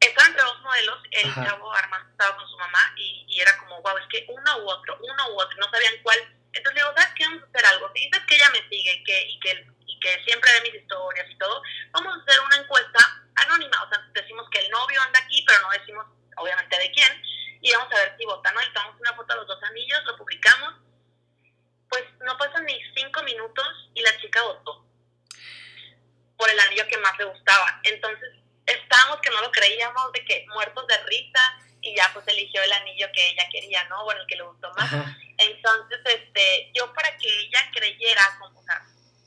estaban 0.00 0.32
entre 0.32 0.44
dos 0.44 0.60
modelos, 0.60 0.98
el 1.10 1.34
chavo 1.34 1.72
Armando 1.72 2.10
estaba 2.10 2.36
con 2.36 2.48
su 2.48 2.58
mamá 2.58 2.92
y, 2.96 3.24
y, 3.28 3.40
era 3.40 3.56
como, 3.58 3.80
wow, 3.80 3.96
es 3.98 4.06
que 4.08 4.26
uno 4.28 4.58
u 4.58 4.70
otro, 4.70 4.98
uno 5.00 5.28
u 5.30 5.40
otro, 5.40 5.56
no 5.58 5.70
sabían 5.70 5.94
cuál 6.02 6.18
entonces 6.52 6.82
digo, 6.82 6.94
¿sabes 6.94 7.14
qué? 7.16 7.24
Vamos 7.24 7.42
a 7.42 7.46
hacer 7.46 7.66
algo. 7.66 7.90
Si 7.94 8.04
dices 8.04 8.22
que 8.26 8.34
ella 8.34 8.50
me 8.50 8.68
sigue 8.68 8.92
y 8.92 9.04
que, 9.04 9.22
y 9.28 9.40
que, 9.40 9.66
y 9.86 10.00
que 10.00 10.24
siempre 10.24 10.52
ve 10.52 10.70
mis 10.70 10.82
historias 10.82 11.26
y 11.30 11.38
todo, 11.38 11.62
vamos 11.92 12.14
a 12.14 12.22
hacer 12.22 12.40
una 12.40 12.56
encuesta 12.56 12.98
anónima. 13.36 13.82
O 13.82 13.88
sea, 13.88 14.06
decimos 14.12 14.48
que 14.50 14.58
el 14.58 14.70
novio 14.70 15.00
anda 15.02 15.20
aquí, 15.20 15.42
pero 15.46 15.60
no 15.62 15.70
decimos, 15.70 16.06
obviamente, 16.36 16.78
de 16.78 16.92
quién. 16.92 17.22
Y 17.62 17.72
vamos 17.72 17.92
a 17.92 17.96
ver 17.96 18.14
si 18.18 18.24
votan, 18.26 18.54
¿no? 18.54 18.62
Y 18.62 18.72
tomamos 18.72 19.00
una 19.00 19.14
foto 19.14 19.32
de 19.32 19.40
los 19.40 19.46
dos 19.46 19.62
anillos, 19.62 20.04
lo 20.04 20.16
publicamos. 20.16 20.74
Pues 21.88 22.04
no 22.20 22.36
pasan 22.36 22.64
ni 22.64 22.78
cinco 22.94 23.22
minutos 23.22 23.90
y 23.94 24.02
la 24.02 24.16
chica 24.18 24.42
votó 24.42 24.86
por 26.36 26.50
el 26.50 26.58
anillo 26.60 26.86
que 26.88 26.98
más 26.98 27.16
le 27.18 27.24
gustaba. 27.24 27.80
Entonces, 27.84 28.30
estábamos 28.66 29.20
que 29.20 29.30
no 29.30 29.40
lo 29.40 29.50
creíamos, 29.52 30.12
de 30.12 30.24
que 30.24 30.44
muertos 30.48 30.86
de 30.86 30.98
risa, 31.04 31.62
y 31.82 31.94
ya 31.96 32.08
pues 32.12 32.26
eligió 32.28 32.62
el 32.62 32.72
anillo 32.72 33.08
que 33.12 33.30
ella 33.30 33.44
quería, 33.50 33.84
¿no? 33.84 34.04
Bueno, 34.04 34.22
el 34.22 34.26
que 34.26 34.36
le 34.36 34.42
gustó 34.42 34.72
más. 34.74 34.90
Entonces, 35.36 35.98
este, 36.04 36.70
yo 36.74 36.92
para 36.94 37.16
que 37.18 37.28
ella 37.28 37.60
creyera 37.74 38.22
como, 38.38 38.64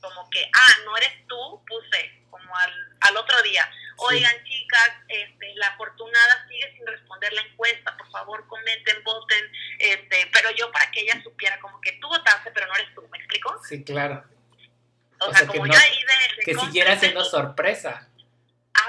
como 0.00 0.30
que, 0.30 0.50
ah, 0.52 0.72
no 0.84 0.96
eres 0.96 1.26
tú, 1.28 1.62
puse 1.66 2.24
como 2.30 2.56
al, 2.56 2.96
al 3.00 3.16
otro 3.18 3.40
día. 3.42 3.70
Oigan, 3.98 4.44
chicas, 4.44 4.90
este, 5.08 5.54
la 5.56 5.68
afortunada 5.68 6.46
sigue 6.48 6.72
sin 6.76 6.86
responder 6.86 7.32
la 7.32 7.42
encuesta, 7.42 7.96
por 7.96 8.10
favor, 8.10 8.46
comenten, 8.46 9.02
voten, 9.04 9.52
este, 9.78 10.30
pero 10.32 10.50
yo 10.50 10.70
para 10.70 10.90
que 10.90 11.00
ella 11.00 11.22
supiera 11.22 11.58
como 11.60 11.80
que 11.80 11.92
tú 11.92 12.08
votaste, 12.08 12.50
pero 12.52 12.66
no 12.66 12.74
eres 12.74 12.94
tú, 12.94 13.06
¿me 13.08 13.18
explico? 13.18 13.58
Sí, 13.66 13.82
claro. 13.96 14.24
O, 15.18 15.34
sea, 15.34 15.46
como 15.46 15.66
yo 15.66 15.72
ahí 15.72 15.98
de, 16.04 16.44
que 16.44 16.54
siguiera 16.54 16.98
siendo 16.98 17.24
sorpresa 17.24 18.06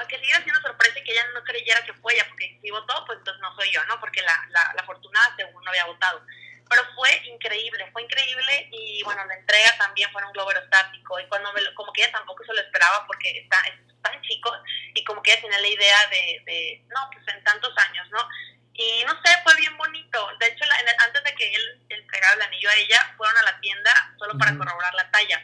que 0.08 0.18
siga 0.18 0.42
siendo 0.42 0.60
sorpresa 0.62 0.98
y 0.98 1.04
que 1.04 1.12
ella 1.12 1.26
no 1.34 1.44
creyera 1.44 1.84
que 1.84 1.92
fue 1.94 2.14
ella, 2.14 2.26
porque 2.28 2.58
si 2.60 2.70
votó, 2.70 3.04
pues 3.06 3.18
entonces 3.18 3.40
no 3.40 3.54
soy 3.54 3.70
yo, 3.70 3.84
¿no? 3.84 4.00
Porque 4.00 4.22
la, 4.22 4.46
la, 4.50 4.72
la 4.74 4.82
afortunada 4.82 5.34
según 5.36 5.62
no 5.62 5.70
había 5.70 5.84
votado. 5.84 6.24
Pero 6.68 6.82
fue 6.94 7.10
increíble, 7.24 7.88
fue 7.92 8.02
increíble 8.02 8.68
y 8.72 9.02
bueno, 9.02 9.24
la 9.24 9.34
entrega 9.34 9.76
también 9.78 10.10
fue 10.12 10.20
en 10.20 10.28
un 10.28 10.32
globo 10.34 10.50
aerostático 10.50 11.18
y 11.18 11.26
cuando 11.28 11.52
me, 11.52 11.62
como 11.74 11.92
que 11.92 12.02
ella 12.02 12.12
tampoco 12.12 12.44
se 12.44 12.52
lo 12.52 12.60
esperaba 12.60 13.06
porque 13.06 13.38
está, 13.38 13.58
es 13.68 14.02
tan 14.02 14.20
chico 14.22 14.52
y 14.94 15.02
como 15.04 15.22
que 15.22 15.32
ella 15.32 15.40
tenía 15.40 15.60
la 15.60 15.68
idea 15.68 16.06
de, 16.10 16.42
de, 16.44 16.84
no, 16.88 17.08
pues 17.12 17.24
en 17.34 17.42
tantos 17.44 17.72
años, 17.78 18.08
¿no? 18.10 18.28
Y 18.74 19.02
no 19.06 19.12
sé, 19.24 19.30
fue 19.42 19.56
bien 19.56 19.76
bonito. 19.76 20.28
De 20.38 20.46
hecho, 20.46 20.64
la, 20.66 20.76
antes 21.04 21.24
de 21.24 21.34
que 21.34 21.54
él 21.54 21.82
entregara 21.88 22.34
el 22.34 22.42
anillo 22.42 22.70
a 22.70 22.76
ella, 22.76 23.14
fueron 23.16 23.36
a 23.38 23.42
la 23.42 23.60
tienda 23.60 24.14
solo 24.18 24.38
para 24.38 24.56
corroborar 24.56 24.94
la 24.94 25.10
talla 25.10 25.42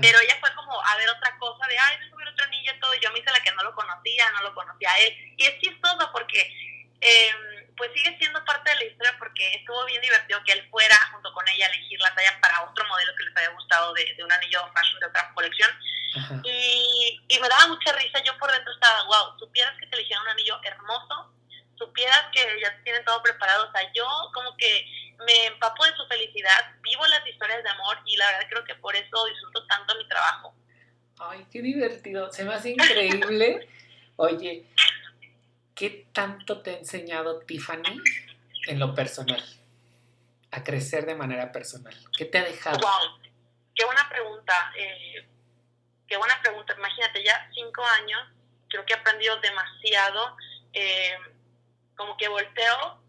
pero 0.00 0.15
ella 0.26 0.36
fue 0.40 0.52
como 0.54 0.80
a 0.84 0.96
ver 0.96 1.08
otra 1.08 1.36
cosa 1.38 1.66
de, 1.66 1.78
ay, 1.78 1.96
no 2.10 2.16
ver 2.16 2.28
otro 2.28 2.44
anillo 2.44 2.72
y 2.74 2.80
todo. 2.80 2.94
Y 2.94 3.00
yo 3.00 3.10
me 3.12 3.18
hice 3.18 3.30
la 3.30 3.40
que 3.40 3.52
no 3.52 3.62
lo 3.62 3.74
conocía, 3.74 4.30
no 4.32 4.42
lo 4.42 4.54
conocía 4.54 4.92
a 4.92 4.98
él. 4.98 5.34
Y 5.36 5.44
es 5.44 5.58
chistoso 5.60 6.10
porque, 6.12 6.40
eh, 7.00 7.66
pues 7.76 7.90
sigue 7.94 8.16
siendo 8.18 8.44
parte 8.44 8.70
de 8.70 8.76
la 8.76 8.84
historia 8.84 9.14
porque 9.18 9.54
estuvo 9.54 9.84
bien 9.84 10.00
divertido 10.00 10.42
que 10.44 10.52
él 10.52 10.68
fuera 10.70 10.96
junto 11.12 11.32
con 11.32 11.46
ella 11.48 11.66
a 11.66 11.68
elegir 11.68 12.00
la 12.00 12.14
talla 12.14 12.38
para 12.40 12.62
otro 12.62 12.84
modelo 12.86 13.14
que 13.16 13.24
les 13.24 13.36
había 13.36 13.50
gustado 13.50 13.92
de, 13.94 14.14
de 14.14 14.24
un 14.24 14.32
anillo 14.32 14.70
fashion 14.74 15.00
de 15.00 15.06
otra 15.06 15.32
colección. 15.34 15.70
Y, 16.44 17.20
y 17.28 17.38
me 17.40 17.48
daba 17.48 17.68
mucha 17.68 17.92
risa. 17.92 18.22
Yo 18.24 18.36
por 18.38 18.50
dentro 18.50 18.72
estaba, 18.72 19.04
wow, 19.04 19.38
supieras 19.38 19.76
que 19.78 19.86
te 19.86 19.96
eligieron 19.96 20.24
un 20.24 20.30
anillo 20.30 20.58
hermoso, 20.64 21.34
supieras 21.76 22.24
que 22.32 22.60
ya 22.60 22.74
tienen 22.82 23.04
todo 23.04 23.22
preparado. 23.22 23.68
O 23.68 23.72
sea, 23.72 23.82
yo 23.92 24.06
como 24.32 24.56
que 24.56 24.86
me 25.24 25.46
empapo 25.46 25.84
de 25.84 25.92
su 25.94 26.06
felicidad, 26.06 26.74
vivo 26.82 27.06
las 27.06 27.26
historias 27.26 27.62
de 27.62 27.70
amor 27.70 27.98
y 28.04 28.16
la 28.16 28.26
verdad 28.26 28.46
creo 28.48 28.64
que 28.64 28.74
por 28.76 28.94
eso 28.94 29.26
disfruto 29.26 29.66
tanto 29.66 29.94
mi 29.96 30.06
trabajo. 30.08 30.54
Ay, 31.18 31.46
qué 31.50 31.62
divertido, 31.62 32.30
se 32.32 32.44
me 32.44 32.54
hace 32.54 32.70
increíble. 32.70 33.68
Oye, 34.16 34.66
¿qué 35.74 36.06
tanto 36.12 36.62
te 36.62 36.70
ha 36.70 36.78
enseñado 36.78 37.40
Tiffany 37.40 38.02
en 38.68 38.78
lo 38.78 38.94
personal? 38.94 39.42
A 40.50 40.62
crecer 40.62 41.06
de 41.06 41.14
manera 41.14 41.52
personal. 41.52 41.94
¿Qué 42.16 42.24
te 42.24 42.38
ha 42.38 42.44
dejado? 42.44 42.78
Wow, 42.78 43.20
qué 43.74 43.84
buena 43.84 44.08
pregunta. 44.08 44.72
Eh, 44.76 45.26
qué 46.06 46.16
buena 46.16 46.40
pregunta. 46.40 46.74
Imagínate, 46.78 47.22
ya 47.22 47.50
cinco 47.52 47.84
años, 47.84 48.20
creo 48.68 48.84
que 48.86 48.94
he 48.94 48.96
aprendido 48.96 49.38
demasiado. 49.40 50.36
Eh, 50.72 51.16
como 51.96 52.16
que 52.16 52.28
volteo 52.28 53.05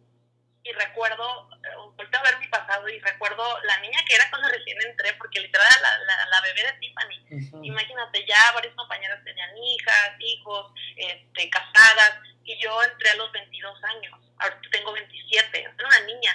y 0.67 0.73
recuerdo, 0.73 1.49
eh, 1.63 1.69
vuelto 1.95 2.17
a 2.17 2.23
ver 2.23 2.37
mi 2.39 2.47
pasado 2.47 2.87
y 2.89 2.99
recuerdo 2.99 3.43
la 3.63 3.77
niña 3.79 3.99
que 4.07 4.15
era 4.15 4.29
cuando 4.29 4.49
recién 4.49 4.77
entré, 4.81 5.13
porque 5.13 5.39
literal 5.39 5.67
era 5.79 5.97
la, 5.99 6.25
la, 6.25 6.41
bebé 6.41 6.63
de 6.63 6.73
Tiffany. 6.73 7.63
Imagínate, 7.63 8.25
ya 8.25 8.51
varias 8.53 8.75
compañeras 8.75 9.23
tenían 9.23 9.57
hijas, 9.57 10.11
hijos, 10.19 10.71
este, 10.95 11.49
casadas, 11.49 12.19
y 12.43 12.61
yo 12.61 12.83
entré 12.83 13.09
a 13.11 13.15
los 13.15 13.31
22 13.31 13.83
años, 13.83 14.19
ahora 14.39 14.59
tengo 14.71 14.93
27, 14.93 15.59
era 15.59 15.73
una 15.87 15.99
niña. 16.01 16.31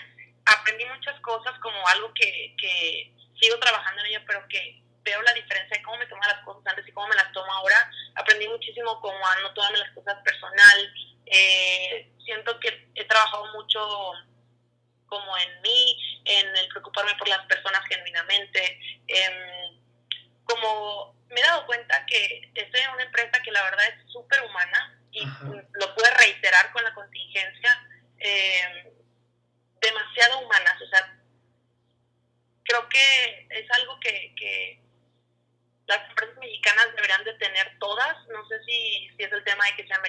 Aprendí 0.46 0.84
muchas 0.86 1.18
cosas 1.20 1.58
como 1.60 1.86
algo 1.88 2.12
que, 2.14 2.54
que 2.58 3.12
sigo 3.40 3.58
trabajando 3.58 4.00
en 4.02 4.06
ello, 4.08 4.20
pero 4.26 4.46
que 4.48 4.82
veo 5.04 5.20
la 5.22 5.32
diferencia 5.34 5.76
de 5.76 5.82
cómo 5.82 5.98
me 5.98 6.06
tomaba 6.06 6.32
las 6.32 6.44
cosas 6.44 6.62
antes 6.66 6.86
y 6.86 6.92
cómo 6.92 7.08
me 7.08 7.16
las 7.16 7.32
tomo 7.32 7.52
ahora. 7.52 7.90
Aprendí 8.14 8.48
muchísimo 8.48 9.00
como 9.00 9.26
a 9.26 9.40
no 9.40 9.52
tomarme 9.54 9.78
las 9.78 9.90
cosas 9.92 10.16
personal, 10.22 10.94
eh, 11.26 12.11
siento 12.24 12.58
que 12.60 12.88
he 12.94 13.04
trabajado 13.04 13.52
mucho 13.52 14.12
como 15.06 15.36
en 15.36 15.60
mí, 15.60 16.22
en 16.24 16.56
el 16.56 16.68
preocuparme 16.68 17.14
por 17.16 17.28
las 17.28 17.44
personas 17.46 17.82
genuinamente. 17.88 18.78
Em, 19.06 19.80
como 20.44 21.14
me 21.28 21.40
he 21.40 21.44
dado 21.44 21.66
cuenta 21.66 22.04
que 22.06 22.50
estoy 22.54 22.80
en 22.80 22.90
una 22.90 23.04
empresa 23.04 23.42
que 23.42 23.52
la 23.52 23.62
verdad 23.62 23.86
es 23.88 24.12
súper 24.12 24.42
humana 24.42 24.98
y 25.10 25.24
lo 25.24 25.94
pude 25.94 26.10
reiterar 26.18 26.72
con 26.72 26.82
la 26.82 26.94
contingencia, 26.94 27.86
em, 28.18 28.90
demasiado 29.80 30.38
humanas. 30.40 30.80
O 30.80 30.88
sea, 30.88 31.18
creo 32.64 32.88
que 32.88 33.46
es 33.50 33.70
algo 33.70 34.00
que, 34.00 34.34
que 34.36 34.80
las 35.86 36.08
empresas 36.08 36.36
mexicanas 36.38 36.94
deberían 36.94 37.24
de 37.24 37.34
tener 37.34 37.78
todas, 37.78 38.16
no 38.28 38.46
sé 38.48 38.62
si, 38.64 39.10
si 39.16 39.24
es 39.24 39.32
el 39.32 39.44
tema 39.44 39.64
de 39.66 39.76
que 39.76 39.86
sea 39.86 39.96
americana 39.96 40.00
o 40.00 40.01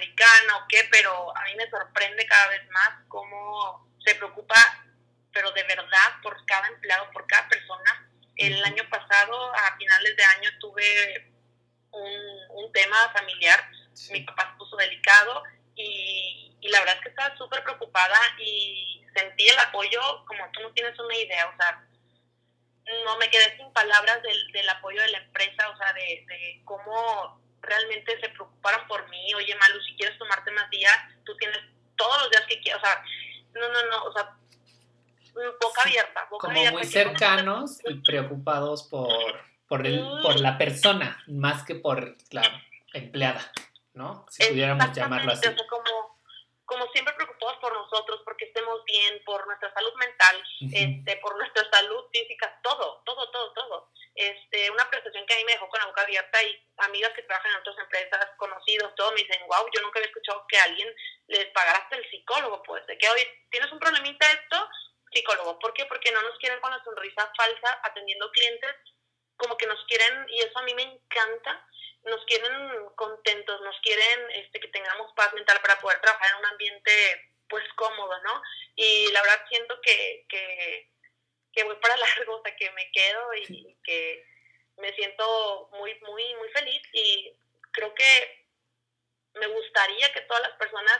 qué, 0.74 0.88
pero 0.90 1.36
a 1.36 1.44
mí 1.44 1.54
me 1.56 1.70
sorprende 1.70 2.26
cada 2.26 2.48
vez 2.48 2.68
más 2.70 2.90
cómo 3.08 3.88
se 4.04 4.14
preocupa, 4.16 4.56
pero 5.32 5.50
de 5.52 5.62
verdad, 5.64 6.20
por 6.22 6.44
cada 6.46 6.68
empleado, 6.68 7.10
por 7.12 7.26
cada 7.26 7.48
persona. 7.48 8.10
El 8.36 8.62
año 8.64 8.82
pasado, 8.90 9.54
a 9.54 9.76
finales 9.76 10.16
de 10.16 10.24
año, 10.24 10.50
tuve 10.60 11.32
un, 11.92 12.64
un 12.64 12.72
tema 12.72 12.96
familiar, 13.12 13.70
mi 14.10 14.20
papá 14.22 14.50
se 14.50 14.58
puso 14.58 14.76
delicado 14.76 15.44
y, 15.76 16.56
y 16.60 16.68
la 16.68 16.80
verdad 16.80 16.96
es 16.96 17.02
que 17.02 17.08
estaba 17.10 17.36
súper 17.36 17.62
preocupada 17.62 18.18
y 18.38 19.04
sentí 19.14 19.46
el 19.46 19.58
apoyo 19.60 20.00
como 20.26 20.50
tú 20.50 20.60
no 20.62 20.72
tienes 20.72 20.98
una 20.98 21.16
idea, 21.16 21.46
o 21.46 21.56
sea, 21.56 21.84
no 23.04 23.16
me 23.18 23.30
quedé 23.30 23.56
sin 23.56 23.72
palabras 23.72 24.22
del, 24.22 24.52
del 24.52 24.68
apoyo 24.68 25.00
de 25.00 25.08
la 25.08 25.18
empresa, 25.18 25.68
o 25.70 25.76
sea, 25.76 25.92
de, 25.92 26.24
de, 26.26 26.62
cómo 26.64 27.40
realmente 27.66 28.20
se 28.20 28.28
preocuparon 28.30 28.86
por 28.86 29.08
mí. 29.08 29.34
Oye, 29.34 29.54
Malu, 29.56 29.80
si 29.82 29.96
quieres 29.96 30.18
tomarte 30.18 30.50
más 30.52 30.68
días, 30.70 30.96
tú 31.24 31.36
tienes 31.36 31.58
todos 31.96 32.22
los 32.22 32.30
días 32.30 32.44
que 32.48 32.60
quieras. 32.60 32.82
O 32.82 32.86
sea, 32.86 33.04
no, 33.54 33.68
no, 33.68 33.90
no, 33.90 34.04
o 34.04 34.12
sea, 34.12 34.36
boca 35.34 35.82
abierta. 35.84 36.26
Boca 36.30 36.48
Como 36.48 36.70
muy 36.72 36.84
cercanos 36.84 37.78
y 37.84 37.94
preocupados 37.94 38.84
por, 38.84 39.40
por, 39.68 39.86
el, 39.86 40.00
por 40.22 40.40
la 40.40 40.58
persona, 40.58 41.22
más 41.26 41.64
que 41.64 41.74
por 41.74 42.16
la 42.30 42.42
empleada, 42.92 43.50
¿no? 43.94 44.26
Si 44.30 44.46
pudiéramos 44.46 44.92
llamarlo 44.92 45.32
así. 45.32 45.48
como, 45.68 46.03
como 46.74 46.90
siempre 46.90 47.14
preocupado 47.14 47.52
preocupados 47.54 47.60
por 47.60 47.72
nosotros, 47.72 48.20
porque 48.24 48.46
estemos 48.46 48.84
bien, 48.84 49.22
por 49.24 49.46
nuestra 49.46 49.72
salud 49.74 49.94
mental, 49.94 50.42
este, 50.72 51.16
por 51.18 51.36
nuestra 51.36 51.62
salud 51.70 52.04
física, 52.12 52.58
todo, 52.64 53.00
todo, 53.04 53.30
todo, 53.30 53.52
todo. 53.52 53.90
Este, 54.16 54.70
una 54.70 54.90
prestación 54.90 55.24
que 55.24 55.34
a 55.34 55.36
mí 55.36 55.44
me 55.44 55.52
dejó 55.52 55.68
con 55.68 55.78
la 55.78 55.86
boca 55.86 56.02
abierta 56.02 56.42
y 56.42 56.66
amigas 56.78 57.12
que 57.14 57.22
trabajan 57.22 57.52
en 57.52 57.58
otras 57.58 57.78
empresas, 57.78 58.26
conocidos, 58.38 58.94
todos 58.96 59.12
me 59.12 59.22
dicen, 59.22 59.40
wow, 59.46 59.66
yo 59.72 59.82
nunca 59.82 60.00
había 60.00 60.08
escuchado 60.08 60.44
que 60.48 60.58
alguien 60.58 60.92
les 61.28 61.46
pagara 61.52 61.78
hasta 61.78 61.96
el 61.96 62.10
psicólogo, 62.10 62.60
pues, 62.64 62.84
de 62.86 62.98
que 62.98 63.08
hoy 63.08 63.22
tienes 63.50 63.70
un 63.70 63.78
problemita 63.78 64.26
esto, 64.32 64.68
psicólogo. 65.12 65.58
¿Por 65.60 65.72
qué? 65.74 65.84
Porque 65.86 66.10
no 66.10 66.22
nos 66.22 66.36
quieren 66.38 66.60
con 66.60 66.72
la 66.72 66.82
sonrisa 66.82 67.30
falsa 67.36 67.80
atendiendo 67.84 68.30
clientes, 68.32 68.74
como 69.36 69.56
que 69.56 69.66
nos 69.66 69.84
quieren, 69.86 70.26
y 70.28 70.40
eso 70.40 70.58
a 70.58 70.62
mí 70.62 70.74
me 70.74 70.82
encanta, 70.82 71.68
nos 72.04 72.24
quieren 72.26 72.86
contentos, 72.96 73.60
nos 73.62 73.78
quieren 73.80 74.30
este, 74.32 74.60
que 74.60 74.68
tengamos 74.68 75.12
paz 75.14 75.32
mental 75.34 75.60
para 75.60 75.80
poder 75.80 76.00
trabajar 76.00 76.30
en 76.32 76.38
un 76.38 76.46
ambiente 76.46 77.30
pues 77.48 77.64
cómodo, 77.76 78.20
¿no? 78.22 78.42
Y 78.76 79.10
la 79.12 79.22
verdad 79.22 79.44
siento 79.48 79.80
que, 79.80 80.26
que, 80.28 80.90
que 81.52 81.64
voy 81.64 81.76
para 81.76 81.96
largo, 81.96 82.36
o 82.36 82.42
sea, 82.42 82.54
que 82.56 82.70
me 82.72 82.90
quedo 82.90 83.34
y, 83.34 83.76
que 83.82 84.24
me 84.78 84.92
siento 84.94 85.68
muy, 85.72 85.94
muy, 86.00 86.34
muy 86.34 86.48
feliz 86.50 86.82
y 86.92 87.32
creo 87.70 87.94
que 87.94 88.46
me 89.34 89.46
gustaría 89.46 90.12
que 90.12 90.22
todas 90.22 90.42
las 90.42 90.52
personas 90.58 90.98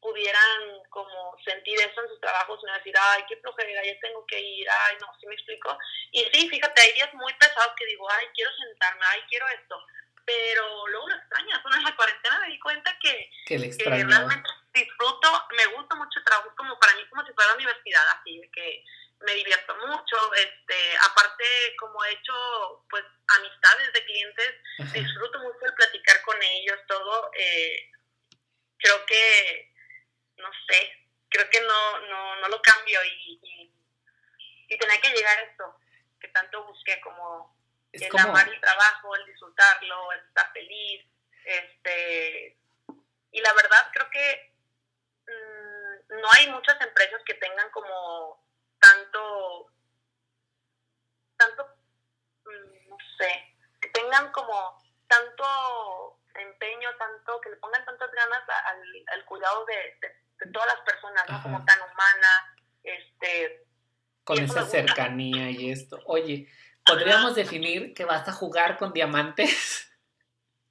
pudieran 0.00 0.82
como 0.90 1.34
sentir 1.46 1.80
eso 1.80 2.02
en 2.02 2.08
sus 2.08 2.20
trabajos 2.20 2.60
y 2.62 2.66
no 2.66 2.74
decir, 2.74 2.94
ay, 2.98 3.24
qué 3.26 3.38
flojera, 3.38 3.82
ya 3.82 3.98
tengo 4.00 4.26
que 4.26 4.38
ir, 4.38 4.68
ay, 4.68 4.96
no, 5.00 5.08
¿sí 5.18 5.26
me 5.26 5.34
explico? 5.34 5.78
Y 6.12 6.24
sí, 6.26 6.48
fíjate, 6.50 6.82
hay 6.82 6.92
días 6.92 7.14
muy 7.14 7.32
pesados 7.34 7.72
que 7.74 7.86
digo, 7.86 8.06
ay, 8.10 8.26
quiero 8.34 8.50
sentarme, 8.52 9.00
ay, 9.06 9.22
quiero 9.30 9.48
esto, 9.48 9.82
pero 10.24 10.86
luego 10.88 11.08
lo 11.08 11.16
extrañas. 11.16 11.62
Bueno, 11.62 11.78
en 11.78 11.84
la 11.84 11.96
cuarentena 11.96 12.40
me 12.40 12.48
di 12.48 12.58
cuenta 12.58 12.96
que, 13.00 13.30
que, 13.46 13.58
realmente 13.58 14.50
disfruto, 14.72 15.46
me 15.56 15.66
gusta 15.66 15.94
mucho 15.94 16.18
el 16.18 16.24
trabajo, 16.24 16.52
como 16.56 16.78
para 16.78 16.94
mí 16.94 17.06
como 17.08 17.24
si 17.24 17.32
fuera 17.32 17.54
universidad, 17.54 18.02
así 18.08 18.40
que 18.52 18.84
me 19.20 19.34
divierto 19.34 19.74
mucho, 19.76 20.34
este, 20.34 20.96
aparte 21.08 21.44
como 21.78 22.04
he 22.04 22.12
hecho 22.12 22.84
pues 22.90 23.04
amistades 23.38 23.92
de 23.92 24.04
clientes, 24.04 24.54
disfruto 24.92 25.38
mucho 25.38 25.64
el 25.64 25.74
platicar 25.74 26.20
con 26.22 26.42
ellos, 26.42 26.78
todo, 26.86 27.30
eh, 27.34 27.90
creo 28.78 29.06
que, 29.06 29.72
no 30.36 30.50
sé, 30.68 30.92
creo 31.28 31.48
que 31.48 31.60
no, 31.60 32.00
no, 32.00 32.36
no 32.36 32.48
lo 32.48 32.60
cambio 32.60 33.00
y, 33.04 33.40
y, 33.42 33.72
y 34.68 34.78
tenía 34.78 35.00
que 35.00 35.10
llegar 35.10 35.38
a 35.38 35.42
esto 35.42 35.78
que 36.20 36.28
tanto 36.28 36.64
busqué 36.64 37.00
como 37.00 37.54
el 38.02 38.18
amar 38.18 38.48
el 38.48 38.60
trabajo, 38.60 39.14
el 39.16 39.26
disfrutarlo, 39.26 40.12
el 40.12 40.20
estar 40.20 40.52
feliz, 40.52 41.06
este, 41.44 42.58
y 43.30 43.40
la 43.40 43.52
verdad 43.52 43.90
creo 43.92 44.10
que 44.10 44.54
mm, 45.26 46.20
no 46.20 46.28
hay 46.38 46.50
muchas 46.50 46.80
empresas 46.80 47.20
que 47.24 47.34
tengan 47.34 47.70
como 47.70 48.44
tanto, 48.80 49.70
tanto, 51.36 51.76
mm, 52.44 52.88
no 52.88 52.96
sé, 53.18 53.56
que 53.80 53.88
tengan 53.90 54.32
como 54.32 54.82
tanto 55.06 56.20
empeño, 56.34 56.88
tanto, 56.98 57.40
que 57.40 57.50
le 57.50 57.56
pongan 57.56 57.84
tantas 57.84 58.10
ganas 58.10 58.42
al, 59.12 59.24
cuidado 59.26 59.64
de, 59.66 60.50
todas 60.52 60.68
las 60.74 60.80
personas, 60.84 61.24
¿no? 61.28 61.42
Como 61.42 61.64
tan 61.64 61.80
humana, 61.80 62.56
este... 62.82 63.66
Con 64.24 64.38
esa 64.38 64.64
cercanía 64.66 65.50
y 65.50 65.70
esto. 65.70 66.00
Oye, 66.06 66.48
¿Podríamos 66.84 67.34
definir 67.34 67.94
que 67.94 68.04
vas 68.04 68.28
a 68.28 68.32
jugar 68.32 68.76
con 68.76 68.92
diamantes? 68.92 69.90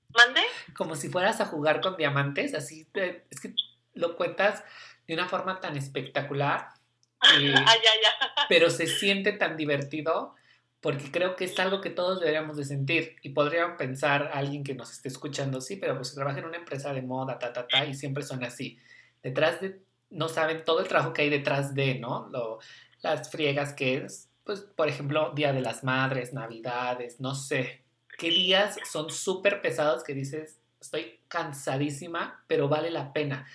¿Mande? 0.09 0.41
Como 0.75 0.95
si 0.95 1.09
fueras 1.09 1.41
a 1.41 1.45
jugar 1.45 1.81
con 1.81 1.97
diamantes, 1.97 2.53
así 2.53 2.87
es 2.93 3.39
que 3.39 3.55
lo 3.93 4.15
cuentas 4.15 4.63
de 5.07 5.13
una 5.15 5.27
forma 5.27 5.59
tan 5.59 5.75
espectacular. 5.75 6.69
ah, 7.21 7.39
ya, 7.39 7.53
ya. 7.55 8.45
Pero 8.49 8.69
se 8.69 8.87
siente 8.87 9.33
tan 9.33 9.57
divertido 9.57 10.35
porque 10.83 11.11
creo 11.11 11.37
que 11.37 11.45
es 11.45 11.57
algo 11.59 11.79
que 11.79 11.89
todos 11.89 12.19
deberíamos 12.19 12.57
de 12.57 12.65
sentir 12.65 13.15
y 13.21 13.29
podrían 13.29 13.77
pensar 13.77 14.31
alguien 14.33 14.65
que 14.65 14.75
nos 14.75 14.91
esté 14.91 15.07
escuchando, 15.07 15.61
sí, 15.61 15.77
pero 15.77 15.95
pues 15.95 16.13
trabaja 16.13 16.39
en 16.39 16.45
una 16.45 16.57
empresa 16.57 16.91
de 16.91 17.01
moda, 17.01 17.39
ta, 17.39 17.53
ta, 17.53 17.65
ta, 17.65 17.85
y 17.85 17.93
siempre 17.93 18.21
son 18.21 18.43
así. 18.43 18.77
Detrás 19.21 19.61
de, 19.61 19.79
no 20.09 20.27
saben 20.27 20.65
todo 20.65 20.81
el 20.81 20.89
trabajo 20.89 21.13
que 21.13 21.21
hay 21.21 21.29
detrás 21.29 21.73
de, 21.73 21.95
¿no? 21.99 22.27
Lo, 22.33 22.59
las 23.01 23.31
friegas 23.31 23.71
que 23.71 23.95
es, 23.95 24.29
pues, 24.43 24.61
por 24.61 24.89
ejemplo, 24.89 25.31
Día 25.33 25.53
de 25.53 25.61
las 25.61 25.83
Madres, 25.83 26.33
Navidades, 26.33 27.19
no 27.19 27.35
sé, 27.35 27.83
qué 28.17 28.29
días 28.29 28.77
son 28.89 29.09
súper 29.09 29.61
pesados 29.61 30.03
que 30.03 30.13
dices, 30.13 30.61
estoy 30.79 31.21
cansadísima, 31.27 32.43
pero 32.47 32.67
vale 32.67 32.89
la 32.89 33.13
pena. 33.13 33.47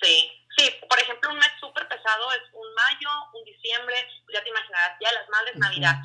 Sí, 0.00 0.30
sí, 0.56 0.70
por 0.88 0.98
ejemplo, 1.00 1.30
un 1.30 1.38
mes 1.38 1.50
súper 1.60 1.88
pesado 1.88 2.32
es 2.32 2.42
un 2.52 2.74
mayo, 2.74 3.10
un 3.34 3.44
diciembre, 3.44 3.96
ya 4.32 4.42
te 4.42 4.50
imaginarás, 4.50 4.98
Día 4.98 5.08
de 5.10 5.14
las 5.16 5.28
Madres, 5.28 5.56
Navidad. 5.56 5.96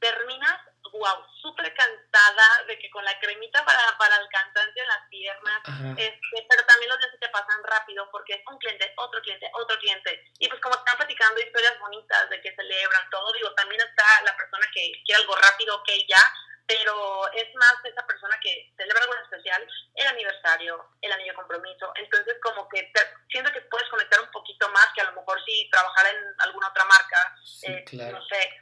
Terminas 0.00 0.60
wow, 0.92 1.24
súper 1.40 1.72
cansada 1.74 2.64
de 2.66 2.78
que 2.78 2.90
con 2.90 3.04
la 3.04 3.18
cremita 3.18 3.64
para, 3.64 3.96
para 3.98 4.16
el 4.16 4.28
cansancio 4.28 4.82
en 4.82 4.88
las 4.88 5.08
piernas, 5.08 5.62
este, 5.96 6.46
pero 6.48 6.64
también 6.66 6.90
los 6.90 6.98
días 6.98 7.10
se 7.12 7.18
te 7.18 7.28
pasan 7.30 7.64
rápido 7.64 8.08
porque 8.10 8.34
es 8.34 8.42
un 8.46 8.58
cliente, 8.58 8.92
otro 8.96 9.20
cliente, 9.22 9.50
otro 9.54 9.78
cliente. 9.78 10.24
Y 10.38 10.48
pues 10.48 10.60
como 10.60 10.76
están 10.76 10.96
platicando 10.96 11.40
historias 11.40 11.78
bonitas 11.80 12.28
de 12.30 12.40
que 12.40 12.54
celebran 12.54 13.10
todo, 13.10 13.32
digo, 13.32 13.52
también 13.54 13.80
está 13.80 14.22
la 14.24 14.36
persona 14.36 14.66
que 14.74 14.92
quiere 15.04 15.22
algo 15.22 15.34
rápido, 15.36 15.76
ok, 15.76 15.88
ya, 16.08 16.22
pero 16.66 17.30
es 17.32 17.54
más 17.54 17.74
esa 17.84 18.06
persona 18.06 18.38
que 18.40 18.72
celebra 18.76 19.02
algo 19.02 19.14
especial, 19.14 19.66
el 19.94 20.06
aniversario, 20.06 20.88
el 21.00 21.12
anillo 21.12 21.32
de 21.32 21.36
compromiso. 21.36 21.92
Entonces, 21.96 22.36
como 22.42 22.68
que 22.68 22.92
siento 23.30 23.52
que 23.52 23.60
puedes 23.62 23.88
conectar 23.88 24.20
un 24.20 24.30
poquito 24.30 24.68
más 24.70 24.86
que 24.94 25.00
a 25.00 25.10
lo 25.10 25.12
mejor 25.12 25.42
si 25.44 25.68
trabajara 25.70 26.10
en 26.10 26.34
alguna 26.38 26.68
otra 26.68 26.84
marca, 26.84 27.36
eh, 27.62 27.84
no 28.12 28.24
sé, 28.26 28.60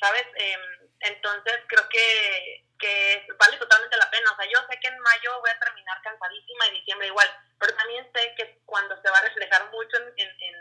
¿sabes? 0.00 0.26
Eh, 0.36 0.56
entonces 1.00 1.60
creo 1.66 1.88
que, 1.88 2.64
que 2.78 3.26
vale 3.38 3.56
totalmente 3.56 3.96
la 3.96 4.10
pena. 4.10 4.32
O 4.32 4.36
sea, 4.36 4.50
yo 4.50 4.58
sé 4.70 4.78
que 4.80 4.88
en 4.88 4.98
mayo 5.00 5.40
voy 5.40 5.50
a 5.50 5.58
terminar 5.58 6.00
cansadísima 6.02 6.66
y 6.68 6.80
diciembre 6.80 7.06
igual, 7.08 7.28
pero 7.58 7.74
también 7.74 8.08
sé 8.14 8.34
que 8.36 8.60
cuando 8.66 9.00
se 9.00 9.10
va 9.10 9.18
a 9.18 9.22
reflejar 9.22 9.70
mucho 9.70 9.96
en, 9.96 10.12
en, 10.16 10.56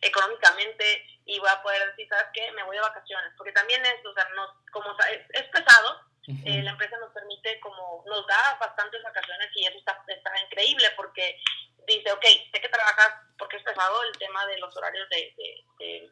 económicamente 0.00 1.06
y 1.26 1.38
voy 1.38 1.48
a 1.48 1.62
poder 1.62 1.88
decir, 1.90 2.08
¿sabes 2.08 2.26
qué? 2.32 2.50
Me 2.52 2.62
voy 2.64 2.76
de 2.76 2.82
vacaciones. 2.82 3.32
Porque 3.36 3.52
también 3.52 3.84
es, 3.84 4.04
o 4.04 4.14
sea, 4.14 4.28
nos, 4.34 4.50
como 4.72 4.96
es, 5.32 5.48
pesado, 5.48 6.00
eh, 6.26 6.62
la 6.62 6.70
empresa 6.70 6.96
nos 6.98 7.12
permite 7.12 7.60
como, 7.60 8.02
nos 8.06 8.26
da 8.26 8.56
bastantes 8.58 9.02
vacaciones 9.02 9.50
y 9.54 9.66
eso 9.66 9.78
está, 9.78 10.02
está 10.08 10.30
increíble 10.40 10.90
porque 10.96 11.38
dice, 11.86 12.10
ok, 12.12 12.24
sé 12.52 12.60
que 12.60 12.68
trabajas 12.70 13.12
porque 13.36 13.58
es 13.58 13.62
pesado 13.62 14.02
el 14.04 14.18
tema 14.18 14.46
de 14.46 14.58
los 14.58 14.74
horarios 14.76 15.08
de, 15.10 15.34
de 15.78 16.10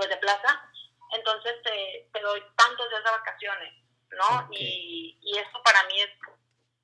pues 0.00 0.08
de 0.08 0.16
plaza, 0.16 0.69
entonces 1.12 1.62
te, 1.62 2.08
te 2.12 2.20
doy 2.20 2.42
tantos 2.56 2.88
días 2.90 3.04
de 3.04 3.10
vacaciones, 3.10 3.74
¿no? 4.10 4.48
Y, 4.50 5.18
y 5.22 5.38
eso 5.38 5.62
para 5.64 5.82
mí 5.84 6.00
es 6.00 6.10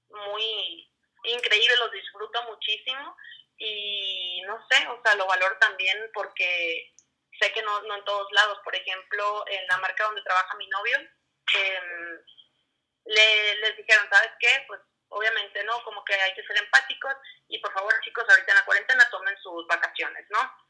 muy 0.09 0.93
increíble, 1.25 1.77
lo 1.77 1.89
disfruto 1.91 2.43
muchísimo 2.45 3.17
y 3.59 4.43
no 4.47 4.65
sé, 4.71 4.87
o 4.89 5.01
sea, 5.03 5.15
lo 5.17 5.27
valoro 5.27 5.57
también 5.59 6.11
porque 6.13 6.95
sé 7.41 7.53
que 7.53 7.63
no, 7.63 7.83
no 7.83 7.97
en 7.97 8.05
todos 8.05 8.31
lados, 8.33 8.59
por 8.65 8.75
ejemplo, 8.75 9.45
en 9.49 9.67
la 9.69 9.79
marca 9.79 10.05
donde 10.05 10.23
trabaja 10.23 10.57
mi 10.57 10.67
novio, 10.69 10.99
em, 10.99 12.21
le, 13.07 13.55
les 13.57 13.77
dijeron, 13.77 14.07
¿sabes 14.11 14.31
qué? 14.41 14.65
Pues 14.67 14.81
obviamente, 15.09 15.63
¿no? 15.65 15.83
Como 15.85 16.05
que 16.05 16.15
hay 16.15 16.35
que 16.35 16.45
ser 16.45 16.57
empáticos 16.59 17.15
y 17.49 17.59
por 17.59 17.73
favor, 17.73 17.95
chicos, 18.03 18.25
ahorita 18.29 18.53
en 18.53 18.59
la 18.59 18.65
cuarentena 18.65 19.11
tomen 19.11 19.37
sus 19.39 19.67
vacaciones, 19.67 20.27
¿no? 20.31 20.66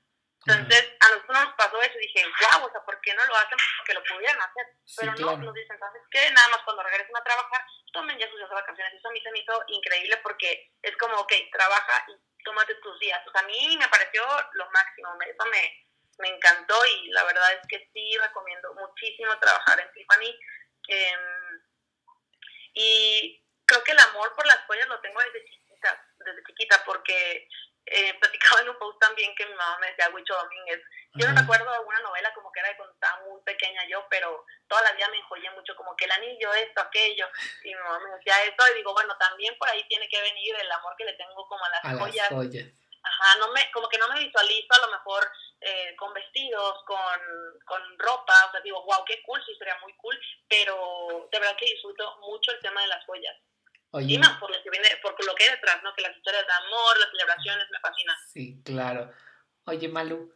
Entonces, 0.47 0.95
a 1.01 1.09
nosotros 1.11 1.45
nos 1.45 1.55
pasó 1.55 1.83
eso 1.83 1.99
y 1.99 2.07
dije, 2.07 2.23
wow, 2.25 2.67
o 2.67 2.71
sea, 2.71 2.81
¿por 2.85 3.01
qué 3.01 3.13
no 3.15 3.25
lo 3.27 3.35
hacen? 3.35 3.59
Porque 3.79 3.95
lo 3.95 4.05
pudieran 4.05 4.41
hacer. 4.41 4.67
Pero 4.97 5.15
no, 5.19 5.37
nos 5.39 5.55
dicen, 5.55 5.79
¿sabes 5.79 6.03
qué? 6.11 6.31
Nada 6.31 6.49
más 6.49 6.61
cuando 6.63 6.85
regresen 6.85 7.17
a 7.17 7.25
trabajar, 7.25 7.67
tomen 7.93 8.17
ya 8.19 8.29
sus 8.29 8.39
días 8.39 8.49
de 8.49 8.55
vacaciones. 8.55 8.95
Eso 8.95 9.09
a 9.09 9.11
mí 9.11 9.21
se 9.21 9.31
me 9.33 9.41
hizo 9.41 9.65
increíble 9.67 10.17
porque 10.23 10.71
es 10.83 10.97
como, 10.99 11.17
ok, 11.19 11.33
trabaja 11.51 12.07
y 12.09 12.45
tómate 12.45 12.75
tus 12.77 12.99
días. 13.01 13.21
O 13.27 13.33
sea, 13.33 13.41
a 13.41 13.47
mí 13.47 13.77
me 13.77 13.89
pareció 13.89 14.23
lo 14.53 14.71
máximo, 14.71 15.09
eso 15.27 15.47
me, 15.51 15.87
me 16.19 16.29
encantó 16.29 16.79
y 16.87 17.09
la 17.11 17.25
verdad 17.25 17.53
es 17.55 17.67
que 17.69 17.91
sí 17.93 18.17
recomiendo 18.19 18.73
muchísimo 18.75 19.37
trabajar 19.41 19.81
en 19.81 19.93
Tiffany. 19.93 20.39
Em, 20.89 21.63
y 22.75 23.45
creo 23.67 23.83
que 23.83 23.93
el 23.93 23.99
amor 23.99 24.33
por 24.37 24.47
las 24.47 24.61
joyas 24.67 24.87
lo 24.87 25.01
tengo 25.01 25.21
desde 25.23 25.45
chiquita, 25.45 26.07
desde 26.19 26.45
chiquita 26.45 26.85
porque 26.85 27.49
eh, 27.87 28.15
platicaba 28.19 28.63
en 28.63 28.71
un 28.71 28.79
post 28.79 28.99
también 29.01 29.35
que 29.37 29.47
mi 29.47 29.55
mamá 29.55 29.79
me 29.79 29.89
decía 29.89 30.11
Huicho 30.11 30.35
Domínguez. 30.35 30.83
Yo 31.15 31.29
no 31.29 31.41
recuerdo 31.41 31.71
alguna 31.71 32.01
novela 32.01 32.35
como 32.35 32.53
que 32.53 32.61
era 32.61 32.69
de 32.69 32.77
cuando 32.77 32.93
estaba 32.93 33.23
muy 33.25 33.41
pequeña 33.43 33.87
yo, 33.89 34.07
pero 34.11 34.45
toda 34.69 34.83
la 34.83 34.93
vida 34.93 35.09
me 35.09 35.19
enjollé 35.19 35.51
mucho, 35.53 35.75
como 35.77 35.97
que 35.97 36.05
el 36.05 36.11
anillo, 36.11 36.53
esto, 36.53 36.81
aquello. 36.81 37.27
Y 37.63 37.69
mi 37.69 37.75
mamá 37.75 38.01
me 38.01 38.17
decía 38.17 38.43
eso, 38.45 38.73
y 38.73 38.77
digo, 38.77 38.93
bueno, 38.93 39.17
también 39.17 39.57
por 39.57 39.69
ahí 39.69 39.83
tiene 39.89 40.09
que 40.09 40.21
venir 40.21 40.57
el 40.57 40.71
amor 40.73 40.95
que 40.99 41.05
le 41.05 41.15
tengo 41.15 41.47
como 41.49 41.65
a 41.65 41.69
las 41.71 41.85
a 41.85 41.99
joyas. 41.99 42.31
Las 42.31 42.39
joyas. 42.39 42.67
Ajá, 43.03 43.39
no 43.39 43.53
me, 43.53 43.71
como 43.71 43.89
que 43.89 43.99
no 43.99 44.09
me 44.09 44.19
visualizo 44.19 44.75
a 44.75 44.87
lo 44.87 44.93
mejor 44.93 45.31
eh, 45.61 45.95
con 45.97 46.13
vestidos, 46.13 46.83
con, 46.85 47.21
con 47.65 47.99
ropa, 47.99 48.35
o 48.49 48.51
sea, 48.51 48.61
digo, 48.61 48.83
wow, 48.85 49.05
qué 49.07 49.23
cool, 49.23 49.41
sí 49.47 49.55
sería 49.57 49.79
muy 49.79 49.95
cool, 49.97 50.19
pero 50.49 51.29
de 51.31 51.39
verdad 51.39 51.57
que 51.57 51.67
disfruto 51.67 52.17
mucho 52.19 52.51
el 52.51 52.61
tema 52.61 52.83
de 52.83 52.89
las 52.89 53.07
joyas. 53.07 53.37
Y 53.93 54.19
más 54.19 54.39
por 54.39 54.51
lo 54.51 54.63
que 54.63 54.71
viene, 54.71 54.89
por 55.03 55.13
lo 55.25 55.35
que 55.35 55.45
hay 55.45 55.51
detrás, 55.51 55.83
¿no? 55.83 55.95
Que 55.95 56.03
las 56.03 56.17
historias 56.17 56.45
de 56.47 56.67
amor, 56.67 56.99
las 56.99 57.11
celebraciones, 57.11 57.67
me 57.71 57.79
fascinan. 57.81 58.17
Sí, 58.33 58.61
claro. 58.65 59.11
Oye, 59.65 59.89
Malu, 59.89 60.33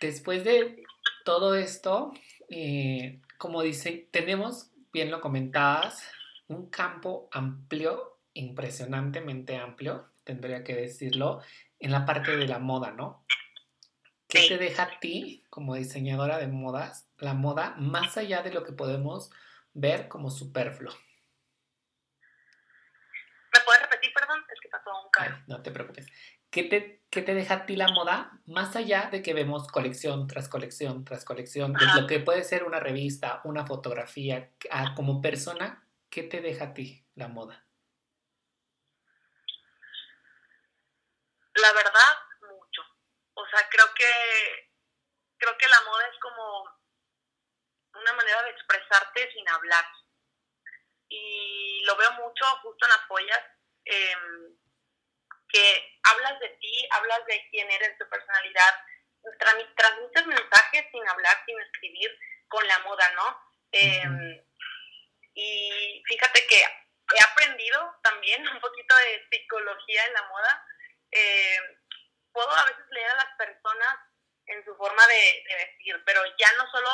después 0.00 0.44
de 0.44 0.84
todo 1.24 1.54
esto, 1.54 2.12
eh, 2.48 3.20
como 3.38 3.62
dice, 3.62 4.08
tenemos, 4.10 4.70
bien 4.92 5.10
lo 5.10 5.20
comentabas, 5.20 6.02
un 6.48 6.70
campo 6.70 7.28
amplio, 7.32 8.18
impresionantemente 8.34 9.56
amplio, 9.56 10.12
tendría 10.24 10.62
que 10.62 10.74
decirlo, 10.74 11.42
en 11.78 11.90
la 11.90 12.04
parte 12.04 12.36
de 12.36 12.46
la 12.46 12.58
moda, 12.58 12.92
¿no? 12.92 13.24
¿Qué 14.28 14.46
te 14.46 14.58
deja 14.58 14.84
a 14.84 15.00
ti, 15.00 15.44
como 15.50 15.74
diseñadora 15.74 16.38
de 16.38 16.46
modas, 16.46 17.08
la 17.18 17.34
moda 17.34 17.74
más 17.78 18.16
allá 18.16 18.42
de 18.42 18.52
lo 18.52 18.62
que 18.62 18.72
podemos 18.72 19.30
ver 19.72 20.06
como 20.06 20.30
superfluo? 20.30 20.92
¿Me 23.52 23.60
puedes 23.60 23.82
repetir, 23.82 24.12
perdón? 24.12 24.44
Es 24.52 24.60
que 24.60 24.68
pasó 24.68 24.90
un 25.04 25.10
carro. 25.10 25.38
no 25.46 25.62
te 25.62 25.70
preocupes. 25.70 26.06
¿Qué 26.50 26.64
te, 26.64 27.04
¿Qué 27.10 27.22
te, 27.22 27.34
deja 27.34 27.54
a 27.54 27.66
ti 27.66 27.76
la 27.76 27.88
moda 27.88 28.32
más 28.46 28.74
allá 28.74 29.08
de 29.10 29.22
que 29.22 29.34
vemos 29.34 29.68
colección 29.68 30.26
tras 30.26 30.48
colección 30.48 31.04
tras 31.04 31.24
colección? 31.24 31.72
De 31.72 31.86
lo 32.00 32.06
que 32.06 32.20
puede 32.20 32.42
ser 32.44 32.64
una 32.64 32.80
revista, 32.80 33.40
una 33.44 33.66
fotografía, 33.66 34.50
como 34.96 35.20
persona, 35.20 35.86
¿qué 36.10 36.24
te 36.24 36.40
deja 36.40 36.66
a 36.66 36.74
ti 36.74 37.06
la 37.14 37.28
moda? 37.28 37.64
La 41.54 41.72
verdad, 41.72 42.14
mucho. 42.42 42.82
O 43.34 43.46
sea, 43.46 43.68
creo 43.70 43.86
que 43.94 44.70
creo 45.38 45.56
que 45.56 45.68
la 45.68 45.80
moda 45.86 46.06
es 46.06 46.18
como 46.20 46.64
una 47.94 48.12
manera 48.12 48.42
de 48.42 48.50
expresarte 48.50 49.32
sin 49.32 49.48
hablar. 49.48 49.84
Y 51.10 51.82
lo 51.84 51.96
veo 51.96 52.12
mucho 52.12 52.44
justo 52.62 52.86
en 52.86 52.90
las 52.90 53.06
joyas, 53.08 53.40
em, 53.84 54.56
que 55.48 55.98
hablas 56.04 56.38
de 56.40 56.48
ti, 56.60 56.88
hablas 56.92 57.26
de 57.26 57.46
quién 57.50 57.70
eres, 57.70 57.98
tu 57.98 58.08
personalidad, 58.08 58.74
transmites 59.38 60.26
mensajes 60.26 60.86
sin 60.92 61.08
hablar, 61.08 61.42
sin 61.44 61.60
escribir, 61.60 62.18
con 62.48 62.66
la 62.66 62.78
moda, 62.80 63.08
¿no? 63.10 63.40
Em, 63.72 64.42
y 65.34 66.02
fíjate 66.06 66.46
que 66.46 66.60
he 66.60 67.22
aprendido 67.30 67.98
también 68.02 68.42
un 68.56 68.60
poquito 68.60 68.96
de 68.96 69.26
psicología 69.30 70.06
en 70.06 70.12
la 70.12 70.22
moda. 70.28 70.66
Em, 71.10 71.76
puedo 72.32 72.50
a 72.50 72.64
veces 72.66 72.84
leer 72.90 73.10
a 73.10 73.16
las 73.16 73.36
personas 73.36 73.96
en 74.46 74.64
su 74.64 74.74
forma 74.76 75.06
de, 75.06 75.44
vestir, 75.56 76.02
pero 76.04 76.22
ya 76.38 76.52
no 76.56 76.70
solo 76.70 76.90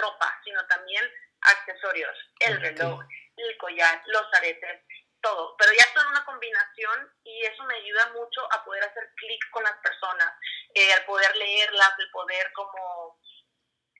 ropa, 0.00 0.40
sino 0.44 0.64
también 0.66 1.04
accesorios, 1.40 2.16
el 2.40 2.60
reloj, 2.60 3.00
el 3.42 3.56
collar, 3.58 4.02
los 4.06 4.26
aretes, 4.34 4.82
todo. 5.20 5.56
Pero 5.56 5.72
ya 5.72 5.84
son 5.94 6.06
una 6.08 6.24
combinación 6.24 7.12
y 7.24 7.44
eso 7.44 7.64
me 7.64 7.76
ayuda 7.76 8.06
mucho 8.12 8.52
a 8.52 8.64
poder 8.64 8.84
hacer 8.84 9.10
clic 9.16 9.50
con 9.50 9.62
las 9.62 9.76
personas, 9.78 10.32
eh, 10.74 10.92
al 10.92 11.04
poder 11.04 11.34
leerlas, 11.36 11.92
el 11.98 12.10
poder 12.10 12.52
como 12.52 13.20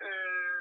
mm, 0.01 0.53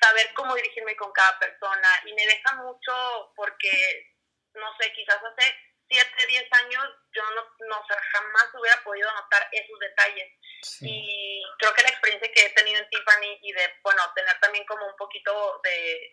saber 0.00 0.32
cómo 0.34 0.54
dirigirme 0.54 0.96
con 0.96 1.12
cada 1.12 1.38
persona. 1.38 1.88
Y 2.06 2.14
me 2.14 2.26
deja 2.26 2.54
mucho 2.54 3.32
porque, 3.36 4.14
no 4.54 4.76
sé, 4.78 4.92
quizás 4.92 5.18
hace 5.22 5.54
7, 5.90 6.26
10 6.26 6.52
años 6.52 6.84
yo 7.12 7.22
no, 7.34 7.42
no 7.66 7.86
jamás 8.12 8.48
hubiera 8.54 8.82
podido 8.82 9.10
notar 9.12 9.48
esos 9.52 9.78
detalles. 9.78 10.32
Y 10.80 11.42
creo 11.58 11.72
que 11.72 11.82
la 11.82 11.88
experiencia 11.90 12.32
que 12.32 12.46
he 12.46 12.50
tenido 12.50 12.80
en 12.80 12.88
Tiffany 12.88 13.38
y 13.42 13.52
de, 13.52 13.74
bueno, 13.82 14.02
tener 14.14 14.38
también 14.40 14.64
como 14.66 14.86
un 14.86 14.96
poquito 14.96 15.60
de, 15.62 16.10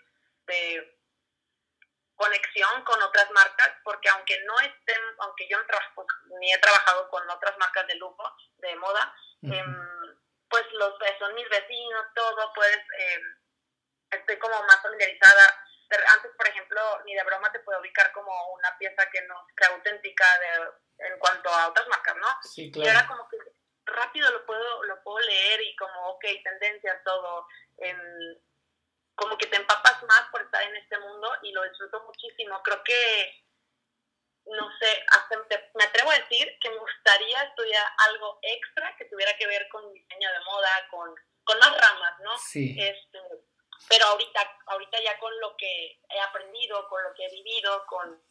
de 0.48 0.98
conexión 2.16 2.84
con 2.84 3.02
otras 3.02 3.30
marcas, 3.32 3.72
porque 3.84 4.10
aunque 4.10 4.42
no 4.46 4.60
estén, 4.60 5.02
aunque 5.20 5.48
yo 5.50 5.58
no 5.58 5.66
trabajo, 5.66 6.06
ni 6.40 6.54
he 6.54 6.58
trabajado 6.60 7.10
con 7.10 7.30
otras 7.30 7.58
marcas 7.58 7.86
de 7.88 7.96
lujo, 7.96 8.24
de 8.58 8.76
moda, 8.78 9.14
em, 9.44 10.20
pues 10.50 10.64
los 10.74 10.96
son 11.20 11.36
mis 11.36 11.50
vecinos, 11.50 12.06
todo, 12.16 12.52
pues 12.54 12.78
eh, 12.98 13.22
estoy 14.12 14.38
como 14.38 14.62
más 14.64 14.82
familiarizada 14.82 15.66
antes, 16.16 16.32
por 16.36 16.48
ejemplo, 16.48 16.82
ni 17.06 17.14
de 17.14 17.24
broma 17.24 17.52
te 17.52 17.60
puedo 17.60 17.80
ubicar 17.80 18.12
como 18.12 18.32
una 18.54 18.78
pieza 18.78 19.10
que 19.12 19.22
no 19.24 19.46
sea 19.58 19.70
auténtica 19.70 20.26
de, 20.40 21.08
en 21.08 21.20
cuanto 21.20 21.50
a 21.50 21.70
otras 21.70 21.88
marcas, 21.88 22.16
¿no? 22.18 22.28
Sí, 22.42 22.72
claro. 22.72 22.86
Y 22.86 22.90
ahora 22.90 23.08
como 23.08 23.30
que 23.30 23.38
rápido 23.86 24.32
lo 24.32 24.46
puedo, 24.46 24.84
lo 24.84 25.04
puedo 25.04 25.20
leer 25.20 25.62
y 25.62 25.76
como, 25.76 26.10
ok, 26.10 26.26
tendencias, 26.44 27.04
todo, 27.04 27.48
como 29.16 29.38
que 29.38 29.48
te 29.48 29.56
empapas 29.56 30.04
más 30.04 30.24
por 30.32 30.42
estar 30.42 30.62
en 30.64 30.76
este 30.76 30.98
mundo 31.00 31.38
y 31.44 31.52
lo 31.52 31.64
disfruto 31.64 32.04
Creo 32.64 32.84
que, 32.84 33.44
no 34.46 34.70
sé, 34.80 35.06
hasta 35.08 35.38
me 35.74 35.84
atrevo 35.84 36.12
a 36.12 36.20
decir 36.20 36.58
que 36.60 36.70
me 36.70 36.78
gustaría 36.78 37.42
estudiar 37.44 37.86
algo 38.10 38.40
extra 38.42 38.96
que 38.98 39.06
tuviera 39.06 39.36
que 39.38 39.48
ver 39.48 39.68
con 39.70 39.92
diseño 39.94 40.32
de 40.32 40.40
moda, 40.42 40.88
con, 40.90 41.16
con 41.44 41.60
más 41.60 41.78
ramas, 41.78 42.20
¿no? 42.20 42.38
Sí. 42.38 42.76
Este, 42.80 43.20
pero 43.90 44.06
ahorita, 44.06 44.60
ahorita 44.68 45.02
ya 45.02 45.20
con 45.20 45.38
lo 45.40 45.56
que 45.58 46.00
he 46.10 46.20
aprendido, 46.20 46.88
con 46.88 47.04
lo 47.04 47.14
que 47.14 47.26
he 47.26 47.32
vivido, 47.32 47.86
con 47.88 48.22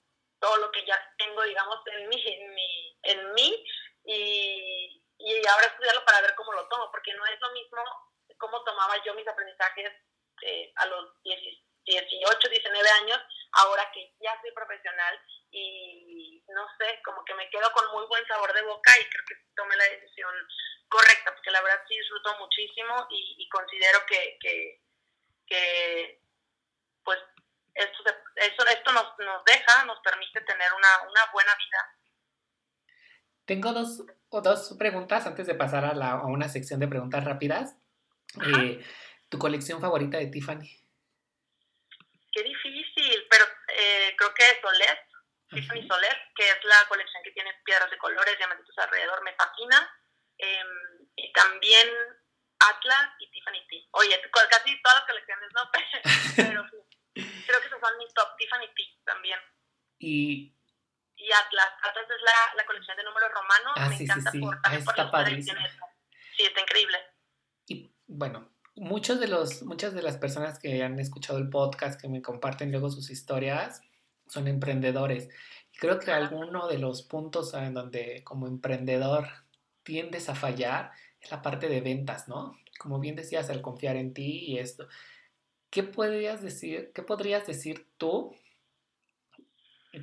todo 0.40 0.56
lo 0.58 0.70
que 0.70 0.84
ya 0.84 0.98
tengo, 1.18 1.42
digamos, 1.42 1.78
en 1.86 2.08
mí, 2.08 2.22
en 2.26 2.54
mí, 2.54 2.98
en 3.02 3.32
mí 3.34 3.64
y, 4.04 5.02
y 5.18 5.46
ahora 5.46 5.66
estudiarlo 5.66 6.04
para 6.04 6.20
ver 6.20 6.34
cómo 6.34 6.52
lo 6.52 6.68
tomo, 6.68 6.90
porque 6.90 7.14
no 7.14 7.24
es 7.26 7.40
lo 7.40 7.50
mismo 7.52 7.82
cómo 8.38 8.62
tomaba 8.64 9.02
yo 9.04 9.14
mis 9.14 9.26
aprendizajes 9.26 9.92
eh, 10.42 10.72
a 10.76 10.86
los 10.86 11.22
18, 11.22 12.48
19 12.48 12.88
años, 13.02 13.18
ahora 13.54 13.90
que 13.92 14.14
ya 14.20 14.38
soy 14.40 14.52
profesional 14.52 15.18
y 15.50 16.42
no 16.48 16.66
sé, 16.78 17.00
como 17.04 17.24
que 17.24 17.34
me 17.34 17.48
quedo 17.50 17.70
con 17.72 17.90
muy 17.92 18.06
buen 18.06 18.26
sabor 18.26 18.52
de 18.52 18.62
boca 18.62 18.92
y 18.98 19.04
creo 19.04 19.24
que 19.28 19.34
tomé 19.54 19.76
la 19.76 19.84
decisión 19.84 20.34
correcta, 20.88 21.32
porque 21.32 21.50
la 21.50 21.62
verdad 21.62 21.82
sí 21.88 21.96
disfruto 21.96 22.38
muchísimo 22.38 23.06
y, 23.10 23.36
y 23.38 23.48
considero 23.48 24.04
que, 24.06 24.36
que 24.40 24.84
que 25.46 26.20
pues 27.04 27.18
esto, 27.74 28.02
esto, 28.36 28.66
esto 28.66 28.92
nos, 28.92 29.04
nos 29.18 29.44
deja, 29.44 29.84
nos 29.84 30.00
permite 30.00 30.40
tener 30.40 30.72
una, 30.72 31.10
una 31.10 31.32
buena 31.32 31.52
vida. 31.54 31.98
Tengo 33.44 33.72
dos, 33.72 34.04
dos 34.30 34.76
preguntas 34.78 35.26
antes 35.26 35.46
de 35.46 35.54
pasar 35.54 35.84
a, 35.84 35.94
la, 35.94 36.12
a 36.12 36.26
una 36.26 36.48
sección 36.48 36.80
de 36.80 36.88
preguntas 36.88 37.24
rápidas. 37.24 37.76
Eh, 38.46 38.82
¿Tu 39.28 39.38
colección 39.38 39.80
favorita 39.80 40.18
de 40.18 40.28
Tiffany? 40.28 40.66
Qué 42.32 42.42
difícil, 42.42 42.83
pero 43.30 43.44
eh, 43.68 44.14
creo 44.16 44.34
que 44.34 44.60
Soler, 44.60 44.98
Tiffany 45.50 45.86
Soler, 45.86 46.16
que 46.34 46.48
es 46.48 46.64
la 46.64 46.86
colección 46.88 47.22
que 47.22 47.32
tiene 47.32 47.52
piedras 47.64 47.90
de 47.90 47.98
colores, 47.98 48.36
diamantitos 48.38 48.76
alrededor, 48.78 49.22
me 49.22 49.34
fascina. 49.34 49.90
Em, 50.38 51.08
y 51.16 51.32
también 51.32 51.88
Atlas 52.58 53.10
y 53.18 53.30
Tiffany 53.30 53.66
T. 53.68 53.88
Oye, 53.92 54.20
casi 54.50 54.82
todas 54.82 54.98
las 54.98 55.06
colecciones, 55.06 55.50
¿no? 55.54 55.70
Pero 56.36 56.66
creo 57.14 57.60
que 57.60 57.66
esos 57.66 57.80
son 57.80 57.98
mis 57.98 58.12
top. 58.14 58.36
Tiffany 58.36 58.68
T 58.74 58.82
también. 59.04 59.38
Y... 59.98 60.54
Y 61.16 61.32
Atlas. 61.32 61.72
Atlas 61.82 62.06
es 62.10 62.22
la, 62.22 62.54
la 62.56 62.66
colección 62.66 62.96
de 62.96 63.04
números 63.04 63.30
romanos. 63.32 63.72
Ah, 63.76 63.88
Me 63.88 63.96
encanta 63.96 64.30
sí, 64.30 64.40
por, 64.40 64.58
ah, 64.64 64.74
está 64.74 65.10
padrísimo. 65.10 65.60
Sí, 66.36 66.42
está 66.42 66.60
increíble. 66.60 66.98
Y 67.68 67.94
bueno, 68.06 68.53
muchos 68.76 69.20
de 69.20 69.28
los, 69.28 69.62
muchas 69.62 69.94
de 69.94 70.02
las 70.02 70.16
personas 70.16 70.58
que 70.58 70.82
han 70.82 70.98
escuchado 70.98 71.38
el 71.38 71.48
podcast, 71.48 72.00
que 72.00 72.08
me 72.08 72.22
comparten 72.22 72.70
luego 72.70 72.90
sus 72.90 73.10
historias, 73.10 73.82
son 74.26 74.48
emprendedores. 74.48 75.28
Y 75.72 75.78
creo 75.78 75.98
que 75.98 76.10
alguno 76.10 76.68
de 76.68 76.78
los 76.78 77.02
puntos 77.02 77.54
en 77.54 77.74
donde 77.74 78.22
como 78.24 78.46
emprendedor 78.46 79.28
tiendes 79.82 80.28
a 80.28 80.34
fallar 80.34 80.92
la 81.30 81.42
parte 81.42 81.68
de 81.68 81.80
ventas, 81.80 82.28
¿no? 82.28 82.58
Como 82.78 82.98
bien 82.98 83.16
decías, 83.16 83.50
al 83.50 83.62
confiar 83.62 83.96
en 83.96 84.12
ti 84.12 84.44
y 84.46 84.58
esto. 84.58 84.88
¿Qué 85.70 85.82
podrías 85.82 86.42
decir, 86.42 86.92
qué 86.94 87.02
podrías 87.02 87.46
decir 87.46 87.88
tú 87.96 88.34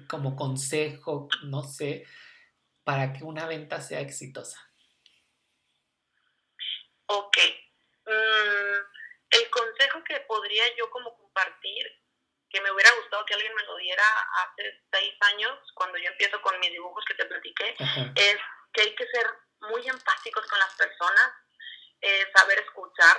como 0.07 0.36
consejo, 0.36 1.28
no 1.43 1.63
sé, 1.63 2.05
para 2.84 3.13
que 3.13 3.24
una 3.24 3.45
venta 3.45 3.82
sea 3.82 3.99
exitosa? 3.99 4.57
Ok. 7.07 7.38
Mm, 8.06 8.78
el 9.32 9.49
consejo 9.49 10.04
que 10.04 10.20
podría 10.22 10.76
yo 10.76 10.89
como 10.89 11.16
compartir, 11.18 11.86
que 12.49 12.62
me 12.62 12.72
hubiera 12.72 12.91
gustado 12.95 13.26
que 13.26 13.34
alguien 13.34 13.56
me 13.56 13.64
lo 13.64 13.78
diera 13.78 14.04
hace 14.43 14.82
seis 14.91 15.16
años, 15.22 15.58
cuando 15.74 15.97
yo 15.97 16.10
empiezo 16.10 16.41
con 16.41 16.60
mis 16.60 16.72
dibujos 16.72 17.04
que 17.06 17.16
te 17.16 17.26
platiqué, 17.26 17.76
es 18.16 18.38
que 18.74 18.82
hay 18.82 18.95
que 18.95 19.08
ser 19.08 19.26
muy 19.62 19.88
empáticos 19.88 20.45
con 20.47 20.60
las 20.60 20.74
personas, 20.76 21.32
eh, 22.02 22.28
saber 22.36 22.60
escuchar, 22.60 23.18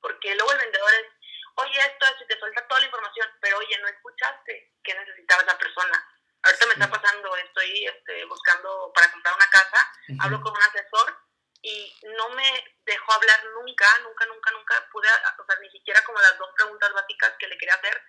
porque 0.00 0.34
luego 0.34 0.52
el 0.52 0.58
vendedor 0.58 0.90
es, 0.92 1.06
oye, 1.54 1.80
esto 1.80 2.06
es, 2.06 2.22
y 2.22 2.26
te 2.26 2.38
suelta 2.38 2.66
toda 2.68 2.80
la 2.80 2.86
información, 2.86 3.28
pero 3.40 3.58
oye, 3.58 3.78
no 3.78 3.88
escuchaste 3.88 4.74
qué 4.82 4.94
necesitaba 4.94 5.42
esa 5.42 5.56
persona. 5.56 6.06
Ahorita 6.42 6.66
me 6.66 6.72
está 6.72 6.90
pasando, 6.90 7.36
estoy 7.36 7.86
este, 7.86 8.24
buscando 8.26 8.92
para 8.94 9.10
comprar 9.12 9.34
una 9.34 9.46
casa, 9.46 9.92
hablo 10.20 10.40
con 10.42 10.52
un 10.52 10.62
asesor 10.62 11.16
y 11.62 11.94
no 12.16 12.28
me 12.30 12.76
dejó 12.84 13.12
hablar 13.12 13.44
nunca, 13.54 13.86
nunca, 14.02 14.26
nunca, 14.26 14.50
nunca 14.52 14.88
pude, 14.92 15.08
o 15.08 15.44
sea, 15.44 15.60
ni 15.60 15.70
siquiera 15.70 16.02
como 16.04 16.20
las 16.20 16.38
dos 16.38 16.50
preguntas 16.56 16.92
básicas 16.92 17.34
que 17.38 17.48
le 17.48 17.58
quería 17.58 17.74
hacer. 17.74 18.00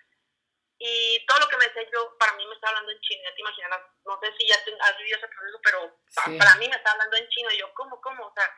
Y 0.78 1.24
todo 1.26 1.38
lo 1.38 1.48
que 1.48 1.56
me 1.58 1.66
decía 1.66 1.88
yo, 1.92 2.16
para 2.18 2.32
mí 2.32 2.46
me 2.46 2.54
está 2.54 2.68
hablando 2.68 2.90
en 2.90 3.00
chino, 3.00 3.22
ya 3.22 3.34
te 3.34 3.40
imaginarás, 3.40 3.82
no 4.04 4.18
sé 4.20 4.32
si 4.36 4.48
ya 4.48 4.56
has 4.56 4.98
vivido 4.98 5.18
ese 5.18 5.28
proceso, 5.28 5.60
pero 5.62 5.98
para 6.38 6.54
mí 6.56 6.68
me 6.68 6.76
está 6.76 6.90
hablando 6.90 7.16
en 7.16 7.28
chino, 7.28 7.50
y 7.52 7.58
yo, 7.58 7.72
¿cómo, 7.74 8.00
cómo? 8.00 8.26
O 8.26 8.32
sea, 8.34 8.52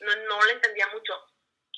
no, 0.00 0.14
no 0.16 0.44
le 0.44 0.52
entendía 0.52 0.86
mucho. 0.88 1.26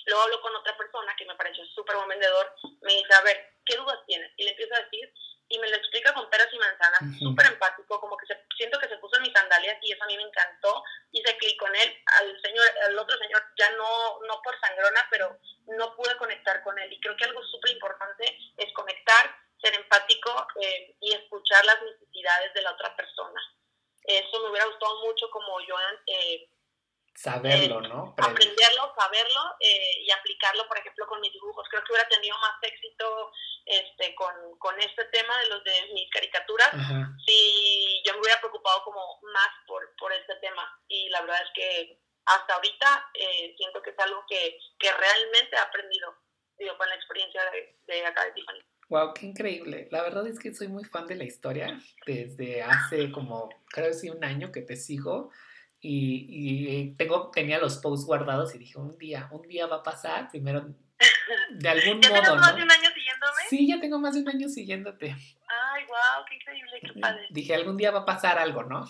Luego 0.07 0.23
hablo 0.23 0.41
con 0.41 0.57
otra 0.57 0.77
persona 0.77 1.15
que 1.17 1.27
me 1.27 1.37
pareció 1.37 1.65
súper 1.67 1.95
buen 1.97 2.09
vendedor, 2.09 2.53
me 2.81 2.95
dice, 2.95 3.15
a 3.15 3.21
ver, 3.21 3.55
¿qué 3.65 3.77
dudas 3.77 4.01
tienes? 4.07 4.33
Y 4.37 4.45
le 4.45 4.51
empiezo 4.51 4.75
a 4.75 4.81
decir, 4.81 5.13
y 5.53 5.59
me 5.59 5.69
lo 5.69 5.77
explica 5.77 6.15
con 6.15 6.31
peras 6.31 6.49
y 6.51 6.59
manzanas, 6.59 7.19
súper 7.19 7.47
empático, 7.47 8.01
como 8.01 8.17
que 8.17 8.27
se, 8.27 8.43
siento 8.57 8.79
que 8.79 8.89
se 8.89 8.97
puso 8.97 9.17
en 9.17 9.23
mis 9.25 9.35
sandalias 9.35 9.77
y 9.83 9.93
eso 9.93 10.03
a 10.03 10.07
mí 10.07 10.17
me 10.17 10.23
encantó, 10.23 10.83
hice 11.11 11.37
clic 11.37 11.61
con 11.61 11.77
él, 11.77 12.03
al 12.07 12.41
señor, 12.41 12.67
al 12.87 12.99
otro 12.99 13.19
señor, 13.19 13.43
ya 13.59 13.71
no, 13.73 14.19
no 14.27 14.41
por 14.43 14.59
sangrona, 14.59 15.07
pero 15.11 15.39
no 15.77 15.95
pude 15.95 16.17
conectar 16.17 16.63
con 16.63 16.79
él 16.79 16.91
y 16.91 16.99
creo 17.01 17.15
que 17.19 17.27
algo 17.27 17.43
súper 17.45 17.73
importante 17.73 18.35
es 18.57 18.73
conectar, 18.73 19.37
ser 19.61 19.75
empático 19.75 20.31
eh, 20.63 20.97
y 21.01 21.13
escuchar 21.13 21.63
las 21.67 21.83
necesidades 21.83 22.55
de 22.55 22.63
la 22.63 22.73
otra 22.73 22.97
persona. 22.97 23.41
Eso 24.05 24.41
me 24.41 24.49
hubiera 24.49 24.67
gustado 24.67 25.05
mucho 25.05 25.31
como 25.31 25.61
yo 25.61 25.77
eh, 26.07 26.49
Saberlo, 27.15 27.83
¿no? 27.83 28.15
Aprenderlo, 28.17 28.95
saberlo 28.99 29.41
eh, 29.61 30.01
y 30.01 30.11
aplicarlo, 30.11 30.67
por 30.67 30.79
ejemplo, 30.79 31.07
con 31.07 31.21
mis 31.21 31.33
dibujos. 31.33 31.69
Creo 31.69 31.85
que 31.85 31.93
hubiera 31.93 32.09
tenido 32.09 32.37
más 32.39 32.55
éxito 32.63 33.31
este, 33.67 34.15
con, 34.15 34.35
con 34.59 34.79
este 34.81 35.05
tema 35.07 35.39
de 35.41 35.47
los 35.47 35.65
de 35.65 35.73
mis 35.95 36.11
caricaturas 36.11 36.71
si 37.25 38.03
yo 38.05 38.15
me 38.15 38.21
hubiera 38.21 38.41
preocupado 38.41 38.83
como 38.85 39.21
más 39.33 39.51
por, 39.67 39.95
por 39.97 40.13
este 40.13 40.37
tema. 40.37 40.63
Y 40.89 41.09
la 41.11 41.21
verdad 41.23 41.43
es 41.43 41.51
que 41.55 42.01
hasta 42.25 42.55
ahorita 42.55 43.11
eh, 43.15 43.55
siento 43.57 43.83
que 43.83 43.91
es 43.91 43.99
algo 43.99 44.25
que, 44.29 44.59
que 44.79 44.93
realmente 44.93 45.57
he 45.57 45.59
aprendido 45.59 46.15
digo, 46.59 46.77
con 46.77 46.89
la 46.89 46.95
experiencia 46.95 47.41
de, 47.51 47.77
de 47.87 48.07
acá 48.07 48.25
de 48.25 48.33
Tiffany. 48.33 48.61
Wow, 48.89 49.15
qué 49.15 49.27
increíble. 49.27 49.89
La 49.91 50.03
verdad 50.03 50.27
es 50.27 50.39
que 50.39 50.55
soy 50.55 50.69
muy 50.69 50.85
fan 50.85 51.07
de 51.07 51.17
la 51.17 51.25
historia. 51.25 51.81
Desde 52.07 52.63
hace 52.63 53.11
como, 53.11 53.49
creo 53.69 53.89
que 53.89 53.95
sí, 53.95 54.11
un 54.11 54.23
año 54.23 54.53
que 54.53 54.61
te 54.61 54.77
sigo 54.77 55.31
y, 55.81 56.27
y, 56.29 56.95
tengo, 56.95 57.31
tenía 57.33 57.59
los 57.59 57.79
posts 57.79 58.07
guardados 58.07 58.55
y 58.55 58.59
dije, 58.59 58.79
un 58.79 58.97
día, 58.99 59.29
un 59.33 59.43
día 59.49 59.67
va 59.67 59.77
a 59.77 59.83
pasar, 59.83 60.31
primero, 60.31 60.69
de 61.51 61.69
algún 61.69 62.01
¿Ya 62.01 62.11
modo, 62.11 62.37
más 62.37 62.57
de 62.57 62.63
un 62.63 62.71
año 62.71 62.91
siguiéndome? 62.95 63.43
Sí, 63.49 63.69
ya 63.69 63.81
tengo 63.81 63.99
más 63.99 64.15
de 64.15 64.21
un 64.21 64.29
año 64.29 64.49
siguiéndote. 64.49 65.11
Ay, 65.11 65.85
wow, 65.87 66.25
qué 66.29 66.35
increíble, 66.37 66.81
qué 66.81 67.01
padre. 67.01 67.27
Dije, 67.31 67.55
algún 67.55 67.77
día 67.77 67.91
va 67.91 68.01
a 68.01 68.07
pasar 68.07 68.39
algo, 68.39 68.65
¿no? 68.65 68.85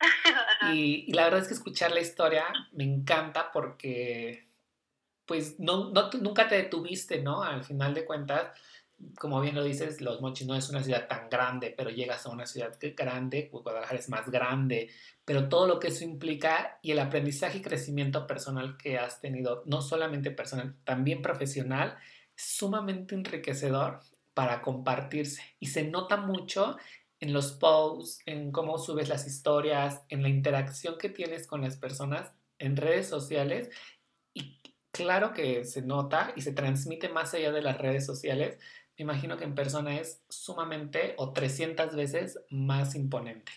y, 0.72 1.04
y, 1.06 1.12
la 1.12 1.24
verdad 1.24 1.40
es 1.40 1.48
que 1.48 1.54
escuchar 1.54 1.92
la 1.92 2.00
historia 2.00 2.46
me 2.72 2.84
encanta 2.84 3.52
porque, 3.52 4.48
pues, 5.26 5.60
no, 5.60 5.90
no, 5.90 6.10
nunca 6.20 6.48
te 6.48 6.56
detuviste, 6.56 7.20
¿no? 7.20 7.42
Al 7.42 7.64
final 7.64 7.94
de 7.94 8.04
cuentas, 8.04 8.58
como 9.18 9.40
bien 9.40 9.54
lo 9.54 9.64
dices, 9.64 10.00
Los 10.00 10.20
Mochis 10.20 10.46
no 10.46 10.54
es 10.54 10.68
una 10.70 10.82
ciudad 10.82 11.08
tan 11.08 11.28
grande, 11.28 11.74
pero 11.76 11.90
llegas 11.90 12.26
a 12.26 12.30
una 12.30 12.46
ciudad 12.46 12.76
grande, 12.96 13.48
Guadalajara 13.52 13.98
es 13.98 14.08
más 14.08 14.30
grande, 14.30 14.90
pero 15.24 15.48
todo 15.48 15.66
lo 15.66 15.78
que 15.78 15.88
eso 15.88 16.04
implica 16.04 16.78
y 16.82 16.92
el 16.92 16.98
aprendizaje 16.98 17.58
y 17.58 17.62
crecimiento 17.62 18.26
personal 18.26 18.76
que 18.76 18.98
has 18.98 19.20
tenido, 19.20 19.62
no 19.66 19.82
solamente 19.82 20.30
personal, 20.30 20.76
también 20.84 21.22
profesional, 21.22 21.96
es 22.36 22.44
sumamente 22.44 23.14
enriquecedor 23.14 24.00
para 24.34 24.62
compartirse. 24.62 25.42
Y 25.58 25.66
se 25.66 25.84
nota 25.84 26.16
mucho 26.16 26.76
en 27.20 27.32
los 27.32 27.52
posts, 27.52 28.22
en 28.26 28.50
cómo 28.52 28.78
subes 28.78 29.08
las 29.08 29.26
historias, 29.26 30.02
en 30.08 30.22
la 30.22 30.28
interacción 30.28 30.96
que 30.98 31.10
tienes 31.10 31.46
con 31.46 31.60
las 31.60 31.76
personas 31.76 32.32
en 32.58 32.76
redes 32.76 33.08
sociales. 33.08 33.70
Y 34.32 34.60
claro 34.90 35.32
que 35.32 35.64
se 35.64 35.82
nota 35.82 36.32
y 36.36 36.42
se 36.42 36.52
transmite 36.52 37.08
más 37.08 37.34
allá 37.34 37.52
de 37.52 37.62
las 37.62 37.78
redes 37.78 38.06
sociales 38.06 38.58
imagino 39.02 39.36
que 39.36 39.44
en 39.44 39.54
persona 39.54 39.98
es 39.98 40.22
sumamente 40.28 41.14
o 41.16 41.32
300 41.32 41.94
veces 41.94 42.38
más 42.50 42.94
imponente. 42.94 43.52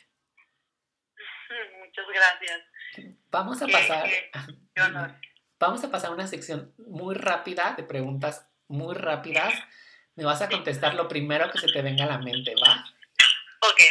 Muchas 1.80 2.06
gracias. 2.14 2.62
Vamos 3.30 3.62
a 3.62 3.68
pasar. 3.68 4.10
Vamos 5.60 5.84
a 5.84 5.91
pasar 5.91 6.10
a 6.12 6.14
una 6.14 6.28
sección 6.28 6.74
muy 6.78 7.16
rápida 7.16 7.74
de 7.78 7.84
preguntas 7.84 8.50
muy 8.68 8.96
rápidas. 8.96 9.54
Me 10.16 10.26
vas 10.26 10.41
a 10.41 10.50
contestar 10.50 10.94
lo 10.96 11.08
primero 11.08 11.52
que 11.52 11.60
se 11.60 11.68
te 11.68 11.82
venga 11.82 12.06
a 12.06 12.08
la 12.08 12.18
mente, 12.18 12.54
¿va? 12.56 12.86
Ok. 13.62 13.82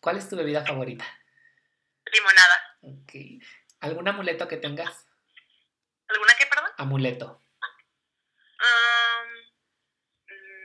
¿Cuál 0.00 0.18
es 0.18 0.28
tu 0.28 0.36
bebida 0.36 0.64
favorita? 0.64 1.04
Limonada. 2.12 2.78
Ok. 2.82 3.42
¿Algún 3.80 4.08
amuleto 4.08 4.46
que 4.48 4.56
tengas? 4.56 5.06
¿Alguna 6.08 6.34
qué, 6.38 6.46
perdón? 6.46 6.70
Amuleto. 6.76 7.42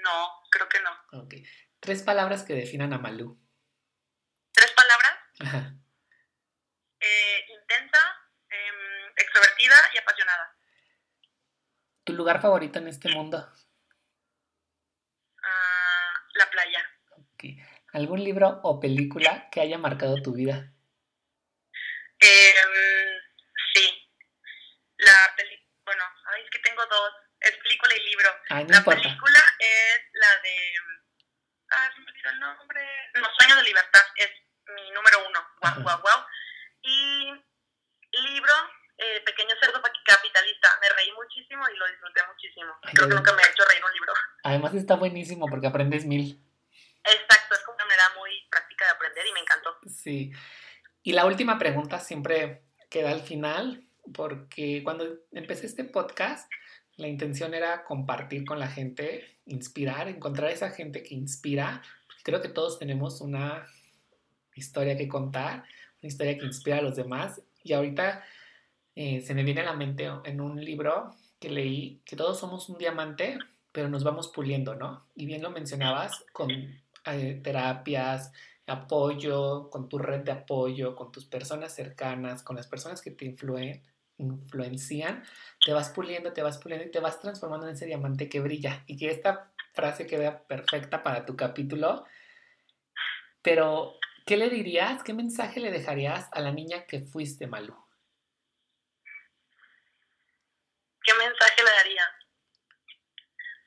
No, 0.04 0.43
creo 0.49 0.68
que 0.68 0.80
no. 0.82 1.22
Ok. 1.24 1.34
Tres 1.80 2.04
palabras 2.04 2.43
que 2.43 2.54
definan 2.54 2.93
a 2.93 2.97
Malú. 2.97 3.39
¿Tres 4.54 4.72
palabras? 4.72 5.14
Ajá. 5.39 5.74
Eh, 6.99 7.45
intensa, 7.49 7.99
em, 8.49 9.12
extrovertida 9.16 9.76
y 9.93 9.97
apasionada. 9.97 10.56
¿Tu 12.04 12.14
lugar 12.14 12.41
favorito 12.41 12.78
en 12.78 12.88
este 12.88 13.10
mundo? 13.10 13.52
Ah, 15.43 16.14
la 16.36 16.49
playa. 16.52 16.86
Okay. 17.34 17.58
¿Algún 17.93 18.24
libro 18.24 18.60
o 18.64 18.80
película 18.80 19.49
que 19.49 19.62
haya 19.62 19.78
marcado 19.80 20.22
tu 20.22 20.34
vida? 20.34 20.72
Em, 22.20 23.20
sí. 23.74 24.12
La 24.97 25.34
película, 25.36 25.68
bueno, 25.86 26.04
ay, 26.28 26.43
es 26.43 26.49
que 26.52 26.60
tengo 26.60 26.86
dos 26.86 27.14
es 27.42 27.58
película 27.58 27.96
y 27.96 28.04
libro. 28.10 28.30
la 28.50 28.84
película 28.84 29.39
es 29.60 30.02
la 30.14 30.42
de. 30.44 30.56
Ah, 31.72 31.89
se 31.94 32.02
me 32.02 32.12
olvidó 32.12 32.30
el 32.30 32.39
nombre. 32.39 32.82
Los 33.14 33.30
Sueños 33.38 33.58
de 33.58 33.64
Libertad 33.64 34.02
es 34.16 34.30
mi 34.76 34.92
número 34.92 35.28
uno. 35.28 35.39
Guau, 35.62 35.82
guau, 35.82 36.02
guau. 36.02 36.26
Y 36.84 37.32
libro, 38.12 38.54
eh, 38.98 39.22
Pequeño 39.26 39.56
Cerdo 39.60 39.82
Capitalista. 39.82 40.70
Me 40.82 40.89
reí 40.89 41.12
muchísimo 41.14 41.64
y 41.68 41.78
lo 41.78 41.88
disfruté 41.88 42.22
muchísimo. 42.28 42.74
Creo 42.94 43.10
que 43.10 43.16
nunca 43.16 43.34
me 43.34 43.42
ha 43.42 43.50
hecho 43.50 43.66
reír 43.66 43.84
un 43.84 43.94
libro. 43.94 44.14
Además 44.44 44.74
está 44.76 44.96
buenísimo 44.96 45.48
porque 45.48 45.68
aprendes 45.68 46.06
mil. 46.06 46.39
Exacto, 47.04 47.56
es 47.56 47.62
como 47.62 47.76
una 47.76 47.86
manera 47.86 48.04
muy 48.18 48.48
práctica 48.52 48.86
de 48.86 48.92
aprender 48.92 49.26
y 49.26 49.32
me 49.32 49.39
encantó. 49.39 49.80
Sí. 49.88 50.32
Y 51.02 51.14
la 51.14 51.26
última 51.26 51.58
pregunta 51.58 52.00
siempre 52.00 52.62
queda 52.92 53.12
al 53.12 53.22
final, 53.22 53.88
porque 54.14 54.82
cuando 54.84 55.06
empecé 55.32 55.66
este 55.66 55.84
podcast, 55.84 56.52
la 57.02 57.08
intención 57.08 57.56
era 57.56 57.84
compartir 57.84 58.45
con 58.45 58.60
la 58.60 58.68
gente, 58.68 59.39
inspirar, 59.47 60.08
encontrar 60.08 60.52
esa 60.52 60.70
gente 60.70 61.02
que 61.02 61.16
inspira. 61.16 61.82
Creo 62.24 62.41
que 62.41 62.49
todos 62.49 62.78
tenemos 62.78 63.22
una 63.22 63.66
historia 64.54 64.95
que 64.95 65.08
contar, 65.08 65.64
una 66.02 66.08
historia 66.08 66.38
que 66.38 66.45
inspira 66.45 66.78
a 66.78 66.82
los 66.84 66.95
demás. 66.95 67.41
Y 67.64 67.74
ahorita 67.74 68.24
eh, 68.95 69.22
se 69.22 69.34
me 69.34 69.43
viene 69.43 69.62
a 69.62 69.66
la 69.66 69.74
mente 69.74 70.08
en 70.26 70.41
un 70.41 70.64
libro 70.64 71.16
que 71.39 71.49
leí 71.49 72.02
que 72.06 72.16
todos 72.16 72.39
somos 72.39 72.70
un 72.70 72.78
diamante, 72.78 73.39
pero 73.72 73.89
nos 73.89 74.04
vamos 74.04 74.28
puliendo, 74.28 74.76
¿no? 74.76 75.08
Y 75.16 75.26
bien 75.26 75.41
lo 75.41 75.49
mencionabas 75.49 76.24
con 76.32 76.52
eh, 76.52 77.41
terapias, 77.43 78.32
apoyo, 78.68 79.72
con 79.72 79.89
tu 79.89 79.97
red 79.97 80.22
de 80.22 80.34
apoyo, 80.34 80.95
con 80.95 81.12
tus 81.12 81.26
personas 81.26 81.74
cercanas, 81.74 82.43
con 82.43 82.58
las 82.58 82.68
personas 82.68 83.02
que 83.02 83.10
te 83.10 83.26
influyen, 83.26 83.82
influencian, 84.22 85.24
te 85.64 85.74
vas 85.74 85.90
puliendo, 85.90 86.34
te 86.34 86.42
vas 86.42 86.58
puliendo 86.58 86.86
y 86.88 86.92
te 86.92 87.00
vas 87.00 87.20
transformando 87.20 87.68
en 87.68 87.74
ese 87.74 87.86
diamante 87.86 88.30
que 88.30 88.40
brilla. 88.40 88.84
Y 88.88 88.98
que 88.98 89.10
esta 89.10 89.52
frase 89.74 90.08
queda 90.08 90.44
perfecta 90.48 91.04
para 91.04 91.26
tu 91.26 91.36
capítulo. 91.36 92.06
Pero, 93.42 93.98
¿qué 94.26 94.38
le 94.38 94.50
dirías? 94.50 95.04
¿Qué 95.04 95.14
mensaje 95.14 95.60
le 95.60 95.72
dejarías 95.72 96.30
a 96.32 96.42
la 96.42 96.52
niña 96.52 96.86
que 96.86 97.02
fuiste, 97.02 97.48
Malu? 97.48 97.76
¿Qué 101.04 101.14
mensaje 101.16 101.64
le 101.64 101.72
daría? 101.72 102.06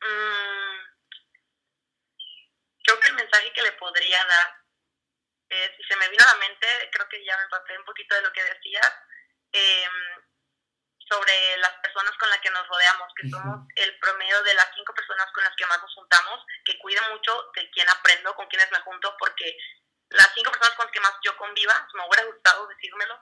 Mm, 0.01 0.75
creo 2.85 3.01
que 3.01 3.09
el 3.09 3.15
mensaje 3.15 3.53
que 3.53 3.63
le 3.63 3.73
podría 3.73 4.19
dar 4.25 4.65
es, 5.49 5.77
si 5.77 5.83
se 5.85 5.97
me 5.97 6.09
vino 6.09 6.23
a 6.25 6.35
la 6.35 6.47
mente, 6.47 6.67
creo 6.93 7.09
que 7.09 7.25
ya 7.25 7.37
me 7.37 7.49
pasé 7.49 7.79
un 7.79 7.85
poquito 7.85 8.15
de 8.15 8.23
lo 8.23 8.33
que 8.33 8.45
decías, 8.45 8.93
eh, 9.53 9.89
sobre 11.15 11.57
las 11.59 11.73
personas 11.75 12.17
con 12.19 12.29
las 12.31 12.41
que 12.41 12.51
nos 12.51 12.67
rodeamos, 12.67 13.13
que 13.15 13.29
somos 13.29 13.69
el 13.77 13.99
promedio 13.99 14.43
de 14.43 14.55
las 14.55 14.69
cinco 14.75 14.93
personas 14.95 15.31
con 15.33 15.45
las 15.45 15.55
que 15.57 15.67
más 15.67 15.81
nos 15.81 15.95
juntamos, 15.95 16.45
que 16.65 16.79
cuida 16.79 17.09
mucho 17.11 17.51
de 17.55 17.71
quién 17.71 17.89
aprendo, 17.89 18.35
con 18.35 18.49
quiénes 18.49 18.71
me 18.73 18.81
junto, 18.81 19.17
porque 19.19 19.57
las 20.11 20.29
cinco 20.35 20.51
personas 20.51 20.75
con 20.75 20.87
las 20.87 20.93
que 20.93 21.01
más 21.01 21.15
yo 21.23 21.37
conviva, 21.37 21.89
me 21.95 22.07
hubiera 22.07 22.25
gustado 22.27 22.67
decírmelo, 22.67 23.21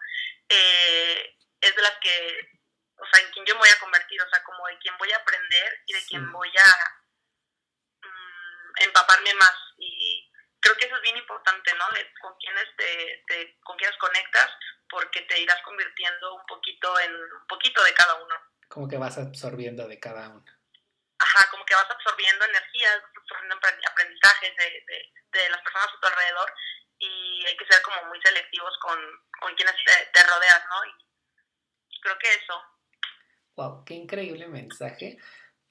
eh, 0.49 1.37
es 1.61 1.77
de 1.77 1.83
las 1.83 1.99
que, 2.01 2.49
o 2.97 3.07
sea, 3.07 3.25
en 3.25 3.31
quien 3.33 3.45
yo 3.45 3.55
me 3.55 3.61
voy 3.61 3.71
a 3.71 3.81
convertir, 3.81 4.21
o 4.23 4.29
sea, 4.29 4.43
como 4.43 4.67
de 4.69 4.79
quien 4.79 4.97
voy 4.97 5.13
a 5.13 5.17
aprender 5.17 5.81
y 5.87 5.93
de 5.93 6.07
quien 6.07 6.33
voy 6.33 6.49
a 6.49 8.09
mm, 8.09 8.73
empaparme 8.85 9.35
más. 9.35 9.55
Y 9.77 10.31
creo 10.61 10.77
que 10.77 10.87
eso 10.87 10.97
es 10.97 11.03
bien 11.03 11.17
importante, 11.17 11.75
¿no? 11.75 11.91
De 11.91 12.13
con 12.21 12.35
quienes 12.39 12.65
te, 12.77 13.25
te, 13.27 13.59
con 13.61 13.77
quienes 13.77 13.97
conectas, 13.99 14.51
porque 14.93 15.23
te 15.23 15.41
irás 15.41 15.61
convirtiendo 15.63 16.35
un 16.35 16.47
poquito 16.47 17.01
en 17.01 17.15
un 17.15 17.47
poquito 17.49 17.83
de 17.83 17.95
cada 17.95 18.15
uno. 18.23 18.35
Como 18.69 18.87
que 18.87 18.99
vas 18.99 19.17
absorbiendo 19.17 19.89
de 19.89 19.99
cada 19.99 20.29
uno. 20.29 20.45
Ajá, 21.19 21.51
como 21.51 21.65
que 21.65 21.75
vas 21.75 21.91
absorbiendo 21.91 22.45
energías, 22.45 23.01
absorbiendo 23.17 23.57
aprendizajes 23.57 24.57
de, 24.57 24.85
de, 25.33 25.49
las 25.49 25.63
personas 25.63 25.89
a 25.89 26.01
tu 26.01 26.07
alrededor 26.07 26.55
y 26.99 27.47
hay 27.47 27.57
que 27.57 27.67
ser 27.67 27.81
como 27.83 28.05
muy 28.05 28.21
selectivos 28.21 28.77
con, 28.81 28.99
con 29.41 29.55
quienes 29.55 29.75
te, 29.85 30.11
te 30.13 30.23
rodeas, 30.27 30.63
¿no? 30.69 30.85
Y 31.89 32.01
creo 32.03 32.19
que 32.19 32.35
eso. 32.35 32.63
Wow, 33.57 33.85
qué 33.85 33.95
increíble 33.95 34.47
mensaje. 34.49 35.17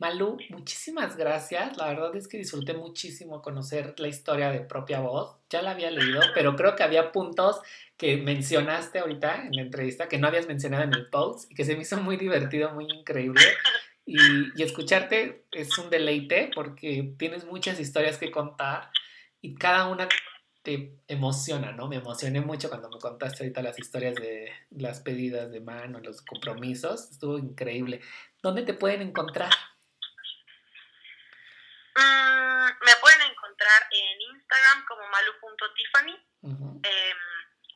Malú, 0.02 0.40
muchísimas 0.50 1.16
gracias. 1.16 1.78
La 1.78 1.86
verdad 1.90 2.16
es 2.16 2.28
que 2.28 2.40
disfruté 2.40 2.74
muchísimo 2.74 3.40
conocer 3.44 3.94
la 4.00 4.08
historia 4.08 4.50
de 4.50 4.62
propia 4.62 5.00
voz. 5.00 5.38
Ya 5.48 5.62
la 5.62 5.72
había 5.72 5.92
leído, 5.92 6.22
pero 6.34 6.56
creo 6.56 6.76
que 6.76 6.82
había 6.82 7.12
puntos 7.12 7.62
que 7.98 8.18
mencionaste 8.18 8.98
ahorita 8.98 9.46
en 9.46 9.56
la 9.56 9.62
entrevista 9.62 10.10
que 10.10 10.18
no 10.18 10.28
habías 10.28 10.48
mencionado 10.48 10.86
en 10.86 10.96
el 10.96 11.08
post 11.12 11.52
y 11.52 11.54
que 11.54 11.66
se 11.66 11.76
me 11.76 11.84
hizo 11.84 12.02
muy 12.02 12.18
divertido, 12.18 12.74
muy 12.74 12.86
increíble. 12.86 13.44
Y, 14.04 14.18
y 14.56 14.64
escucharte 14.64 15.46
es 15.52 15.78
un 15.78 15.92
deleite 15.92 16.50
porque 16.56 17.14
tienes 17.20 17.46
muchas 17.46 17.80
historias 17.80 18.18
que 18.18 18.32
contar 18.32 18.90
y 19.40 19.54
cada 19.54 19.88
una 19.88 20.10
te 20.64 20.98
emociona, 21.08 21.74
¿no? 21.74 21.88
Me 21.88 21.98
emocioné 21.98 22.42
mucho 22.42 22.70
cuando 22.70 22.90
me 22.90 22.98
contaste 22.98 23.44
ahorita 23.44 23.62
las 23.62 23.78
historias 23.78 24.16
de 24.16 24.50
las 24.72 25.02
pedidas 25.02 25.52
de 25.52 25.60
mano, 25.60 26.00
los 26.00 26.24
compromisos. 26.24 27.12
Estuvo 27.12 27.38
increíble. 27.38 28.02
¿Dónde 28.42 28.64
te 28.64 28.74
pueden 28.74 29.04
encontrar? 29.04 29.52
Mm, 31.96 32.86
me 32.86 32.96
pueden 33.02 33.22
encontrar 33.24 33.88
en 33.92 34.22
Instagram 34.22 34.86
como 34.86 35.08
malu.tiffany. 35.08 36.14
Em, 36.84 37.18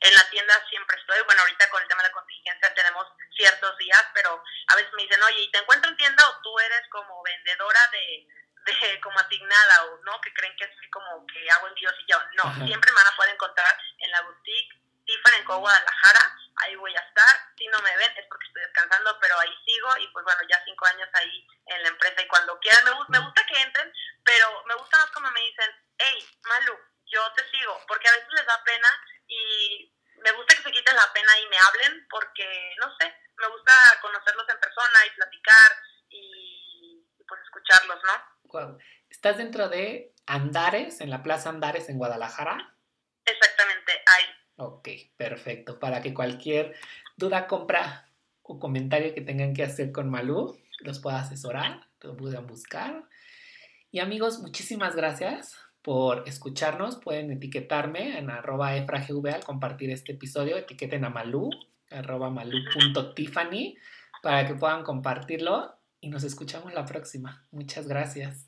en 0.01 0.13
la 0.13 0.30
tienda 0.30 0.53
siempre 0.70 0.97
estoy. 0.99 1.22
Bueno, 1.26 1.41
ahorita 1.41 1.70
con 1.70 1.82
el 1.82 1.88
tema 1.88 2.01
de 2.01 2.09
la 2.09 2.13
contingencia 2.13 2.74
tenemos 2.74 3.07
ciertos 3.36 3.78
días, 3.78 4.05
pero 4.13 4.41
a 4.68 4.76
veces 4.76 4.91
me 4.93 5.03
dicen, 5.03 5.22
oye, 5.24 5.41
¿y 5.41 5.51
te 5.51 5.59
encuentro 5.59 5.89
en 5.89 5.97
tienda 5.97 6.30
o 6.30 6.41
tú 6.41 6.59
eres 6.59 6.82
como 6.89 7.24
vendedora 7.24 7.80
de, 7.91 8.28
de 8.66 9.01
como 9.01 9.20
asignada 9.20 9.86
o 9.86 9.97
no? 10.03 10.20
Que 10.22 10.34
creen 10.34 10.55
que 10.57 10.66
soy 10.66 10.89
como 10.89 11.26
que 11.28 11.49
hago 11.51 11.68
envíos 11.68 11.95
y 11.99 12.11
yo. 12.11 12.18
No, 12.34 12.66
siempre 12.66 12.91
me 12.91 12.97
van 12.97 13.13
a 13.13 13.16
poder 13.16 13.34
encontrar 13.34 13.78
en 13.99 14.11
la 14.11 14.22
boutique 14.22 14.85
Tiffany 15.06 15.39
en 15.39 15.45
Guadalajara 15.45 16.36
ahí 16.58 16.76
voy 16.76 16.95
a 16.95 17.01
estar. 17.01 17.36
Si 17.58 17.68
no 17.68 17.80
me 17.82 17.95
ven 17.97 18.12
es 18.18 18.26
porque 18.30 18.47
estoy 18.47 18.64
descansando, 18.64 19.18
pero 19.20 19.39
ahí 19.39 19.53
sigo 19.66 19.89
y 19.97 20.08
pues 20.12 20.24
bueno, 20.24 20.41
ya 20.49 20.62
cinco 20.66 20.86
años 20.86 21.10
ahí 21.14 21.47
en 21.68 21.84
la 21.84 21.89
empresa 21.89 22.22
y 22.22 22.28
cuando 22.28 22.60
quieran, 22.60 22.86
me, 22.86 22.91
me 23.10 23.26
gusta 23.26 23.45
que 23.45 23.62
entren, 23.62 23.91
pero 24.24 24.64
me 24.66 24.76
gusta 24.76 24.97
más 24.97 25.12
como 25.12 25.32
me 25.32 25.41
dicen, 25.41 25.70
hey, 25.97 26.28
Malu, 26.43 26.78
yo 27.06 27.22
te 27.34 27.49
sigo, 27.51 27.80
porque 27.88 28.08
a 28.08 28.12
veces 28.12 28.30
les 28.32 28.45
da 28.45 28.64
pena 28.64 28.88
y 29.28 29.93
me 30.24 30.32
gusta 30.32 30.56
que 30.56 30.64
se 30.64 30.72
quiten 30.72 30.95
la 30.95 31.12
pena 31.14 31.39
y 31.39 31.47
me 31.47 31.58
hablen 31.58 32.08
porque, 32.10 32.76
no 32.80 32.95
sé, 32.97 33.14
me 33.38 33.47
gusta 33.49 33.74
conocerlos 34.01 34.47
en 34.49 34.60
persona 34.60 35.06
y 35.06 35.16
platicar 35.16 35.72
y, 36.10 37.06
pues 37.28 37.41
escucharlos, 37.41 37.99
¿no? 38.03 38.80
¿Estás 39.10 39.38
dentro 39.38 39.68
de 39.68 40.14
Andares, 40.26 41.01
en 41.01 41.10
la 41.10 41.22
Plaza 41.22 41.49
Andares 41.49 41.89
en 41.89 41.97
Guadalajara? 41.97 42.76
Exactamente, 43.26 44.03
ahí. 44.06 44.26
Ok, 44.58 44.89
perfecto. 45.18 45.80
Para 45.80 46.01
que 46.01 46.14
cualquier 46.14 46.76
duda, 47.18 47.47
compra 47.47 48.08
o 48.41 48.60
comentario 48.60 49.14
que 49.14 49.22
tengan 49.22 49.53
que 49.53 49.64
hacer 49.64 49.91
con 49.91 50.10
Malú, 50.10 50.58
los 50.82 50.99
pueda 50.99 51.20
asesorar, 51.20 51.88
los 52.01 52.16
puedan 52.16 52.47
buscar. 52.47 53.03
Y 53.91 53.99
amigos, 53.99 54.39
muchísimas 54.39 54.95
gracias 54.95 55.58
por 55.82 56.28
escucharnos. 56.28 56.97
Pueden 56.97 57.32
etiquetarme 57.32 58.18
en 58.18 58.30
arroba 58.30 58.76
efragv 58.76 59.28
al 59.28 59.43
compartir 59.43 59.89
este 59.89 60.14
episodio. 60.14 60.58
Etiqueten 60.58 61.06
a 61.06 61.10
Malú, 61.10 61.49
arroba 61.91 62.30
malú.tiffany, 62.30 63.78
para 64.22 64.47
que 64.47 64.56
puedan 64.56 64.84
compartirlo. 64.84 65.76
Y 65.99 66.10
nos 66.10 66.24
escuchamos 66.24 66.74
la 66.74 66.86
próxima. 66.86 67.45
Muchas 67.51 67.88
gracias. 67.88 68.45